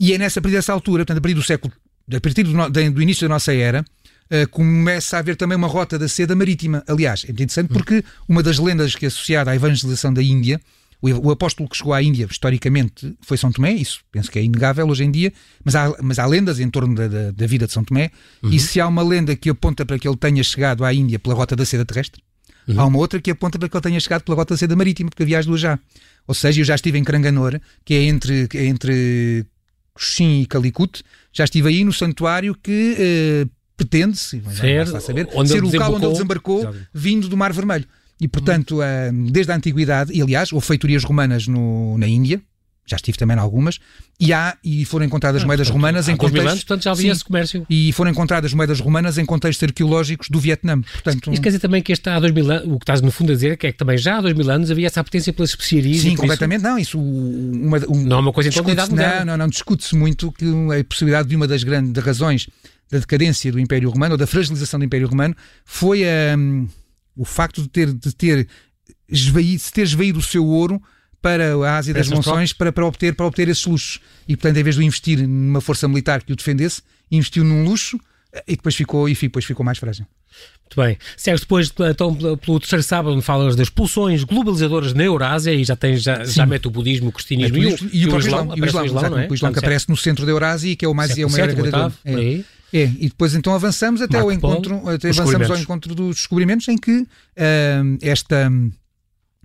E 0.00 0.14
é 0.14 0.18
nessa, 0.18 0.40
a 0.40 0.42
partir 0.42 0.56
dessa 0.56 0.72
altura, 0.72 1.02
portanto, 1.02 1.18
a 1.18 1.20
partir 1.20 1.34
do 1.34 1.42
século, 1.42 1.72
a 2.10 2.20
partir 2.20 2.42
do, 2.42 2.70
do 2.90 3.02
início 3.02 3.28
da 3.28 3.34
nossa 3.34 3.54
era, 3.54 3.84
uh, 4.30 4.48
começa 4.50 5.16
a 5.16 5.20
haver 5.20 5.36
também 5.36 5.56
uma 5.56 5.68
rota 5.68 5.98
da 5.98 6.08
seda 6.08 6.34
marítima. 6.34 6.82
Aliás, 6.86 7.24
é 7.28 7.32
interessante 7.32 7.68
porque 7.72 8.04
uma 8.28 8.42
das 8.42 8.58
lendas 8.58 8.94
que 8.94 9.04
é 9.04 9.08
associada 9.08 9.50
à 9.50 9.56
evangelização 9.56 10.12
da 10.12 10.22
Índia, 10.22 10.60
o, 11.00 11.28
o 11.28 11.30
apóstolo 11.30 11.68
que 11.68 11.76
chegou 11.76 11.92
à 11.92 12.02
Índia, 12.02 12.26
historicamente, 12.30 13.14
foi 13.20 13.36
São 13.36 13.52
Tomé, 13.52 13.72
isso 13.72 14.00
penso 14.10 14.30
que 14.30 14.38
é 14.38 14.42
inegável 14.42 14.88
hoje 14.88 15.04
em 15.04 15.10
dia, 15.10 15.32
mas 15.62 15.74
há, 15.74 15.94
mas 16.02 16.18
há 16.18 16.26
lendas 16.26 16.58
em 16.60 16.70
torno 16.70 16.94
da, 16.94 17.08
da, 17.08 17.30
da 17.30 17.46
vida 17.46 17.66
de 17.66 17.72
São 17.72 17.84
Tomé, 17.84 18.10
uhum. 18.42 18.50
e 18.50 18.58
se 18.58 18.80
há 18.80 18.88
uma 18.88 19.02
lenda 19.02 19.36
que 19.36 19.50
aponta 19.50 19.84
para 19.84 19.98
que 19.98 20.08
ele 20.08 20.16
tenha 20.16 20.42
chegado 20.42 20.84
à 20.84 20.94
Índia 20.94 21.18
pela 21.18 21.34
rota 21.34 21.54
da 21.54 21.66
seda 21.66 21.84
terrestre, 21.84 22.22
uhum. 22.66 22.80
há 22.80 22.86
uma 22.86 22.98
outra 22.98 23.20
que 23.20 23.30
aponta 23.30 23.58
para 23.58 23.68
que 23.68 23.76
ele 23.76 23.82
tenha 23.82 24.00
chegado 24.00 24.22
pela 24.22 24.36
rota 24.36 24.54
da 24.54 24.58
seda 24.58 24.74
marítima, 24.74 25.10
porque 25.10 25.22
havia 25.22 25.38
as 25.38 25.46
duas 25.46 25.60
já. 25.60 25.78
Ou 26.26 26.34
seja, 26.34 26.62
eu 26.62 26.64
já 26.64 26.74
estive 26.74 26.98
em 26.98 27.04
Cranganor, 27.04 27.60
que 27.84 27.92
é 27.92 28.04
entre, 28.04 28.48
é 28.54 28.64
entre 28.64 29.44
Coxim 29.92 30.40
e 30.40 30.46
Calicut, 30.46 31.02
já 31.32 31.44
estive 31.44 31.68
aí 31.68 31.84
no 31.84 31.92
santuário 31.92 32.56
que 32.60 32.96
eh, 32.98 33.46
pretende-se, 33.76 34.42
ser, 34.54 34.86
saber, 35.00 35.28
ser 35.46 35.62
o 35.62 35.66
local 35.66 35.94
onde 35.94 36.04
ele 36.04 36.12
desembarcou, 36.12 36.74
vindo 36.92 37.28
do 37.28 37.36
Mar 37.36 37.52
Vermelho. 37.52 37.86
E, 38.20 38.28
portanto, 38.28 38.78
hum. 38.80 39.26
desde 39.30 39.52
a 39.52 39.56
antiguidade, 39.56 40.12
e 40.12 40.22
aliás, 40.22 40.52
houve 40.52 40.66
feiturias 40.66 41.02
romanas 41.02 41.48
no, 41.48 41.98
na 41.98 42.06
Índia, 42.06 42.40
já 42.86 42.96
estive 42.96 43.16
também 43.16 43.36
em 43.36 43.40
algumas, 43.40 43.80
e 44.20 44.32
há 44.32 44.56
e 44.62 44.84
foram 44.84 45.06
encontradas 45.06 45.42
ah, 45.42 45.46
moedas 45.46 45.68
portanto, 45.68 45.82
romanas 45.82 46.08
em 46.08 46.16
contextos. 46.16 46.50
Anos, 46.50 46.64
portanto, 46.64 46.84
já 46.84 46.90
havia 46.92 47.02
sim, 47.02 47.10
esse 47.10 47.24
comércio. 47.24 47.66
E 47.68 47.92
foram 47.92 48.10
encontradas 48.10 48.52
moedas 48.52 48.78
romanas 48.78 49.16
em 49.16 49.24
contextos 49.24 49.66
arqueológicos 49.66 50.28
do 50.28 50.38
Vietnã. 50.38 50.80
Portanto, 50.80 51.32
Isso 51.32 51.42
quer 51.42 51.48
dizer 51.48 51.60
também 51.60 51.82
que 51.82 51.92
este 51.92 52.08
há 52.10 52.20
dois 52.20 52.32
mil 52.32 52.50
anos, 52.50 52.66
o 52.66 52.78
que 52.78 52.82
estás 52.82 53.00
no 53.00 53.10
fundo 53.10 53.32
a 53.32 53.34
dizer 53.34 53.52
é 53.52 53.56
que 53.56 53.72
também 53.72 53.96
já 53.96 54.18
há 54.18 54.20
dois 54.20 54.34
mil 54.34 54.48
anos 54.50 54.70
havia 54.70 54.86
essa 54.86 55.00
apetência 55.00 55.32
pelas 55.32 55.50
especiarias. 55.50 56.02
Sim, 56.02 56.14
completamente. 56.14 56.60
Isso... 56.60 56.68
Não, 56.68 56.78
isso. 56.78 56.98
Uma, 57.00 57.78
um, 57.88 58.04
não 58.04 58.18
é 58.18 58.20
uma 58.20 58.32
coisa 58.32 58.50
em 58.50 58.52
Não, 58.94 59.24
não, 59.24 59.36
não. 59.38 59.48
Discute-se 59.48 59.96
muito 59.96 60.30
que 60.30 60.44
a 60.78 60.84
possibilidade 60.84 61.28
de 61.28 61.36
uma 61.36 61.48
das 61.48 61.64
grandes 61.64 62.02
razões 62.04 62.48
da 62.90 62.98
decadência 62.98 63.50
do 63.50 63.58
Império 63.58 63.90
Romano, 63.90 64.12
ou 64.14 64.18
da 64.18 64.26
fragilização 64.26 64.78
do 64.78 64.84
Império 64.84 65.08
Romano, 65.08 65.34
foi 65.64 66.02
um, 66.36 66.68
o 67.16 67.24
facto 67.24 67.62
de 67.62 67.68
ter, 67.68 67.92
de 67.92 68.14
ter 68.14 68.48
esvaído, 69.08 69.62
ter 69.72 69.82
esvaído 69.82 70.18
o 70.18 70.22
seu 70.22 70.44
ouro 70.44 70.80
para 71.20 71.54
a 71.54 71.78
Ásia 71.78 71.94
das 71.94 72.08
Monções 72.08 72.52
para, 72.52 72.70
para, 72.70 72.84
obter, 72.84 73.14
para 73.14 73.26
obter 73.26 73.48
esses 73.48 73.64
luxos. 73.64 74.00
E, 74.28 74.36
portanto, 74.36 74.58
em 74.58 74.62
vez 74.62 74.76
de 74.76 74.84
investir 74.84 75.26
numa 75.26 75.60
força 75.60 75.88
militar 75.88 76.22
que 76.22 76.32
o 76.32 76.36
defendesse, 76.36 76.82
investiu 77.10 77.42
num 77.42 77.64
luxo 77.64 77.98
e 78.46 78.56
depois 78.56 78.74
ficou, 78.74 79.08
e 79.08 79.14
depois 79.14 79.44
ficou 79.44 79.64
mais 79.64 79.78
frágil. 79.78 80.06
Muito 80.64 80.80
bem. 80.80 80.98
Segues 81.16 81.42
depois, 81.42 81.72
então, 81.90 82.14
pelo 82.14 82.58
terceiro 82.58 82.82
sábado, 82.82 83.14
onde 83.14 83.22
falas 83.22 83.54
das 83.54 83.68
pulsões 83.68 84.24
globalizadoras 84.24 84.92
na 84.92 85.04
Eurásia 85.04 85.54
e 85.54 85.62
já, 85.62 85.76
tens, 85.76 86.02
já, 86.02 86.24
já 86.24 86.44
mete 86.44 86.66
o 86.66 86.70
budismo, 86.70 87.08
o 87.08 87.12
cristianismo 87.12 87.56
e, 87.56 87.66
o, 87.66 87.68
e, 87.92 88.08
o, 88.08 88.14
o 88.14 88.18
Islão. 88.18 88.52
E 88.56 88.60
o 88.60 88.66
Islão, 88.66 88.82
o 88.82 88.86
Islão, 88.86 89.10
não 89.10 89.18
é? 89.18 89.28
o 89.30 89.34
Islão 89.34 89.52
que 89.52 89.58
aparece 89.60 89.88
no 89.88 89.96
centro 89.96 90.26
da 90.26 90.32
Eurásia 90.32 90.70
e 90.70 90.76
que 90.76 90.84
é 90.84 90.88
o 90.88 90.94
mais 90.94 91.16
é 91.16 91.24
o 91.24 91.30
maior 91.30 91.48
agregador. 91.48 91.92
É. 92.04 92.40
É, 92.76 92.90
e 92.98 93.08
depois 93.08 93.36
então 93.36 93.54
avançamos 93.54 94.02
até 94.02 94.14
Marco 94.14 94.28
ao 94.28 94.32
encontro, 94.32 94.78
Polo, 94.80 94.90
até 94.90 95.10
avançamos 95.10 95.48
ao 95.48 95.56
encontro 95.56 95.94
dos 95.94 96.16
descobrimentos 96.16 96.66
em 96.66 96.76
que 96.76 97.02
uh, 97.02 97.06
esta, 98.02 98.50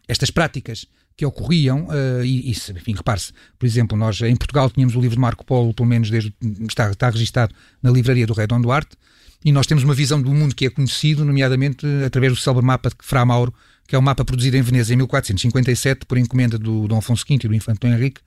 estas 0.07 0.31
práticas 0.31 0.87
que 1.15 1.23
ocorriam, 1.23 1.85
uh, 1.89 2.25
e, 2.25 2.49
e 2.49 2.51
enfim, 2.51 2.95
repare-se, 2.95 3.31
por 3.59 3.67
exemplo, 3.67 3.95
nós 3.95 4.19
em 4.21 4.35
Portugal 4.35 4.67
tínhamos 4.71 4.95
o 4.95 4.99
livro 4.99 5.15
de 5.15 5.21
Marco 5.21 5.45
Polo, 5.45 5.75
pelo 5.75 5.87
menos 5.87 6.09
desde, 6.09 6.33
está, 6.67 6.89
está 6.89 7.07
registado 7.11 7.53
na 7.83 7.91
livraria 7.91 8.25
do 8.25 8.33
Rei 8.33 8.47
Dom 8.47 8.61
Duarte, 8.61 8.97
e 9.45 9.51
nós 9.51 9.67
temos 9.67 9.83
uma 9.83 9.93
visão 9.93 10.19
do 10.19 10.33
mundo 10.33 10.55
que 10.55 10.65
é 10.65 10.69
conhecido, 10.71 11.23
nomeadamente 11.23 11.85
através 12.03 12.33
do 12.33 12.39
célebre 12.39 12.65
mapa 12.65 12.89
de 12.89 12.95
Fra 12.99 13.23
Mauro, 13.23 13.53
que 13.87 13.95
é 13.95 13.99
um 13.99 14.01
mapa 14.01 14.25
produzido 14.25 14.57
em 14.57 14.63
Veneza 14.63 14.91
em 14.91 14.97
1457 14.97 16.07
por 16.07 16.17
encomenda 16.17 16.57
do 16.57 16.87
Dom 16.87 16.97
Afonso 16.97 17.23
V 17.29 17.35
e 17.35 17.47
do 17.47 17.53
Infante 17.53 17.81
Dom 17.81 17.89
Henrique, 17.89 18.21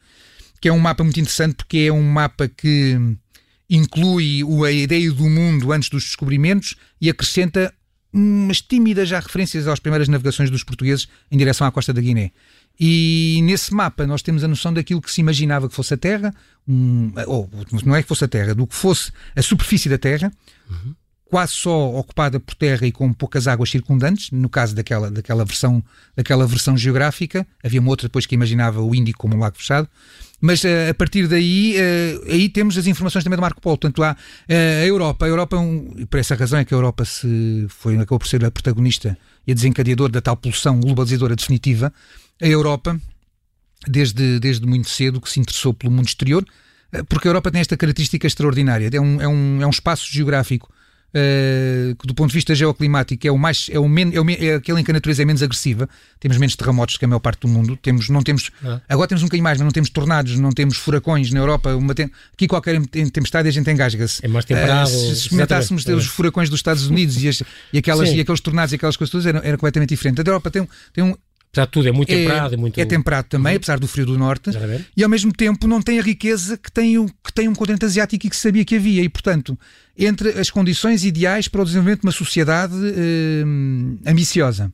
que 0.61 0.69
é 0.69 0.73
um 0.73 0.79
mapa 0.79 1.03
muito 1.03 1.19
interessante 1.19 1.57
porque 1.57 1.79
é 1.79 1.93
um 1.93 2.03
mapa 2.05 2.47
que 2.47 3.17
inclui 3.77 4.43
a 4.67 4.71
ideia 4.71 5.11
do 5.11 5.29
mundo 5.29 5.73
antes 5.73 5.89
dos 5.89 6.05
descobrimentos 6.05 6.75
e 7.01 7.09
acrescenta 7.09 7.73
umas 8.13 8.61
tímidas 8.61 9.09
já 9.09 9.19
referências 9.19 9.67
às 9.67 9.81
primeiras 9.81 10.09
navegações 10.09 10.51
dos 10.51 10.63
portugueses 10.63 11.09
em 11.31 11.39
direção 11.39 11.67
à 11.67 11.73
costa 11.73 11.93
da 11.93 12.01
Guiné. 12.01 12.33
E 12.79 13.41
nesse 13.45 13.73
mapa 13.73 14.07
nós 14.07 14.23
temos 14.23 14.45
a 14.45 14.49
noção 14.49 14.73
daquilo 14.75 15.01
que 15.01 15.11
se 15.11 15.21
imaginava 15.21 15.69
que 15.69 15.75
fosse 15.75 15.95
a 15.95 15.97
Terra, 15.97 16.35
um, 16.69 17.13
ou 17.27 17.49
não 17.85 17.97
é 17.97 18.03
que 18.03 18.09
fosse 18.09 18.25
a 18.25 18.29
Terra, 18.29 18.55
do 18.55 18.67
que 18.67 18.75
fosse 18.75 19.11
a 19.35 19.41
superfície 19.41 19.89
da 19.89 19.97
Terra, 19.97 20.31
uhum. 20.71 20.95
quase 21.25 21.53
só 21.53 21.95
ocupada 21.97 22.39
por 22.39 22.55
terra 22.55 22.87
e 22.87 22.93
com 22.93 23.11
poucas 23.13 23.47
águas 23.47 23.71
circundantes, 23.71 24.31
no 24.31 24.49
caso 24.49 24.75
daquela, 24.75 25.11
daquela, 25.11 25.45
versão, 25.45 25.83
daquela 26.15 26.47
versão 26.47 26.77
geográfica. 26.77 27.47
Havia 27.65 27.81
uma 27.81 27.91
outra 27.91 28.09
depois 28.09 28.27
que 28.27 28.35
imaginava 28.35 28.83
o 28.83 28.95
Índico 28.95 29.21
como 29.21 29.35
um 29.35 29.39
lago 29.39 29.57
fechado. 29.57 29.89
Mas 30.45 30.65
uh, 30.65 30.91
a 30.91 30.95
partir 30.95 31.29
daí, 31.29 31.77
uh, 31.77 32.33
aí 32.33 32.49
temos 32.49 32.77
as 32.77 32.89
informações 32.89 33.23
também 33.23 33.37
do 33.37 33.41
Marco 33.41 33.61
Polo. 33.61 33.79
Portanto, 33.79 34.03
há 34.03 34.11
uh, 34.11 34.83
a 34.83 34.85
Europa. 34.85 35.25
A 35.25 35.29
Europa, 35.29 35.57
é 35.57 35.59
um, 35.61 36.05
por 36.11 36.19
essa 36.19 36.35
razão 36.35 36.59
é 36.59 36.65
que 36.65 36.75
a 36.75 36.77
Europa 36.77 37.05
se 37.05 37.65
foi, 37.69 37.95
acabou 37.95 38.19
por 38.19 38.27
ser 38.27 38.45
a 38.45 38.51
protagonista 38.51 39.17
e 39.47 39.53
a 39.53 39.55
desencadeadora 39.55 40.11
da 40.11 40.21
tal 40.21 40.37
pulsão 40.37 40.81
globalizadora 40.81 41.37
definitiva. 41.37 41.93
A 42.43 42.47
Europa, 42.47 43.01
desde, 43.87 44.41
desde 44.41 44.67
muito 44.67 44.91
cedo, 44.91 45.21
que 45.21 45.31
se 45.31 45.39
interessou 45.39 45.73
pelo 45.73 45.93
mundo 45.93 46.09
exterior, 46.09 46.45
porque 47.09 47.29
a 47.29 47.31
Europa 47.31 47.53
tem 47.53 47.61
esta 47.61 47.77
característica 47.77 48.27
extraordinária. 48.27 48.91
É 48.93 49.01
um, 49.01 49.21
é 49.21 49.29
um, 49.29 49.63
é 49.63 49.67
um 49.67 49.71
espaço 49.71 50.13
geográfico 50.13 50.69
uh, 51.15 51.95
que 51.97 52.07
do 52.07 52.15
ponto 52.15 52.29
de 52.29 52.35
vista 52.35 52.55
geoclimático 52.55 53.27
é 53.27 53.31
o 53.31 53.39
mais 53.39 53.69
é, 53.71 53.79
o 53.79 53.89
men, 53.89 54.13
é, 54.15 54.47
é 54.47 54.55
aquele 54.55 54.81
em 54.81 54.85
que 54.85 54.91
a 54.91 54.95
natureza 54.95 55.23
é 55.23 55.25
menos 55.25 55.43
agressiva. 55.43 55.89
Temos 56.19 56.39
menos 56.39 56.57
terremotos 56.57 56.97
que 56.97 57.05
a 57.05 57.09
maior 57.09 57.21
parte 57.21 57.41
do 57.41 57.49
mundo. 57.49 57.77
Temos, 57.77 58.09
não 58.09 58.23
temos, 58.23 58.51
é. 58.65 58.81
Agora 58.89 59.09
temos 59.09 59.23
um 59.23 59.27
bocadinho 59.27 59.45
mais, 59.45 59.59
mas 59.59 59.65
não 59.65 59.73
temos 59.73 59.91
tornados, 59.91 60.39
não 60.39 60.51
temos 60.51 60.77
furacões 60.77 61.31
na 61.33 61.41
Europa. 61.41 61.75
Uma 61.75 61.95
tem, 61.95 62.11
aqui 62.33 62.47
qualquer 62.47 62.81
tempestade 62.87 63.49
a 63.49 63.53
gente 63.53 63.71
engasga-se. 63.71 64.25
É 64.25 64.29
mais 64.29 64.45
temperado. 64.45 64.91
Uh, 64.91 64.95
se 64.95 65.13
experimentássemos 65.13 65.85
os 65.87 66.07
furacões 66.07 66.49
dos 66.49 66.59
Estados 66.59 66.87
Unidos 66.87 67.23
e, 67.23 67.29
as, 67.29 67.43
e, 67.73 67.79
aquelas, 67.79 68.11
e 68.11 68.21
aqueles 68.21 68.41
tornados 68.41 68.73
e 68.73 68.77
aquelas 68.77 68.97
coisas 68.97 69.11
todas, 69.11 69.27
era, 69.27 69.39
era 69.39 69.57
completamente 69.57 69.91
diferente. 69.91 70.21
A 70.21 70.25
Europa 70.25 70.51
tem, 70.51 70.69
tem 70.93 71.05
um 71.05 71.15
Apesar 71.53 71.67
de 71.67 71.71
tudo, 71.71 71.89
é 71.89 71.93
muito 71.93 72.09
temperado. 72.09 72.55
É, 72.55 72.57
muito... 72.57 72.81
é 72.81 72.85
temperado 72.87 73.29
também, 73.29 73.53
uhum. 73.53 73.57
apesar 73.59 73.79
do 73.79 73.87
frio 73.87 74.07
do 74.07 74.19
norte. 74.19 74.51
E 74.97 75.05
ao 75.05 75.11
mesmo 75.11 75.31
tempo 75.33 75.67
não 75.67 75.83
tem 75.83 75.99
a 75.99 76.03
riqueza 76.03 76.57
que 76.57 76.73
tem, 76.73 76.97
o, 76.97 77.07
que 77.07 77.31
tem 77.31 77.47
um 77.47 77.55
continente 77.55 77.85
asiático 77.85 78.27
e 78.27 78.31
que 78.31 78.35
se 78.35 78.41
sabia 78.41 78.65
que 78.65 78.77
havia. 78.77 79.03
E, 79.03 79.09
portanto, 79.09 79.59
entre 79.97 80.31
as 80.31 80.49
condições 80.49 81.05
ideais 81.05 81.49
para 81.49 81.61
o 81.61 81.65
desenvolvimento 81.65 82.01
de 82.01 82.07
uma 82.07 82.13
sociedade 82.13 82.75
eh, 82.75 83.45
ambiciosa 84.11 84.73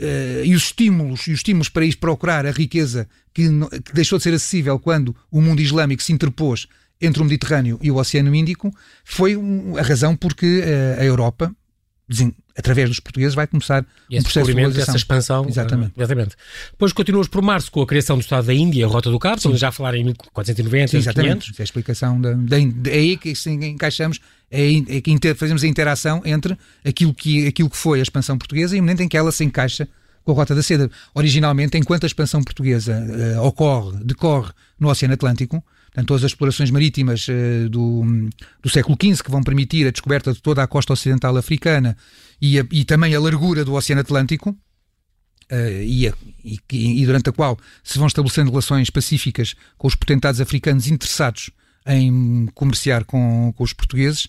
Uh, 0.00 0.44
e 0.44 0.54
os 0.54 0.66
estímulos 0.66 1.26
e 1.26 1.32
os 1.32 1.40
estímulos 1.40 1.68
para 1.68 1.84
ir 1.84 1.96
procurar 1.96 2.46
a 2.46 2.52
riqueza 2.52 3.08
que, 3.34 3.48
que, 3.84 3.92
deixou 3.92 4.16
de 4.16 4.22
ser 4.22 4.32
acessível 4.32 4.78
quando 4.78 5.12
o 5.28 5.40
mundo 5.42 5.60
islâmico 5.60 6.00
se 6.00 6.12
interpôs 6.12 6.68
entre 7.00 7.20
o 7.20 7.24
Mediterrâneo 7.24 7.80
e 7.82 7.90
o 7.90 7.96
Oceano 7.96 8.32
Índico 8.32 8.72
foi 9.04 9.36
um, 9.36 9.76
a 9.76 9.82
razão 9.82 10.14
porque 10.14 10.60
uh, 10.60 11.00
a 11.00 11.04
Europa 11.04 11.52
através 12.56 12.88
dos 12.88 13.00
portugueses 13.00 13.34
vai 13.34 13.46
começar 13.46 13.84
e 14.08 14.18
um 14.18 14.22
processo 14.22 14.46
de 14.46 14.52
globalização. 14.52 14.94
essa 14.94 14.96
expansão. 14.96 15.46
Exatamente. 15.48 15.90
Uh, 15.90 16.00
exatamente. 16.00 16.36
Depois 16.72 16.92
continuas 16.92 17.28
por 17.28 17.42
março 17.42 17.70
com 17.70 17.82
a 17.82 17.86
criação 17.86 18.16
do 18.16 18.22
Estado 18.22 18.46
da 18.46 18.54
Índia, 18.54 18.86
a 18.86 18.88
Rota 18.88 19.10
do 19.10 19.18
Cabo, 19.18 19.36
estamos 19.36 19.60
já 19.60 19.68
a 19.68 19.72
falar 19.72 19.94
em 19.94 20.04
1490, 20.04 20.88
Sim, 20.88 20.96
exatamente. 20.96 21.52
500. 21.52 21.60
É 21.60 21.62
a 21.62 21.64
explicação 21.64 22.20
da, 22.20 22.32
da, 22.32 22.58
é 22.58 22.94
aí 22.94 23.16
que 23.16 23.32
encaixamos 23.46 24.20
é, 24.50 24.96
é 24.96 25.00
que 25.00 25.10
inter, 25.10 25.34
fazemos 25.36 25.62
a 25.62 25.66
interação 25.66 26.22
entre 26.24 26.56
aquilo 26.84 27.12
que, 27.12 27.46
aquilo 27.46 27.68
que 27.68 27.76
foi 27.76 28.00
a 28.00 28.02
expansão 28.02 28.38
portuguesa 28.38 28.76
e 28.76 28.80
o 28.80 28.82
momento 28.82 29.02
em 29.02 29.08
que 29.08 29.16
ela 29.16 29.30
se 29.30 29.44
encaixa 29.44 29.88
com 30.24 30.32
a 30.32 30.34
Rota 30.34 30.54
da 30.54 30.62
Seda. 30.62 30.90
Originalmente, 31.14 31.76
enquanto 31.76 32.04
a 32.04 32.06
expansão 32.06 32.42
portuguesa 32.42 33.02
uh, 33.38 33.42
ocorre, 33.42 33.98
decorre 34.04 34.52
no 34.78 34.88
Oceano 34.88 35.14
Atlântico, 35.14 35.62
portanto, 35.88 36.14
as 36.14 36.22
explorações 36.22 36.70
marítimas 36.70 37.26
uh, 37.28 37.68
do, 37.68 38.30
do 38.62 38.68
século 38.68 38.96
XV 39.00 39.22
que 39.22 39.30
vão 39.30 39.42
permitir 39.42 39.86
a 39.86 39.90
descoberta 39.90 40.32
de 40.32 40.40
toda 40.40 40.62
a 40.62 40.66
costa 40.66 40.92
ocidental 40.92 41.36
africana 41.36 41.96
e, 42.40 42.58
a, 42.58 42.66
e 42.70 42.84
também 42.84 43.14
a 43.14 43.20
largura 43.20 43.64
do 43.64 43.74
Oceano 43.74 44.00
Atlântico, 44.00 44.56
Uh, 45.50 45.80
e, 45.82 46.06
a, 46.06 46.12
e, 46.44 46.60
e, 46.70 47.06
durante 47.06 47.30
a 47.30 47.32
qual 47.32 47.58
se 47.82 47.96
vão 47.96 48.06
estabelecendo 48.06 48.50
relações 48.50 48.90
pacíficas 48.90 49.54
com 49.78 49.88
os 49.88 49.94
potentados 49.94 50.42
africanos 50.42 50.86
interessados 50.88 51.48
em 51.88 52.46
comerciar 52.54 53.04
com, 53.04 53.52
com 53.56 53.64
os 53.64 53.72
portugueses. 53.72 54.28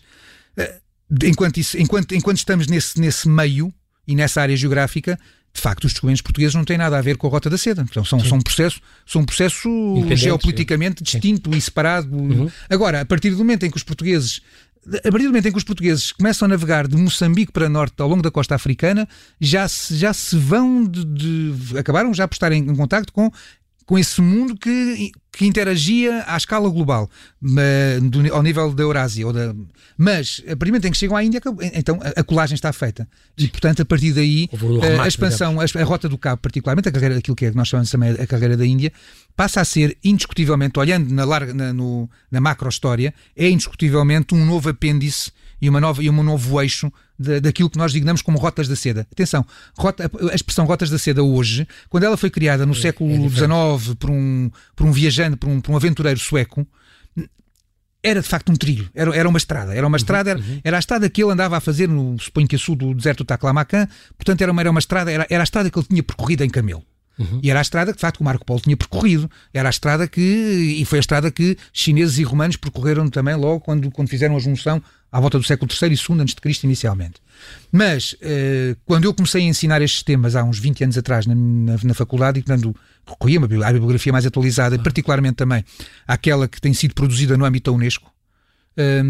Eh, 0.55 0.79
enquanto, 1.23 1.57
isso, 1.57 1.77
enquanto, 1.77 2.15
enquanto 2.15 2.37
estamos 2.37 2.67
nesse, 2.67 2.99
nesse 2.99 3.27
meio 3.27 3.73
e 4.07 4.15
nessa 4.15 4.41
área 4.41 4.55
geográfica, 4.55 5.19
de 5.53 5.61
facto, 5.61 5.85
os 5.85 5.91
descobrimentos 5.91 6.21
portugueses 6.21 6.55
não 6.55 6.63
têm 6.63 6.77
nada 6.77 6.97
a 6.97 7.01
ver 7.01 7.17
com 7.17 7.27
a 7.27 7.29
Rota 7.29 7.49
da 7.49 7.57
Seda. 7.57 7.85
Então, 7.89 8.05
são, 8.05 8.19
são 8.19 8.37
um 8.37 8.41
processo, 8.41 8.79
são 9.05 9.21
um 9.21 9.25
processo 9.25 9.69
geopoliticamente 10.15 10.99
sim. 10.99 11.03
distinto 11.03 11.55
e 11.55 11.59
separado. 11.59 12.15
Uhum. 12.15 12.49
Agora, 12.69 13.01
a 13.01 13.05
partir 13.05 13.31
do 13.31 13.37
momento 13.37 13.65
em 13.65 13.71
que 13.71 13.77
os 13.77 13.83
portugueses 13.83 14.41
a 14.87 15.11
partir 15.11 15.25
do 15.25 15.29
momento 15.29 15.47
em 15.47 15.51
que 15.51 15.57
os 15.57 15.63
portugueses 15.63 16.11
começam 16.11 16.45
a 16.45 16.49
navegar 16.49 16.87
de 16.87 16.95
Moçambique 16.95 17.51
para 17.51 17.67
norte 17.69 18.01
ao 18.01 18.07
longo 18.07 18.23
da 18.23 18.31
costa 18.31 18.55
africana, 18.55 19.07
já 19.39 19.67
se, 19.67 19.95
já 19.95 20.13
se 20.13 20.37
vão 20.37 20.83
de, 20.85 21.03
de 21.05 21.77
acabaram 21.77 22.13
já 22.13 22.27
por 22.27 22.35
estar 22.35 22.51
em, 22.51 22.63
em 22.63 22.75
contacto 22.75 23.11
com 23.11 23.31
com 23.89 23.97
esse 23.97 24.21
mundo 24.21 24.55
que, 24.55 25.11
que 25.31 25.47
interagia 25.47 26.23
à 26.27 26.37
escala 26.37 26.69
global, 26.69 27.09
do, 27.41 28.31
ao 28.31 28.43
nível 28.43 28.71
da 28.71 28.83
Eurásia. 28.83 29.25
Ou 29.25 29.33
da, 29.33 29.51
mas, 29.97 30.43
a 30.43 30.49
partir 30.49 30.65
do 30.65 30.67
momento 30.67 30.85
em 30.85 30.91
que 30.91 30.97
chegam 30.97 31.17
à 31.17 31.23
Índia, 31.23 31.41
então 31.73 31.99
a, 32.03 32.19
a 32.19 32.23
colagem 32.23 32.53
está 32.53 32.71
feita. 32.71 33.09
E, 33.35 33.47
portanto, 33.47 33.81
a 33.81 33.85
partir 33.85 34.13
daí, 34.13 34.47
a, 34.99 35.05
a 35.05 35.07
expansão, 35.07 35.59
a, 35.59 35.63
a, 35.63 35.83
rota 35.83 36.07
do 36.07 36.19
cabo, 36.19 36.39
particularmente, 36.39 36.87
a 36.87 36.91
carreira, 36.91 37.17
aquilo 37.17 37.35
que 37.35 37.47
é, 37.47 37.51
nós 37.51 37.67
chamamos 37.67 37.89
também 37.89 38.11
a 38.11 38.27
carreira 38.27 38.55
da 38.55 38.63
Índia, 38.63 38.93
passa 39.35 39.59
a 39.59 39.65
ser 39.65 39.97
indiscutivelmente, 40.03 40.77
olhando 40.77 41.11
na, 41.11 41.25
larga, 41.25 41.51
na, 41.51 41.73
no, 41.73 42.07
na 42.29 42.39
macro-história, 42.39 43.11
é 43.35 43.49
indiscutivelmente 43.49 44.35
um 44.35 44.45
novo 44.45 44.69
apêndice 44.69 45.31
e, 45.61 45.69
uma 45.69 45.79
nova, 45.79 46.03
e 46.03 46.09
um 46.09 46.23
novo 46.23 46.61
eixo 46.61 46.91
de, 47.17 47.39
daquilo 47.39 47.69
que 47.69 47.77
nós 47.77 47.91
designamos 47.91 48.21
como 48.21 48.37
rotas 48.37 48.67
da 48.67 48.75
seda. 48.75 49.07
Atenção, 49.11 49.45
rota, 49.77 50.09
a 50.31 50.35
expressão 50.35 50.65
rotas 50.65 50.89
da 50.89 50.97
seda 50.97 51.23
hoje, 51.23 51.67
quando 51.89 52.03
ela 52.03 52.17
foi 52.17 52.29
criada 52.29 52.65
no 52.65 52.73
é, 52.73 52.75
século 52.75 53.29
XIX 53.29 53.91
é 53.91 53.95
por, 53.95 54.09
um, 54.09 54.49
por 54.75 54.85
um 54.85 54.91
viajante, 54.91 55.37
por 55.37 55.49
um, 55.49 55.61
por 55.61 55.71
um 55.71 55.75
aventureiro 55.75 56.19
sueco, 56.19 56.65
era 58.01 58.21
de 58.21 58.27
facto 58.27 58.49
um 58.49 58.55
trilho, 58.55 58.89
era, 58.95 59.13
era 59.15 59.27
uma 59.27 59.37
estrada, 59.37 59.73
era 59.73 59.85
uma 59.85 59.95
uhum, 59.95 59.97
estrada, 59.97 60.29
era, 60.31 60.39
uhum. 60.39 60.61
era, 60.63 60.77
a 60.77 60.79
estrada 60.79 61.09
que 61.09 61.21
ele 61.21 61.33
andava 61.33 61.57
a 61.57 61.59
fazer 61.59 61.87
no, 61.87 62.17
suponho 62.17 62.47
que 62.47 62.55
a 62.55 62.59
sul 62.59 62.75
do 62.75 62.93
deserto 62.93 63.19
do 63.19 63.25
Taklamakan, 63.25 63.87
portanto 64.17 64.41
era 64.41 64.51
uma, 64.51 64.61
era 64.61 64.71
uma 64.71 64.79
estrada, 64.79 65.11
era, 65.11 65.27
era 65.29 65.43
a 65.43 65.45
estrada 65.45 65.69
que 65.69 65.77
ele 65.77 65.87
tinha 65.87 66.03
percorrido 66.03 66.43
em 66.43 66.49
camelo. 66.49 66.83
Uhum. 67.19 67.39
E 67.43 67.49
era 67.49 67.59
a 67.59 67.61
estrada 67.61 67.91
que, 67.91 67.97
de 67.97 68.01
facto, 68.01 68.21
o 68.21 68.23
Marco 68.23 68.45
Polo 68.45 68.61
tinha 68.61 68.77
percorrido. 68.77 69.29
Era 69.53 69.67
a 69.67 69.69
estrada 69.69 70.07
que, 70.07 70.21
e 70.21 70.85
foi 70.85 70.99
a 70.99 71.01
estrada 71.01 71.29
que 71.29 71.57
chineses 71.73 72.17
e 72.17 72.23
romanos 72.23 72.55
percorreram 72.55 73.09
também 73.09 73.35
logo 73.35 73.59
quando, 73.59 73.91
quando 73.91 74.07
fizeram 74.07 74.37
a 74.37 74.39
junção 74.39 74.81
à 75.11 75.19
volta 75.19 75.37
do 75.37 75.43
século 75.43 75.69
III 75.69 75.93
e 75.93 76.19
II 76.19 76.25
Cristo 76.41 76.63
inicialmente. 76.63 77.15
Mas, 77.71 78.15
eh, 78.21 78.75
quando 78.85 79.05
eu 79.05 79.13
comecei 79.13 79.41
a 79.41 79.45
ensinar 79.45 79.81
estes 79.81 80.03
temas 80.03 80.35
há 80.35 80.43
uns 80.43 80.59
20 80.59 80.85
anos 80.85 80.97
atrás 80.97 81.25
na, 81.25 81.35
na, 81.35 81.77
na 81.83 81.93
faculdade, 81.93 82.39
e 82.39 82.43
quando 82.43 82.75
recorria 83.05 83.39
à 83.39 83.73
bibliografia 83.73 84.13
mais 84.13 84.25
atualizada, 84.25 84.75
ah. 84.75 84.79
particularmente 84.79 85.35
também 85.35 85.63
àquela 86.07 86.47
que 86.47 86.61
tem 86.61 86.73
sido 86.73 86.93
produzida 86.93 87.35
no 87.37 87.43
âmbito 87.43 87.71
da 87.71 87.75
Unesco, 87.75 88.11
eh, 88.77 89.01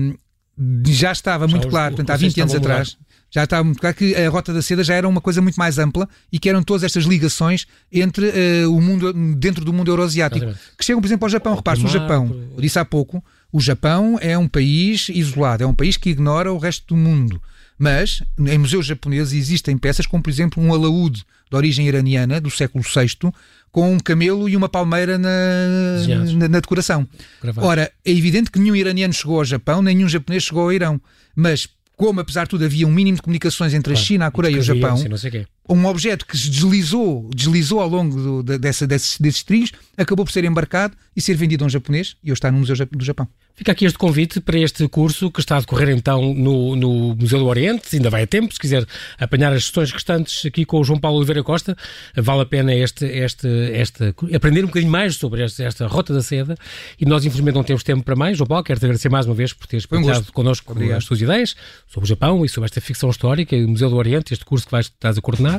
já 0.87 1.11
estava 1.11 1.47
já 1.47 1.51
muito 1.51 1.67
os, 1.67 1.71
claro, 1.71 1.95
portanto, 1.95 2.09
há 2.09 2.17
20 2.17 2.41
anos 2.41 2.55
atrás, 2.55 2.97
já 3.31 3.43
estava 3.43 3.63
muito 3.63 3.79
claro 3.79 3.95
que 3.95 4.15
a 4.15 4.29
Rota 4.29 4.53
da 4.53 4.61
Seda 4.61 4.83
já 4.83 4.95
era 4.95 5.07
uma 5.07 5.21
coisa 5.21 5.41
muito 5.41 5.55
mais 5.55 5.77
ampla 5.77 6.09
e 6.31 6.39
que 6.39 6.49
eram 6.49 6.63
todas 6.63 6.83
estas 6.83 7.03
ligações 7.03 7.67
entre 7.91 8.27
uh, 8.65 8.75
o 8.75 8.81
mundo, 8.81 9.13
dentro 9.35 9.63
do 9.63 9.71
mundo 9.71 9.91
euroasiático, 9.91 10.53
que 10.77 10.83
chegam, 10.83 11.01
por 11.01 11.07
exemplo, 11.07 11.25
ao 11.25 11.29
Japão. 11.29 11.55
Repare-se, 11.55 11.85
o 11.85 11.89
Japão, 11.89 12.35
eu 12.55 12.61
disse 12.61 12.79
há 12.79 12.85
pouco, 12.85 13.23
o 13.51 13.59
Japão 13.59 14.17
é 14.19 14.37
um 14.37 14.47
país 14.47 15.09
isolado, 15.09 15.63
é 15.63 15.67
um 15.67 15.73
país 15.73 15.97
que 15.97 16.09
ignora 16.09 16.51
o 16.51 16.57
resto 16.57 16.87
do 16.87 16.97
mundo. 16.97 17.41
Mas 17.77 18.21
em 18.37 18.57
museus 18.57 18.85
japoneses 18.85 19.33
existem 19.33 19.77
peças 19.77 20.05
como, 20.05 20.21
por 20.21 20.29
exemplo, 20.29 20.61
um 20.61 20.73
alaúde 20.73 21.23
de 21.49 21.55
origem 21.55 21.87
iraniana 21.87 22.41
do 22.41 22.49
século 22.49 22.83
VI 22.83 23.31
com 23.71 23.93
um 23.93 23.99
camelo 23.99 24.49
e 24.49 24.57
uma 24.57 24.67
palmeira 24.67 25.17
na, 25.17 25.29
na, 26.35 26.47
na, 26.49 26.59
decoração. 26.59 27.07
Gravado. 27.41 27.65
Ora, 27.65 27.91
é 28.03 28.11
evidente 28.11 28.51
que 28.51 28.59
nenhum 28.59 28.75
iraniano 28.75 29.13
chegou 29.13 29.37
ao 29.37 29.45
Japão, 29.45 29.81
nenhum 29.81 30.09
japonês 30.09 30.43
chegou 30.43 30.63
ao 30.63 30.73
Irão. 30.73 30.99
Mas 31.35 31.69
como 31.99 32.21
apesar 32.21 32.45
de 32.45 32.49
tudo 32.51 32.63
havia 32.63 32.87
um 32.87 32.91
mínimo 32.91 33.17
de 33.17 33.21
comunicações 33.21 33.73
entre 33.73 33.91
a 33.91 33.95
China, 33.97 34.25
a 34.25 34.31
Coreia 34.31 34.55
e 34.55 34.59
o 34.59 34.63
Japão, 34.63 34.95
um 35.69 35.85
objeto 35.85 36.25
que 36.25 36.37
se 36.37 36.49
deslizou, 36.49 37.29
deslizou 37.33 37.79
ao 37.79 37.87
longo 37.87 38.43
do, 38.43 38.57
dessa, 38.57 38.87
desses, 38.87 39.19
desses 39.19 39.43
trios, 39.43 39.71
acabou 39.95 40.25
por 40.25 40.31
ser 40.31 40.43
embarcado 40.43 40.95
e 41.15 41.21
ser 41.21 41.35
vendido 41.35 41.63
a 41.63 41.67
um 41.67 41.69
japonês 41.69 42.15
e 42.23 42.31
hoje 42.31 42.37
está 42.37 42.51
no 42.51 42.57
Museu 42.59 42.75
do 42.75 43.05
Japão. 43.05 43.27
Fica 43.53 43.73
aqui 43.73 43.83
este 43.83 43.97
convite 43.97 44.39
para 44.39 44.57
este 44.57 44.87
curso 44.87 45.29
que 45.29 45.41
está 45.41 45.57
a 45.57 45.59
decorrer 45.59 45.89
então 45.89 46.33
no, 46.33 46.77
no 46.77 47.13
Museu 47.13 47.39
do 47.39 47.45
Oriente, 47.45 47.93
ainda 47.93 48.09
vai 48.09 48.23
a 48.23 48.27
tempo, 48.27 48.53
se 48.53 48.59
quiser 48.59 48.85
apanhar 49.19 49.51
as 49.51 49.65
sessões 49.65 49.91
restantes 49.91 50.45
aqui 50.45 50.63
com 50.63 50.79
o 50.79 50.83
João 50.83 50.97
Paulo 50.97 51.17
Oliveira 51.17 51.43
Costa, 51.43 51.75
vale 52.15 52.41
a 52.43 52.45
pena 52.45 52.73
este, 52.73 53.05
este, 53.05 53.47
este, 53.47 54.15
aprender 54.33 54.63
um 54.63 54.67
bocadinho 54.67 54.89
mais 54.89 55.17
sobre 55.17 55.43
esta, 55.43 55.61
esta 55.61 55.87
Rota 55.87 56.13
da 56.13 56.21
Seda 56.21 56.55
e 56.97 57.05
nós 57.05 57.25
infelizmente 57.25 57.55
não 57.55 57.63
temos 57.65 57.83
tempo 57.83 58.01
para 58.01 58.15
mais. 58.15 58.37
João 58.37 58.47
Paulo, 58.47 58.63
quero-te 58.63 58.85
agradecer 58.85 59.09
mais 59.09 59.25
uma 59.25 59.35
vez 59.35 59.51
por 59.51 59.67
teres 59.67 59.85
partilhado 59.85 60.25
um 60.29 60.31
connosco 60.31 60.71
Obrigado. 60.71 60.99
as 60.99 61.05
tuas 61.05 61.19
ideias 61.19 61.53
sobre 61.85 62.05
o 62.05 62.07
Japão 62.07 62.45
e 62.45 62.47
sobre 62.47 62.65
esta 62.65 62.79
ficção 62.79 63.09
histórica 63.09 63.57
e 63.57 63.65
o 63.65 63.67
Museu 63.67 63.89
do 63.89 63.97
Oriente, 63.97 64.33
este 64.33 64.45
curso 64.45 64.65
que 64.65 64.71
vais, 64.71 64.85
estás 64.85 65.17
a 65.17 65.21
coordenar. 65.21 65.58